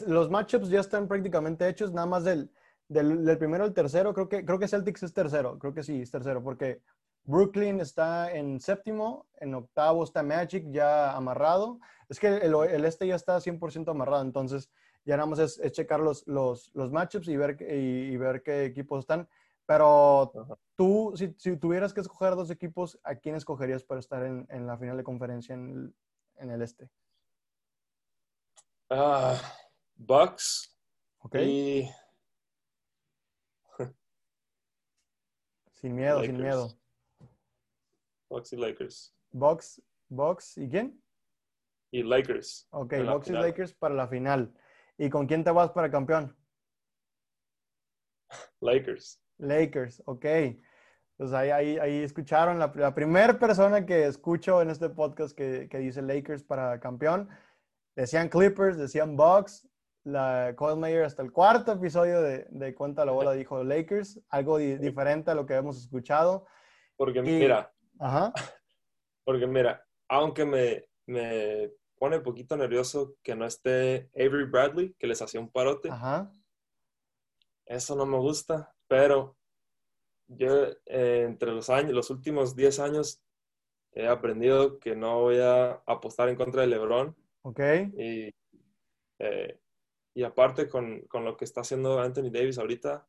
los 0.07 0.31
matchups 0.31 0.69
ya 0.69 0.79
están 0.79 1.07
prácticamente 1.07 1.67
hechos, 1.67 1.93
nada 1.93 2.07
más 2.07 2.23
del, 2.23 2.49
del, 2.87 3.37
primero 3.37 3.63
al 3.63 3.73
tercero. 3.73 4.15
Creo 4.15 4.27
que, 4.27 4.43
creo 4.43 4.57
que 4.57 4.67
Celtics 4.67 5.03
es 5.03 5.13
tercero, 5.13 5.59
creo 5.59 5.75
que 5.75 5.83
sí, 5.83 6.01
es 6.01 6.09
tercero, 6.09 6.43
porque 6.43 6.81
Brooklyn 7.25 7.79
está 7.79 8.33
en 8.33 8.59
séptimo, 8.59 9.25
en 9.39 9.53
octavo 9.53 10.03
está 10.03 10.23
Magic 10.23 10.65
ya 10.71 11.15
amarrado. 11.15 11.79
Es 12.09 12.19
que 12.19 12.27
el, 12.27 12.85
este 12.85 13.07
ya 13.07 13.15
está 13.15 13.37
100% 13.37 13.89
amarrado, 13.89 14.23
entonces 14.23 14.69
ya 15.05 15.15
nada 15.17 15.27
más 15.27 15.39
es, 15.39 15.59
checar 15.71 15.99
los, 15.99 16.27
los, 16.27 16.71
los, 16.73 16.91
matchups 16.91 17.27
y 17.27 17.37
ver, 17.37 17.57
y, 17.61 18.15
ver 18.17 18.43
qué 18.43 18.65
equipos 18.65 18.99
están. 18.99 19.27
Pero 19.65 20.31
tú, 20.75 21.13
si, 21.15 21.33
si, 21.37 21.55
tuvieras 21.55 21.93
que 21.93 22.01
escoger 22.01 22.35
dos 22.35 22.51
equipos, 22.51 22.99
¿a 23.03 23.15
quién 23.15 23.35
escogerías 23.35 23.83
para 23.83 23.99
estar 23.99 24.25
en, 24.25 24.45
en 24.49 24.67
la 24.67 24.77
final 24.77 24.97
de 24.97 25.03
conferencia 25.03 25.55
en 25.55 25.69
el, 25.69 25.95
en 26.37 26.51
el 26.51 26.61
este? 26.61 26.89
Uh, 28.89 29.37
Bucks. 29.95 30.69
Okay. 31.19 31.89
sin 35.71 35.95
miedo, 35.95 36.21
sin 36.21 36.37
miedo. 36.37 36.82
Bucks 38.33 38.51
y 38.51 38.57
Lakers. 38.57 39.15
Bucks, 39.31 39.81
Bucks 40.09 40.57
y 40.57 40.67
quién? 40.67 40.99
Y 41.91 42.01
Lakers. 42.01 42.67
Ok, 42.71 42.95
Bucks 43.05 43.29
y 43.29 43.33
Lakers 43.33 43.75
para 43.75 43.93
la 43.93 44.07
final. 44.07 44.51
¿Y 44.97 45.11
con 45.11 45.27
quién 45.27 45.43
te 45.43 45.51
vas 45.51 45.69
para 45.69 45.91
campeón? 45.91 46.35
Lakers. 48.59 49.21
Lakers, 49.37 50.01
ok. 50.07 50.25
Pues 51.15 51.31
ahí, 51.31 51.51
ahí, 51.51 51.77
ahí 51.77 52.01
escucharon 52.01 52.57
la, 52.57 52.73
la 52.75 52.95
primera 52.95 53.37
persona 53.37 53.85
que 53.85 54.07
escucho 54.07 54.63
en 54.63 54.71
este 54.71 54.89
podcast 54.89 55.37
que, 55.37 55.69
que 55.69 55.77
dice 55.77 56.01
Lakers 56.01 56.43
para 56.43 56.79
campeón. 56.79 57.29
Decían 57.95 58.29
Clippers, 58.29 58.77
decían 58.77 59.15
Bucks. 59.15 59.69
La 60.05 60.53
Cole 60.57 60.75
Mayer 60.75 61.03
hasta 61.03 61.21
el 61.21 61.31
cuarto 61.31 61.71
episodio 61.71 62.19
de, 62.21 62.47
de 62.49 62.73
Cuenta 62.73 63.05
la 63.05 63.11
Bola 63.11 63.31
dijo 63.33 63.63
Lakers, 63.63 64.19
algo 64.29 64.57
diferente 64.57 65.31
a 65.31 65.35
lo 65.35 65.45
que 65.45 65.53
hemos 65.53 65.77
escuchado. 65.77 66.45
Porque 66.97 67.21
mira, 67.21 67.71
ajá. 67.99 68.33
porque 69.23 69.47
mira, 69.47 69.85
aunque 70.07 70.45
me, 70.45 70.85
me 71.05 71.71
pone 71.97 72.17
un 72.17 72.23
poquito 72.23 72.57
nervioso 72.57 73.15
que 73.23 73.35
no 73.35 73.45
esté 73.45 74.09
Avery 74.15 74.45
Bradley, 74.45 74.93
que 74.99 75.07
les 75.07 75.21
hacía 75.21 75.39
un 75.39 75.51
parote. 75.51 75.89
Ajá. 75.89 76.31
Eso 77.65 77.95
no 77.95 78.05
me 78.05 78.17
gusta, 78.17 78.75
pero 78.87 79.37
yo 80.27 80.67
eh, 80.85 81.23
entre 81.25 81.51
los 81.51 81.69
años, 81.69 81.93
los 81.93 82.09
últimos 82.09 82.55
10 82.55 82.79
años 82.79 83.21
he 83.91 84.07
aprendido 84.07 84.79
que 84.79 84.95
no 84.95 85.21
voy 85.21 85.39
a 85.39 85.81
apostar 85.85 86.29
en 86.29 86.35
contra 86.35 86.61
de 86.61 86.67
LeBron 86.67 87.15
Ok. 87.43 87.59
Y, 87.97 88.33
eh, 89.19 89.59
y 90.13 90.23
aparte 90.23 90.69
con, 90.69 91.01
con, 91.07 91.25
lo 91.25 91.35
que 91.35 91.45
está 91.45 91.61
haciendo 91.61 91.99
Anthony 91.99 92.29
Davis 92.31 92.57
ahorita, 92.57 93.05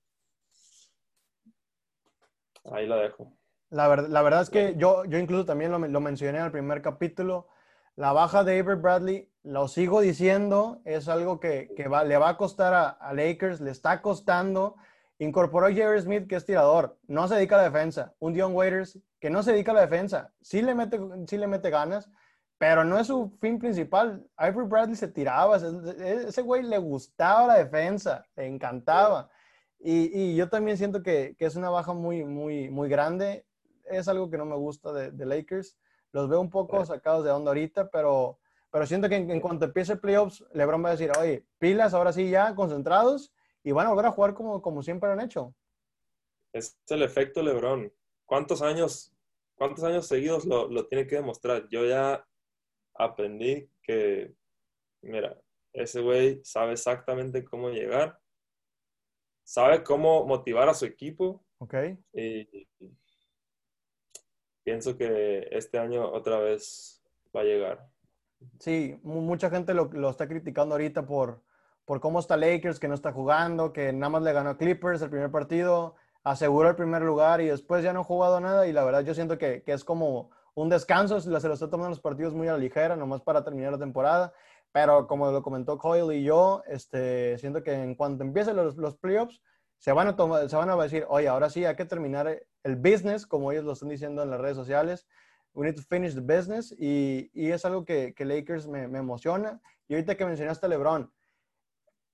ahí 2.64 2.86
la 2.86 2.96
dejo. 2.96 3.32
La, 3.70 3.88
ver, 3.88 4.08
la 4.08 4.22
verdad 4.22 4.42
es 4.42 4.50
que 4.50 4.74
yo, 4.76 5.04
yo 5.04 5.18
incluso 5.18 5.44
también 5.44 5.70
lo, 5.70 5.78
lo 5.78 6.00
mencioné 6.00 6.38
en 6.38 6.44
el 6.44 6.52
primer 6.52 6.82
capítulo. 6.82 7.48
La 7.96 8.12
baja 8.12 8.44
de 8.44 8.58
Avery 8.58 8.80
Bradley, 8.80 9.30
lo 9.44 9.68
sigo 9.68 10.00
diciendo, 10.00 10.80
es 10.84 11.08
algo 11.08 11.38
que, 11.38 11.70
que 11.76 11.86
va, 11.86 12.02
le 12.02 12.16
va 12.16 12.30
a 12.30 12.36
costar 12.36 12.74
a, 12.74 12.88
a, 12.88 13.14
Lakers, 13.14 13.60
le 13.60 13.70
está 13.70 14.02
costando. 14.02 14.76
Incorporó 15.18 15.66
a 15.66 15.72
Jerry 15.72 16.00
Smith, 16.00 16.26
que 16.26 16.34
es 16.34 16.44
tirador, 16.44 16.98
no 17.06 17.28
se 17.28 17.36
dedica 17.36 17.54
a 17.54 17.58
la 17.58 17.70
defensa. 17.70 18.14
Un 18.18 18.32
Dion 18.32 18.54
Waiters, 18.54 18.98
que 19.20 19.30
no 19.30 19.42
se 19.42 19.52
dedica 19.52 19.70
a 19.70 19.74
la 19.74 19.80
defensa, 19.82 20.32
sí 20.40 20.60
le 20.60 20.74
mete, 20.74 20.98
sí 21.28 21.38
le 21.38 21.46
mete 21.46 21.70
ganas, 21.70 22.10
pero 22.58 22.84
no 22.84 22.98
es 22.98 23.06
su 23.06 23.36
fin 23.40 23.58
principal. 23.58 24.26
Ivory 24.38 24.66
Bradley 24.66 24.96
se 24.96 25.08
tiraba, 25.08 25.56
ese 25.56 26.42
güey 26.42 26.62
le 26.62 26.78
gustaba 26.78 27.46
la 27.46 27.58
defensa, 27.58 28.26
le 28.34 28.46
encantaba. 28.46 29.30
Y, 29.78 30.18
y 30.18 30.36
yo 30.36 30.48
también 30.48 30.78
siento 30.78 31.02
que, 31.02 31.36
que, 31.38 31.44
es 31.44 31.56
una 31.56 31.70
baja 31.70 31.92
muy, 31.92 32.24
muy, 32.24 32.70
muy 32.70 32.88
grande. 32.88 33.46
Es 33.84 34.08
algo 34.08 34.30
que 34.30 34.38
no 34.38 34.44
me 34.44 34.56
gusta 34.56 34.92
de, 34.92 35.10
de 35.10 35.26
Lakers. 35.26 35.76
Los 36.12 36.28
veo 36.28 36.40
un 36.40 36.50
poco 36.50 36.84
sacados 36.84 37.24
de 37.24 37.30
onda 37.30 37.50
ahorita, 37.50 37.90
pero, 37.90 38.38
pero 38.70 38.86
siento 38.86 39.08
que 39.08 39.16
en, 39.16 39.40
cuanto 39.40 39.64
empiece 39.64 39.96
playoffs, 39.96 40.44
LeBron 40.52 40.84
va 40.84 40.90
a 40.90 40.92
decir, 40.92 41.10
oye, 41.18 41.44
pilas, 41.58 41.92
ahora 41.92 42.12
sí 42.12 42.30
ya, 42.30 42.54
concentrados, 42.54 43.32
y 43.64 43.72
van 43.72 43.86
a 43.86 43.90
volver 43.90 44.06
a 44.06 44.12
jugar 44.12 44.34
como, 44.34 44.62
como 44.62 44.82
siempre 44.82 45.10
han 45.10 45.20
hecho. 45.20 45.54
Es 46.52 46.78
el 46.88 47.02
efecto 47.02 47.42
LeBron. 47.42 47.92
¿Cuántos 48.26 48.62
años, 48.62 49.12
cuántos 49.56 49.82
años 49.82 50.06
seguidos 50.06 50.44
lo, 50.44 50.68
lo 50.68 50.86
tiene 50.86 51.06
que 51.06 51.16
demostrar? 51.16 51.68
Yo 51.68 51.84
ya 51.84 52.24
aprendí 52.94 53.68
que, 53.82 54.34
mira, 55.02 55.36
ese 55.72 56.00
güey 56.00 56.40
sabe 56.44 56.72
exactamente 56.72 57.44
cómo 57.44 57.70
llegar, 57.70 58.20
sabe 59.42 59.82
cómo 59.82 60.24
motivar 60.24 60.68
a 60.68 60.74
su 60.74 60.86
equipo. 60.86 61.44
Ok. 61.58 61.74
Y 62.12 62.68
pienso 64.64 64.96
que 64.96 65.48
este 65.52 65.78
año 65.78 66.10
otra 66.10 66.38
vez 66.40 67.02
va 67.34 67.42
a 67.42 67.44
llegar. 67.44 67.86
Sí, 68.58 68.98
mucha 69.02 69.50
gente 69.50 69.74
lo, 69.74 69.90
lo 69.92 70.10
está 70.10 70.26
criticando 70.26 70.74
ahorita 70.74 71.06
por, 71.06 71.42
por 71.84 72.00
cómo 72.00 72.18
está 72.18 72.36
Lakers, 72.36 72.80
que 72.80 72.88
no 72.88 72.94
está 72.94 73.12
jugando, 73.12 73.72
que 73.72 73.92
nada 73.92 74.10
más 74.10 74.22
le 74.22 74.32
ganó 74.32 74.50
a 74.50 74.58
Clippers 74.58 75.02
el 75.02 75.10
primer 75.10 75.30
partido, 75.30 75.94
aseguró 76.24 76.68
el 76.70 76.76
primer 76.76 77.02
lugar 77.02 77.40
y 77.40 77.46
después 77.46 77.84
ya 77.84 77.92
no 77.92 78.00
ha 78.00 78.04
jugado 78.04 78.40
nada. 78.40 78.66
Y 78.66 78.72
la 78.72 78.84
verdad, 78.84 79.02
yo 79.02 79.14
siento 79.14 79.38
que, 79.38 79.62
que 79.62 79.72
es 79.72 79.84
como 79.84 80.30
un 80.54 80.68
descanso, 80.68 81.20
se 81.20 81.30
lo 81.30 81.36
está 81.36 81.70
tomando 81.70 81.90
los 81.90 82.00
partidos 82.00 82.34
muy 82.34 82.48
a 82.48 82.52
la 82.52 82.58
ligera, 82.58 82.96
nomás 82.96 83.20
para 83.22 83.44
terminar 83.44 83.72
la 83.72 83.78
temporada. 83.78 84.32
Pero 84.72 85.06
como 85.06 85.30
lo 85.30 85.42
comentó 85.42 85.78
Coyle 85.78 86.16
y 86.16 86.24
yo, 86.24 86.62
este, 86.66 87.38
siento 87.38 87.62
que 87.62 87.72
en 87.72 87.94
cuanto 87.94 88.24
empiecen 88.24 88.56
los, 88.56 88.76
los 88.76 88.96
playoffs, 88.96 89.40
se 89.78 89.92
van, 89.92 90.08
a 90.08 90.16
tomar, 90.16 90.48
se 90.48 90.56
van 90.56 90.70
a 90.70 90.76
decir, 90.76 91.04
oye, 91.08 91.28
ahora 91.28 91.50
sí 91.50 91.64
hay 91.64 91.76
que 91.76 91.84
terminar 91.84 92.42
el 92.64 92.76
business, 92.76 93.26
como 93.26 93.52
ellos 93.52 93.64
lo 93.64 93.72
están 93.72 93.90
diciendo 93.90 94.22
en 94.22 94.30
las 94.30 94.40
redes 94.40 94.56
sociales. 94.56 95.06
We 95.52 95.66
need 95.66 95.76
to 95.76 95.82
finish 95.82 96.14
the 96.14 96.20
business. 96.20 96.74
Y, 96.76 97.30
y 97.32 97.52
es 97.52 97.64
algo 97.64 97.84
que, 97.84 98.14
que 98.14 98.24
Lakers 98.24 98.66
me, 98.66 98.88
me, 98.88 98.98
emociona. 98.98 99.60
Y 99.86 99.94
ahorita 99.94 100.16
que 100.16 100.24
mencionaste 100.24 100.66
a 100.66 100.68
LeBron, 100.68 101.12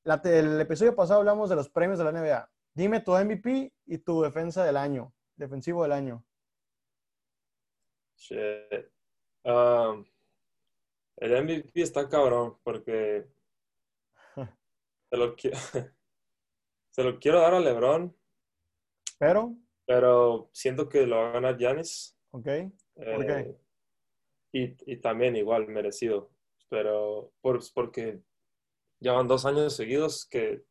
la, 0.05 0.21
el 0.25 0.61
episodio 0.61 0.95
pasado 0.95 1.21
hablamos 1.21 1.49
de 1.49 1.57
los 1.57 1.71
premios 1.71 1.99
de 1.99 2.05
la 2.05 2.13
NBA. 2.13 2.51
Dime 2.75 3.01
tu 3.01 3.13
MVP 3.13 3.73
y 3.87 3.99
tu 3.99 4.23
defensa 4.23 4.65
del 4.65 4.77
año, 4.77 5.15
defensivo 5.37 5.83
del 5.85 5.93
año. 5.93 6.25
Um, 9.45 10.05
el 11.17 11.43
MVP 11.43 11.81
está 11.81 12.09
cabrón 12.09 12.59
porque 12.63 13.27
se 15.11 15.17
lo, 15.17 15.35
se 16.91 17.03
lo 17.03 17.19
quiero 17.19 17.41
dar 17.41 17.55
a 17.55 17.61
LeBron. 17.61 18.15
Pero. 19.19 19.57
Pero 19.91 20.49
siento 20.53 20.89
que 20.89 21.05
lo 21.05 21.17
va 21.17 21.31
a 21.31 21.33
ganar 21.33 21.59
Giannis. 21.59 22.17
Ok. 22.31 22.47
Eh, 22.47 23.57
y, 24.53 24.93
y, 24.93 24.97
también 24.99 25.35
igual 25.35 25.67
merecido. 25.67 26.31
Pero 26.69 27.33
por, 27.41 27.59
porque 27.75 28.21
llevan 29.01 29.27
dos 29.27 29.47
años 29.47 29.75
seguidos 29.75 30.27
que 30.27 30.63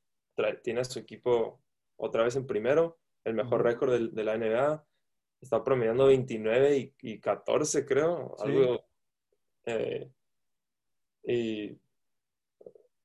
tiene 0.63 0.79
a 0.79 0.85
su 0.85 0.99
equipo 0.99 1.61
otra 1.97 2.23
vez 2.23 2.37
en 2.37 2.47
primero, 2.47 2.97
el 3.25 3.33
mejor 3.33 3.61
récord 3.61 3.91
de, 3.91 4.07
de, 4.07 4.23
la 4.23 4.37
NBA 4.37 4.87
está 5.41 5.65
promediando 5.65 6.05
29 6.05 6.93
y, 7.01 7.19
14, 7.19 7.85
creo. 7.85 8.37
Algo. 8.39 8.85
Eh, 9.65 10.09
y. 11.23 11.77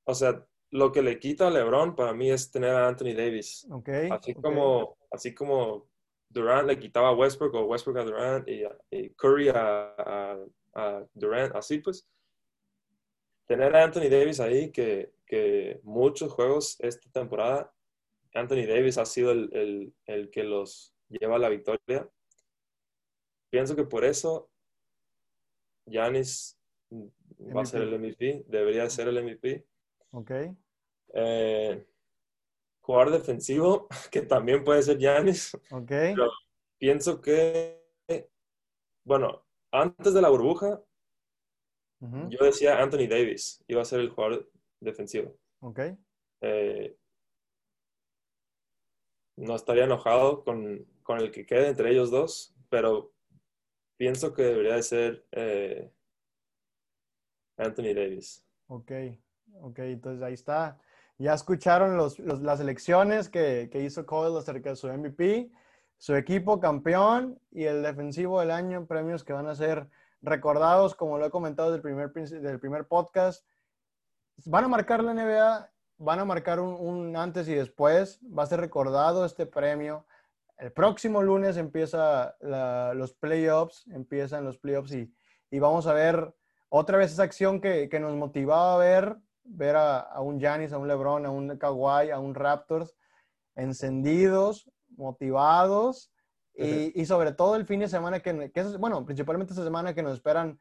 O 0.04 0.14
sea, 0.14 0.46
lo 0.70 0.92
que 0.92 1.02
le 1.02 1.18
quita 1.18 1.48
a 1.48 1.50
LeBron 1.50 1.96
para 1.96 2.14
mí 2.14 2.30
es 2.30 2.52
tener 2.52 2.70
a 2.70 2.86
Anthony 2.86 3.14
Davis. 3.16 3.66
así, 4.12 4.34
Como, 4.34 4.96
así 5.10 5.34
como 5.34 5.92
Durant 6.35 6.66
le 6.66 6.78
quitaba 6.78 7.09
a 7.09 7.14
Westbrook 7.14 7.55
o 7.55 7.66
Westbrook 7.66 7.99
a 7.99 8.05
Durant 8.05 8.49
y, 8.49 9.11
Curry 9.14 9.49
a, 9.55 10.37
Durant, 11.14 11.55
así 11.55 11.78
pues. 11.78 12.07
Tener 13.47 13.76
a 13.76 13.85
Anthony 13.85 14.09
Davis 14.11 14.41
ahí, 14.41 14.72
que, 14.72 15.12
que 15.26 15.78
muchos 15.82 16.32
juegos 16.32 16.76
esta 16.80 17.09
temporada, 17.12 17.72
Anthony 18.32 18.66
Davis 18.66 18.99
ha 18.99 19.05
sido 19.05 19.30
el, 19.30 19.95
el 20.07 20.30
que 20.30 20.43
los 20.43 20.95
lleva 21.09 21.37
a 21.37 21.39
la 21.39 21.51
victoria. 21.51 22.09
Pienso 23.51 23.76
que 23.76 23.85
por 23.85 24.05
eso 24.05 24.51
Giannis 25.87 26.59
va 27.55 27.62
a 27.62 27.66
ser 27.66 27.82
el 27.82 27.99
MVP, 27.99 28.45
debería 28.49 28.89
ser 28.91 29.09
el 29.09 29.22
MVP. 29.22 29.66
Ok. 30.11 30.30
Eh, 31.12 31.87
jugador 32.85 33.12
defensivo, 33.12 33.89
que 34.11 34.22
también 34.22 34.62
puede 34.62 34.82
ser 34.82 34.99
Giannis. 34.99 35.55
Ok. 35.70 35.89
Pero 35.89 36.30
pienso 36.78 37.20
que, 37.20 37.82
bueno, 39.05 39.45
antes 39.72 40.12
de 40.14 40.22
la 40.22 40.28
burbuja, 40.28 40.82
yo 42.28 42.45
decía 42.45 42.82
Anthony 42.82 43.09
Davis 43.09 43.64
iba 43.66 43.80
a 43.80 43.87
ser 43.87 44.01
el 44.01 44.11
jugador 44.11 44.51
defensivo. 44.78 45.39
Ok. 45.61 45.80
Eh, 46.43 46.99
no 49.37 49.57
estaría 49.57 49.85
enojado 49.85 50.45
con, 50.45 50.87
con, 51.03 51.18
el 51.18 51.30
que 51.30 51.47
quede 51.47 51.68
entre 51.68 51.91
ellos 51.91 52.11
dos, 52.11 52.55
pero 52.68 53.14
pienso 53.97 54.35
que 54.35 54.43
debería 54.43 54.74
de 54.74 54.82
ser 54.82 55.26
eh, 55.32 55.91
Anthony 57.57 57.95
Davis. 57.95 58.47
Ok, 58.66 58.93
ok, 59.62 59.78
entonces 59.78 60.22
ahí 60.22 60.35
está. 60.35 60.78
Ya 61.18 61.34
escucharon 61.34 61.96
las 61.96 62.60
elecciones 62.60 63.28
que, 63.28 63.68
que, 63.70 63.80
hizo 63.80 64.04
Coyle 64.04 64.38
acerca 64.38 64.70
de 64.70 64.76
su 64.76 64.88
MVP, 64.88 65.50
su 65.96 66.16
equipo 66.16 66.58
campeón 66.58 67.38
y 67.50 67.64
el 67.64 67.82
defensivo 67.82 68.40
del 68.40 68.50
año, 68.50 68.86
premios 68.86 69.22
que 69.22 69.32
van 69.32 69.46
a 69.46 69.54
ser 69.54 69.88
recordados, 70.22 70.94
como 70.94 71.18
lo 71.18 71.26
he 71.26 71.30
comentado 71.30 71.70
del 71.70 71.82
primer, 71.82 72.12
del 72.12 72.58
primer 72.58 72.86
podcast. 72.86 73.46
Van 74.44 74.64
a 74.64 74.68
marcar 74.68 75.04
la 75.04 75.14
NBA, 75.14 75.70
van 75.98 76.18
a 76.18 76.24
marcar 76.24 76.58
un, 76.58 77.16
antes 77.16 77.46
y 77.48 77.54
después, 77.54 78.20
va 78.26 78.42
a 78.42 78.46
ser 78.46 78.60
recordado 78.60 79.24
este 79.24 79.46
premio 79.46 80.04
el 80.58 80.72
próximo 80.72 81.22
lunes 81.22 81.56
empieza 81.56 82.36
los 82.94 83.12
playoffs, 83.14 83.86
empiezan 83.88 84.44
los 84.44 84.58
playoffs 84.58 84.92
y, 84.92 85.12
y, 85.50 85.58
vamos 85.58 85.86
a 85.86 85.92
ver 85.92 86.34
otra 86.68 86.98
vez 86.98 87.12
esa 87.12 87.24
acción 87.24 87.60
que, 87.60 87.88
que 87.88 88.00
nos 88.00 88.14
motivaba 88.14 88.74
a 88.74 88.78
ver, 88.78 89.16
ver 89.45 89.76
a, 89.76 90.20
un 90.20 90.40
Giannis, 90.40 90.72
a 90.72 90.78
un 90.78 90.88
LeBron, 90.88 91.26
a 91.26 91.30
un 91.30 91.57
Kawhi, 91.57 92.11
a 92.11 92.18
un 92.18 92.34
Raptors 92.34 92.95
encendidos, 93.57 94.70
motivados 94.97 96.11
y, 96.57 97.01
y, 97.01 97.07
sobre 97.07 97.32
todo 97.32 97.57
el 97.57 97.66
fin 97.66 97.80
de 97.80 97.88
semana 97.88 98.20
que, 98.20 98.51
que 98.53 98.61
es, 98.61 98.78
bueno, 98.78 99.05
principalmente 99.05 99.53
esta 99.53 99.64
semana 99.64 99.95
que 99.95 100.03
nos 100.03 100.14
esperan 100.14 100.61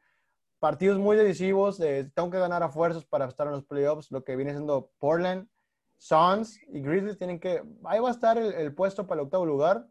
partidos 0.58 0.98
muy 0.98 1.16
decisivos, 1.16 1.78
de, 1.78 2.04
tengo 2.14 2.30
que 2.30 2.38
ganar 2.38 2.62
a 2.62 2.68
fuerzas 2.68 3.04
para 3.04 3.26
estar 3.26 3.46
en 3.46 3.52
los 3.52 3.64
playoffs, 3.64 4.10
lo 4.10 4.24
que 4.24 4.34
viene 4.34 4.52
siendo 4.52 4.90
Portland, 4.98 5.48
Suns 5.98 6.58
y 6.68 6.80
Grizzlies 6.80 7.18
tienen 7.18 7.38
que, 7.38 7.62
ahí 7.84 8.00
va 8.00 8.08
a 8.08 8.12
estar 8.12 8.38
el, 8.38 8.74
puesto 8.74 9.06
para 9.06 9.20
el 9.20 9.26
octavo 9.26 9.46
lugar. 9.46 9.86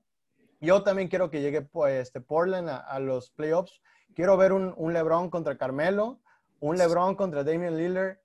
Yo 0.60 0.84
también 0.84 1.08
quiero 1.08 1.30
que 1.30 1.41
llegue 1.41 1.62
pues, 1.62 2.02
este 2.02 2.22
Portland 2.22 2.70
a, 2.70 3.00
los 3.00 3.32
playoffs. 3.32 3.82
Quiero 4.14 4.38
ver 4.38 4.54
un, 4.54 4.74
un, 4.78 4.94
LeBron 4.94 5.30
contra 5.30 5.58
Carmelo, 5.58 6.22
un 6.60 6.78
LeBron 6.78 7.16
contra 7.16 7.44
Damian 7.44 7.78
Lillard. 7.78 8.18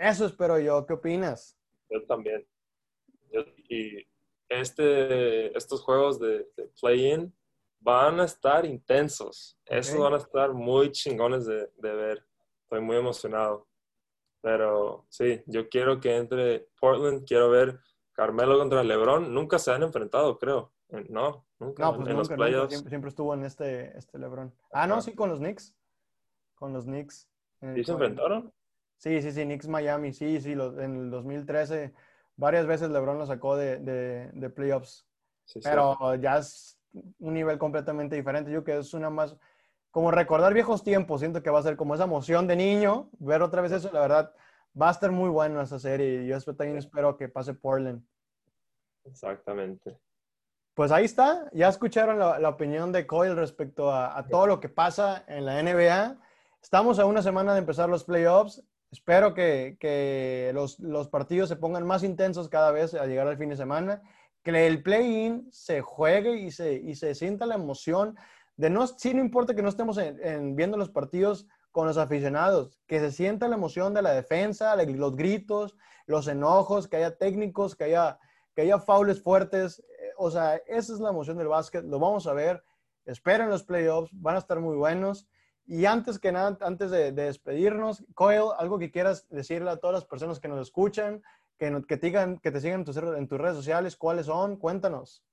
Eso 0.00 0.24
espero 0.24 0.58
yo. 0.58 0.86
¿Qué 0.86 0.94
opinas? 0.94 1.58
Yo 1.90 2.02
también. 2.06 2.46
y 3.68 4.06
este, 4.48 5.56
estos 5.56 5.82
juegos 5.82 6.18
de, 6.18 6.48
play-in 6.80 7.32
van 7.80 8.18
a 8.18 8.24
estar 8.24 8.64
intensos. 8.64 9.58
Esos 9.66 9.98
van 9.98 10.14
a 10.14 10.16
estar 10.16 10.54
muy 10.54 10.90
chingones 10.90 11.44
de, 11.44 11.70
de 11.76 11.94
ver. 11.94 12.26
Estoy 12.62 12.80
muy 12.80 12.96
emocionado. 12.96 13.68
Pero 14.40 15.04
sí, 15.10 15.42
yo 15.44 15.68
quiero 15.68 16.00
que 16.00 16.16
entre 16.16 16.68
Portland, 16.80 17.26
quiero 17.26 17.50
ver 17.50 17.78
Carmelo 18.12 18.58
contra 18.58 18.82
LeBron. 18.82 19.34
Nunca 19.34 19.58
se 19.58 19.70
han 19.70 19.82
enfrentado, 19.82 20.38
creo. 20.38 20.72
No, 21.10 21.46
nunca. 21.58 21.82
No, 21.82 21.96
pues 21.96 22.08
en 22.08 22.16
nunca, 22.16 22.36
los 22.36 22.68
siempre, 22.70 22.88
siempre, 22.88 23.08
estuvo 23.10 23.34
en 23.34 23.44
este, 23.44 23.96
este 23.98 24.18
LeBron. 24.18 24.50
Ah, 24.72 24.86
no, 24.86 25.02
sí, 25.02 25.14
con 25.14 25.28
los 25.28 25.40
Knicks. 25.40 25.74
Con 26.54 26.72
los 26.72 26.86
Knicks. 26.86 27.28
¿Y 27.76 27.84
se 27.84 27.92
enfrentaron? 27.92 28.50
Sí, 29.00 29.22
sí, 29.22 29.32
sí, 29.32 29.44
Knicks 29.44 29.66
Miami. 29.66 30.12
Sí, 30.12 30.40
sí, 30.40 30.52
en 30.52 30.96
el 30.96 31.10
2013 31.10 31.92
varias 32.36 32.66
veces 32.66 32.90
LeBron 32.90 33.18
lo 33.18 33.26
sacó 33.26 33.56
de, 33.56 33.78
de, 33.78 34.30
de 34.32 34.50
playoffs. 34.50 35.06
Pero 35.64 36.14
ya 36.16 36.36
es 36.36 36.78
un 37.18 37.32
nivel 37.32 37.58
completamente 37.58 38.14
diferente. 38.14 38.50
Yo 38.50 38.62
que 38.62 38.76
es 38.76 38.92
una 38.92 39.08
más 39.08 39.36
como 39.90 40.10
recordar 40.10 40.52
viejos 40.52 40.84
tiempos. 40.84 41.20
Siento 41.20 41.42
que 41.42 41.48
va 41.48 41.60
a 41.60 41.62
ser 41.62 41.76
como 41.76 41.94
esa 41.94 42.04
emoción 42.04 42.46
de 42.46 42.56
niño, 42.56 43.08
ver 43.18 43.40
otra 43.42 43.62
vez 43.62 43.72
eso. 43.72 43.90
La 43.90 44.00
verdad, 44.00 44.34
va 44.80 44.88
a 44.88 44.92
estar 44.92 45.10
muy 45.10 45.30
bueno 45.30 45.62
esa 45.62 45.78
serie 45.78 46.22
y 46.22 46.28
yo 46.28 46.38
también 46.54 46.76
espero 46.76 47.16
que 47.16 47.28
pase 47.28 47.54
Portland. 47.54 48.04
Exactamente. 49.04 49.98
Pues 50.74 50.92
ahí 50.92 51.06
está. 51.06 51.48
Ya 51.52 51.68
escucharon 51.68 52.18
la, 52.18 52.48
opinión 52.48 52.92
de 52.92 53.06
Coyle 53.06 53.34
respecto 53.34 53.92
a, 53.92 54.24
todo 54.28 54.46
lo 54.46 54.60
que 54.60 54.68
pasa 54.68 55.24
en 55.26 55.46
la 55.46 55.62
NBA. 55.62 56.18
Estamos 56.62 56.98
a 56.98 57.06
una 57.06 57.22
semana 57.22 57.54
de 57.54 57.60
empezar 57.60 57.88
los 57.88 58.04
playoffs. 58.04 58.62
Espero 58.90 59.34
que, 59.34 59.76
que 59.78 60.50
los, 60.52 60.80
los, 60.80 61.08
partidos 61.08 61.48
se 61.48 61.56
pongan 61.56 61.86
más 61.86 62.02
intensos 62.02 62.48
cada 62.48 62.72
vez 62.72 62.94
al 62.94 63.08
llegar 63.08 63.28
al 63.28 63.38
fin 63.38 63.48
de 63.48 63.56
semana. 63.56 64.02
Que 64.42 64.66
el 64.66 64.82
play-in 64.82 65.48
se 65.52 65.80
juegue 65.80 66.36
y 66.36 66.50
se, 66.50 66.74
y 66.74 66.94
se 66.96 67.14
sienta 67.14 67.46
la 67.46 67.54
emoción 67.54 68.16
de 68.56 68.68
no, 68.68 68.86
sí, 68.86 69.14
no 69.14 69.20
importa 69.20 69.54
que 69.54 69.62
no 69.62 69.70
estemos 69.70 69.96
en, 69.96 70.54
viendo 70.54 70.76
los 70.76 70.90
partidos 70.90 71.46
con 71.70 71.86
los 71.86 71.96
aficionados, 71.96 72.78
que 72.86 73.00
se 73.00 73.10
sienta 73.10 73.48
la 73.48 73.54
emoción 73.56 73.94
de 73.94 74.02
la 74.02 74.10
defensa, 74.10 74.76
los 74.76 75.16
gritos, 75.16 75.76
los 76.04 76.28
enojos, 76.28 76.86
que 76.86 76.96
haya 76.96 77.16
técnicos, 77.16 77.74
que 77.74 77.84
haya, 77.84 78.18
que 78.54 78.62
haya 78.62 78.78
faules 78.78 79.22
fuertes. 79.22 79.80
Eh, 79.80 80.10
o 80.18 80.30
sea, 80.30 80.56
esa 80.66 80.92
es 80.92 81.00
la 81.00 81.08
emoción 81.08 81.38
del 81.38 81.48
básquet, 81.48 81.84
lo 81.84 81.98
vamos 81.98 82.26
a 82.26 82.34
ver. 82.34 82.62
Esperen 83.06 83.48
los 83.48 83.62
playoffs, 83.62 84.10
van 84.12 84.36
a 84.36 84.40
estar 84.40 84.60
muy 84.60 84.76
buenos. 84.76 85.26
Y 85.70 85.86
antes 85.86 86.18
que 86.18 86.32
nada, 86.32 86.58
antes 86.62 86.90
de, 86.90 87.12
despedirnos, 87.12 88.04
Coyle, 88.14 88.50
algo 88.58 88.76
que 88.76 88.90
quieras 88.90 89.28
decirle 89.28 89.70
a 89.70 89.76
todas 89.76 89.94
las 89.94 90.04
personas 90.04 90.40
que 90.40 90.48
nos 90.48 90.60
escuchan, 90.60 91.22
que, 91.56 91.70
que, 91.86 91.96
te, 91.96 92.08
digan, 92.08 92.40
que 92.40 92.50
te 92.50 92.60
sigan 92.60 92.80
en 92.80 92.84
tus, 92.84 92.96
en 92.96 93.28
tus 93.28 93.38
redes 93.38 93.54
sociales, 93.54 93.96
cuáles 93.96 94.26
son, 94.26 94.56
cuéntanos. 94.56 95.24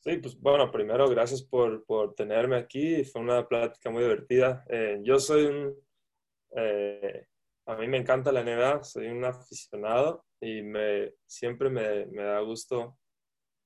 Sí, 0.00 0.16
pues 0.16 0.36
bueno, 0.40 0.72
primero 0.72 1.08
gracias 1.08 1.44
por, 1.44 1.84
por 1.84 2.16
tenerme 2.16 2.56
aquí. 2.56 3.04
Fue 3.04 3.20
una 3.20 3.46
plática 3.46 3.90
muy 3.90 4.02
divertida. 4.02 4.64
Eh, 4.68 4.98
yo 5.04 5.20
soy 5.20 5.46
un... 5.46 5.76
Eh, 6.56 7.28
a 7.66 7.76
mí 7.76 7.86
me 7.86 7.98
encanta 7.98 8.32
la 8.32 8.42
NBA, 8.42 8.82
soy 8.82 9.06
un 9.06 9.24
aficionado 9.24 10.24
y 10.40 10.62
me, 10.62 11.14
siempre 11.28 11.70
me, 11.70 12.06
me, 12.06 12.24
da 12.24 12.40
gusto 12.40 12.98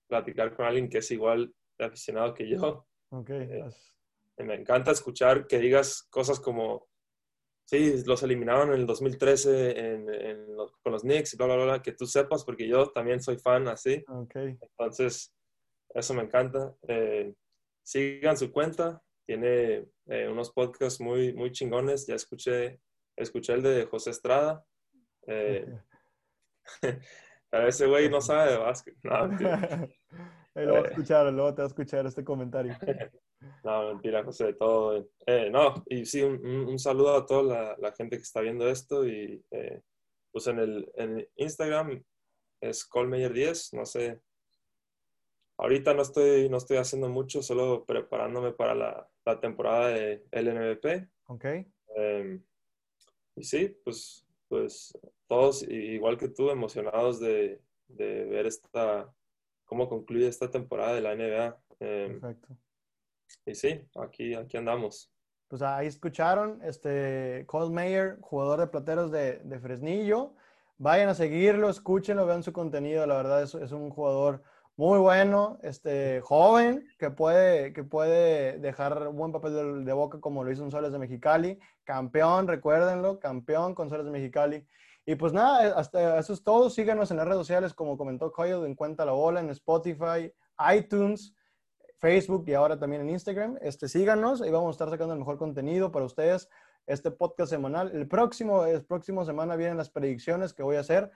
platicar 0.07 0.55
con 0.55 0.67
alguien 0.67 0.91
que 0.91 0.99
es 0.99 1.11
igual 1.13 1.51
de 1.79 1.85
aficionado 1.87 2.35
que 2.35 2.47
yo. 2.47 2.87
Okay. 3.09 3.41
Eh, 3.41 3.65
me 4.39 4.55
encanta 4.55 4.91
escuchar 4.91 5.47
que 5.47 5.59
digas 5.59 6.07
cosas 6.11 6.41
como, 6.41 6.89
sí, 7.65 8.03
los 8.05 8.23
eliminaron 8.23 8.69
en 8.69 8.81
el 8.81 8.87
2013 8.87 9.79
en, 9.79 10.07
con 10.83 10.93
los 10.93 11.03
Knicks 11.03 11.35
y 11.35 11.37
bla, 11.37 11.47
bla, 11.47 11.65
bla, 11.65 11.83
que 11.83 11.93
tú 11.93 12.07
sepas, 12.07 12.45
porque 12.45 12.69
yo 12.69 12.91
también 12.91 13.21
soy 13.21 13.39
fan 13.39 13.69
así. 13.69 14.05
Okay. 14.07 14.59
Entonces, 14.61 15.35
eso 15.95 16.15
me 16.15 16.23
encanta. 16.23 16.75
Eh, 16.89 17.35
sigan 17.83 18.37
su 18.37 18.51
cuenta, 18.53 19.03
tiene 19.27 19.87
eh, 20.07 20.29
unos 20.29 20.51
podcasts 20.53 21.01
muy, 21.01 21.33
muy 21.35 21.53
chingones. 21.53 22.07
Ya 22.07 22.15
escuché, 22.15 22.81
escuché 23.17 23.55
el 23.55 23.63
de 23.63 23.85
José 23.87 24.11
Estrada. 24.11 24.65
Eh, 25.27 25.67
ese 27.53 27.87
güey 27.87 28.09
no 28.09 28.21
sabe 28.21 28.53
de 28.53 28.59
básquet. 28.59 28.97
No, 29.03 29.29
lo 30.55 30.73
va 30.75 30.79
a 30.81 30.89
escuchar, 30.89 31.33
luego 31.33 31.55
te 31.55 31.63
va 31.63 31.67
a 31.67 31.69
escuchar 31.69 32.07
este 32.07 32.25
comentario. 32.25 32.77
No, 33.65 33.89
mentira, 33.89 34.23
José, 34.23 34.53
todo. 34.53 35.05
no, 35.51 35.75
y 35.87 36.07
sí, 36.07 36.23
un, 36.23 36.79
saludo 36.79 37.17
a 37.17 37.27
toda 37.27 37.77
la, 37.77 37.93
gente 37.93 38.17
que 38.17 38.23
está 38.23 38.41
viendo 38.41 38.69
esto. 38.69 39.05
Y 39.05 39.45
pues 40.31 40.47
en 40.47 40.61
el 40.61 40.93
en 40.95 41.29
Instagram 41.35 42.05
es 42.61 42.89
Colmeyer10, 42.89 43.77
no 43.77 43.85
sé 43.85 44.21
Ahorita 45.63 45.95
no 45.95 46.03
estoy, 46.03 46.49
no 46.49 46.57
estoy 46.57 46.79
haciendo 46.79 47.09
mucho, 47.09 47.41
solo 47.41 47.85
preparándome 47.85 48.53
para 48.53 48.75
la, 48.75 49.09
la 49.25 49.39
temporada 49.39 49.89
de 49.89 50.25
LNVP. 50.33 51.09
Ok. 51.29 51.45
Em, 51.95 52.43
y 53.37 53.45
sí, 53.45 53.77
pues, 53.85 54.27
pues 54.49 54.99
todos, 55.29 55.63
igual 55.63 56.19
que 56.19 56.29
tú, 56.29 56.51
emocionados 56.51 57.21
de, 57.21 57.61
de 57.87 58.25
ver 58.25 58.47
esta, 58.47 59.13
cómo 59.73 59.89
concluye 59.89 60.29
esta 60.29 60.51
temporada 60.51 60.93
de 60.93 61.01
la 61.01 61.15
NBA. 61.15 61.59
Em, 61.81 62.21
Perfecto. 62.21 62.49
y 63.47 63.55
sí, 63.55 63.81
aquí, 63.97 64.35
aquí 64.35 64.59
andamos. 64.59 65.11
Pues 65.49 65.63
ahí 65.63 65.87
escucharon, 65.87 66.61
este 66.63 67.45
Cole 67.47 67.73
Mayer, 67.73 68.19
jugador 68.21 68.61
de 68.61 68.67
plateros 68.67 69.11
de, 69.11 69.39
de 69.39 69.61
Fresnillo. 69.61 70.35
Vayan 70.77 71.09
a 71.09 71.15
seguirlo, 71.15 71.71
escúchenlo, 71.71 72.27
vean 72.27 72.43
su 72.43 72.53
contenido. 72.53 73.07
La 73.07 73.17
verdad 73.17 73.43
es, 73.43 73.55
es 73.55 73.73
un 73.73 73.89
jugador 73.89 74.43
muy 74.77 74.99
bueno, 74.99 75.59
este, 75.63 76.21
joven, 76.21 76.87
que 76.99 77.11
puede, 77.11 77.73
que 77.73 77.83
puede 77.83 78.59
dejar 78.59 79.09
buen 79.09 79.33
papel 79.33 79.55
de, 79.55 79.85
de, 79.85 79.93
boca 79.95 80.21
como 80.21 80.45
lo 80.45 80.53
hizo 80.53 80.65
en 80.65 80.71
Soles 80.71 80.93
de 80.93 80.99
Mexicali. 80.99 81.59
Campeón, 81.85 82.47
recuérdenlo, 82.47 83.19
campeón 83.21 83.75
con 83.75 83.89
Soles 83.89 84.05
de 84.05 84.13
Mexicali. 84.13 84.67
Y 85.05 85.17
pues 85.17 85.33
nada, 85.33 85.79
hasta 85.79 86.19
eso 86.19 86.33
es 86.33 86.43
todo. 86.43 86.71
Síganos 86.71 87.11
en 87.11 87.17
las 87.17 87.27
redes 87.27 87.39
sociales, 87.39 87.75
como 87.75 87.99
comentó 87.99 88.31
Coyle, 88.31 88.65
en 88.67 88.75
Cuenta 88.75 89.05
la 89.05 89.13
Bola, 89.13 89.41
en 89.41 89.51
Spotify, 89.51 90.33
iTunes, 90.77 91.35
Facebook 91.99 92.45
y 92.47 92.55
ahora 92.55 92.79
también 92.79 93.03
en 93.03 93.11
Instagram. 93.11 93.59
Este, 93.61 93.89
síganos 93.89 94.45
y 94.47 94.51
vamos 94.51 94.69
a 94.69 94.71
estar 94.73 94.91
sacando 94.91 95.15
el 95.15 95.21
mejor 95.21 95.39
contenido 95.39 95.91
para 95.91 96.05
ustedes. 96.05 96.49
Este 96.87 97.11
podcast 97.11 97.51
semanal. 97.51 97.91
El 97.95 98.09
próximo, 98.09 98.65
el 98.65 98.85
próximo 98.85 99.25
semana 99.25 99.57
vienen 99.57 99.77
las 99.77 99.91
predicciones 99.91 100.53
que 100.53 100.63
voy 100.63 100.77
a 100.77 100.81
hacer. 100.81 101.11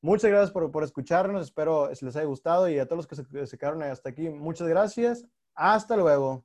Muchas 0.00 0.30
gracias 0.30 0.50
por, 0.50 0.70
por 0.70 0.84
escucharnos. 0.84 1.42
Espero 1.42 1.88
les 1.88 2.16
haya 2.16 2.26
gustado 2.26 2.68
y 2.68 2.78
a 2.78 2.86
todos 2.86 2.98
los 2.98 3.06
que 3.06 3.16
se, 3.16 3.46
se 3.46 3.58
quedaron 3.58 3.82
hasta 3.82 4.10
aquí, 4.10 4.28
muchas 4.28 4.68
gracias. 4.68 5.24
Hasta 5.54 5.96
luego. 5.96 6.44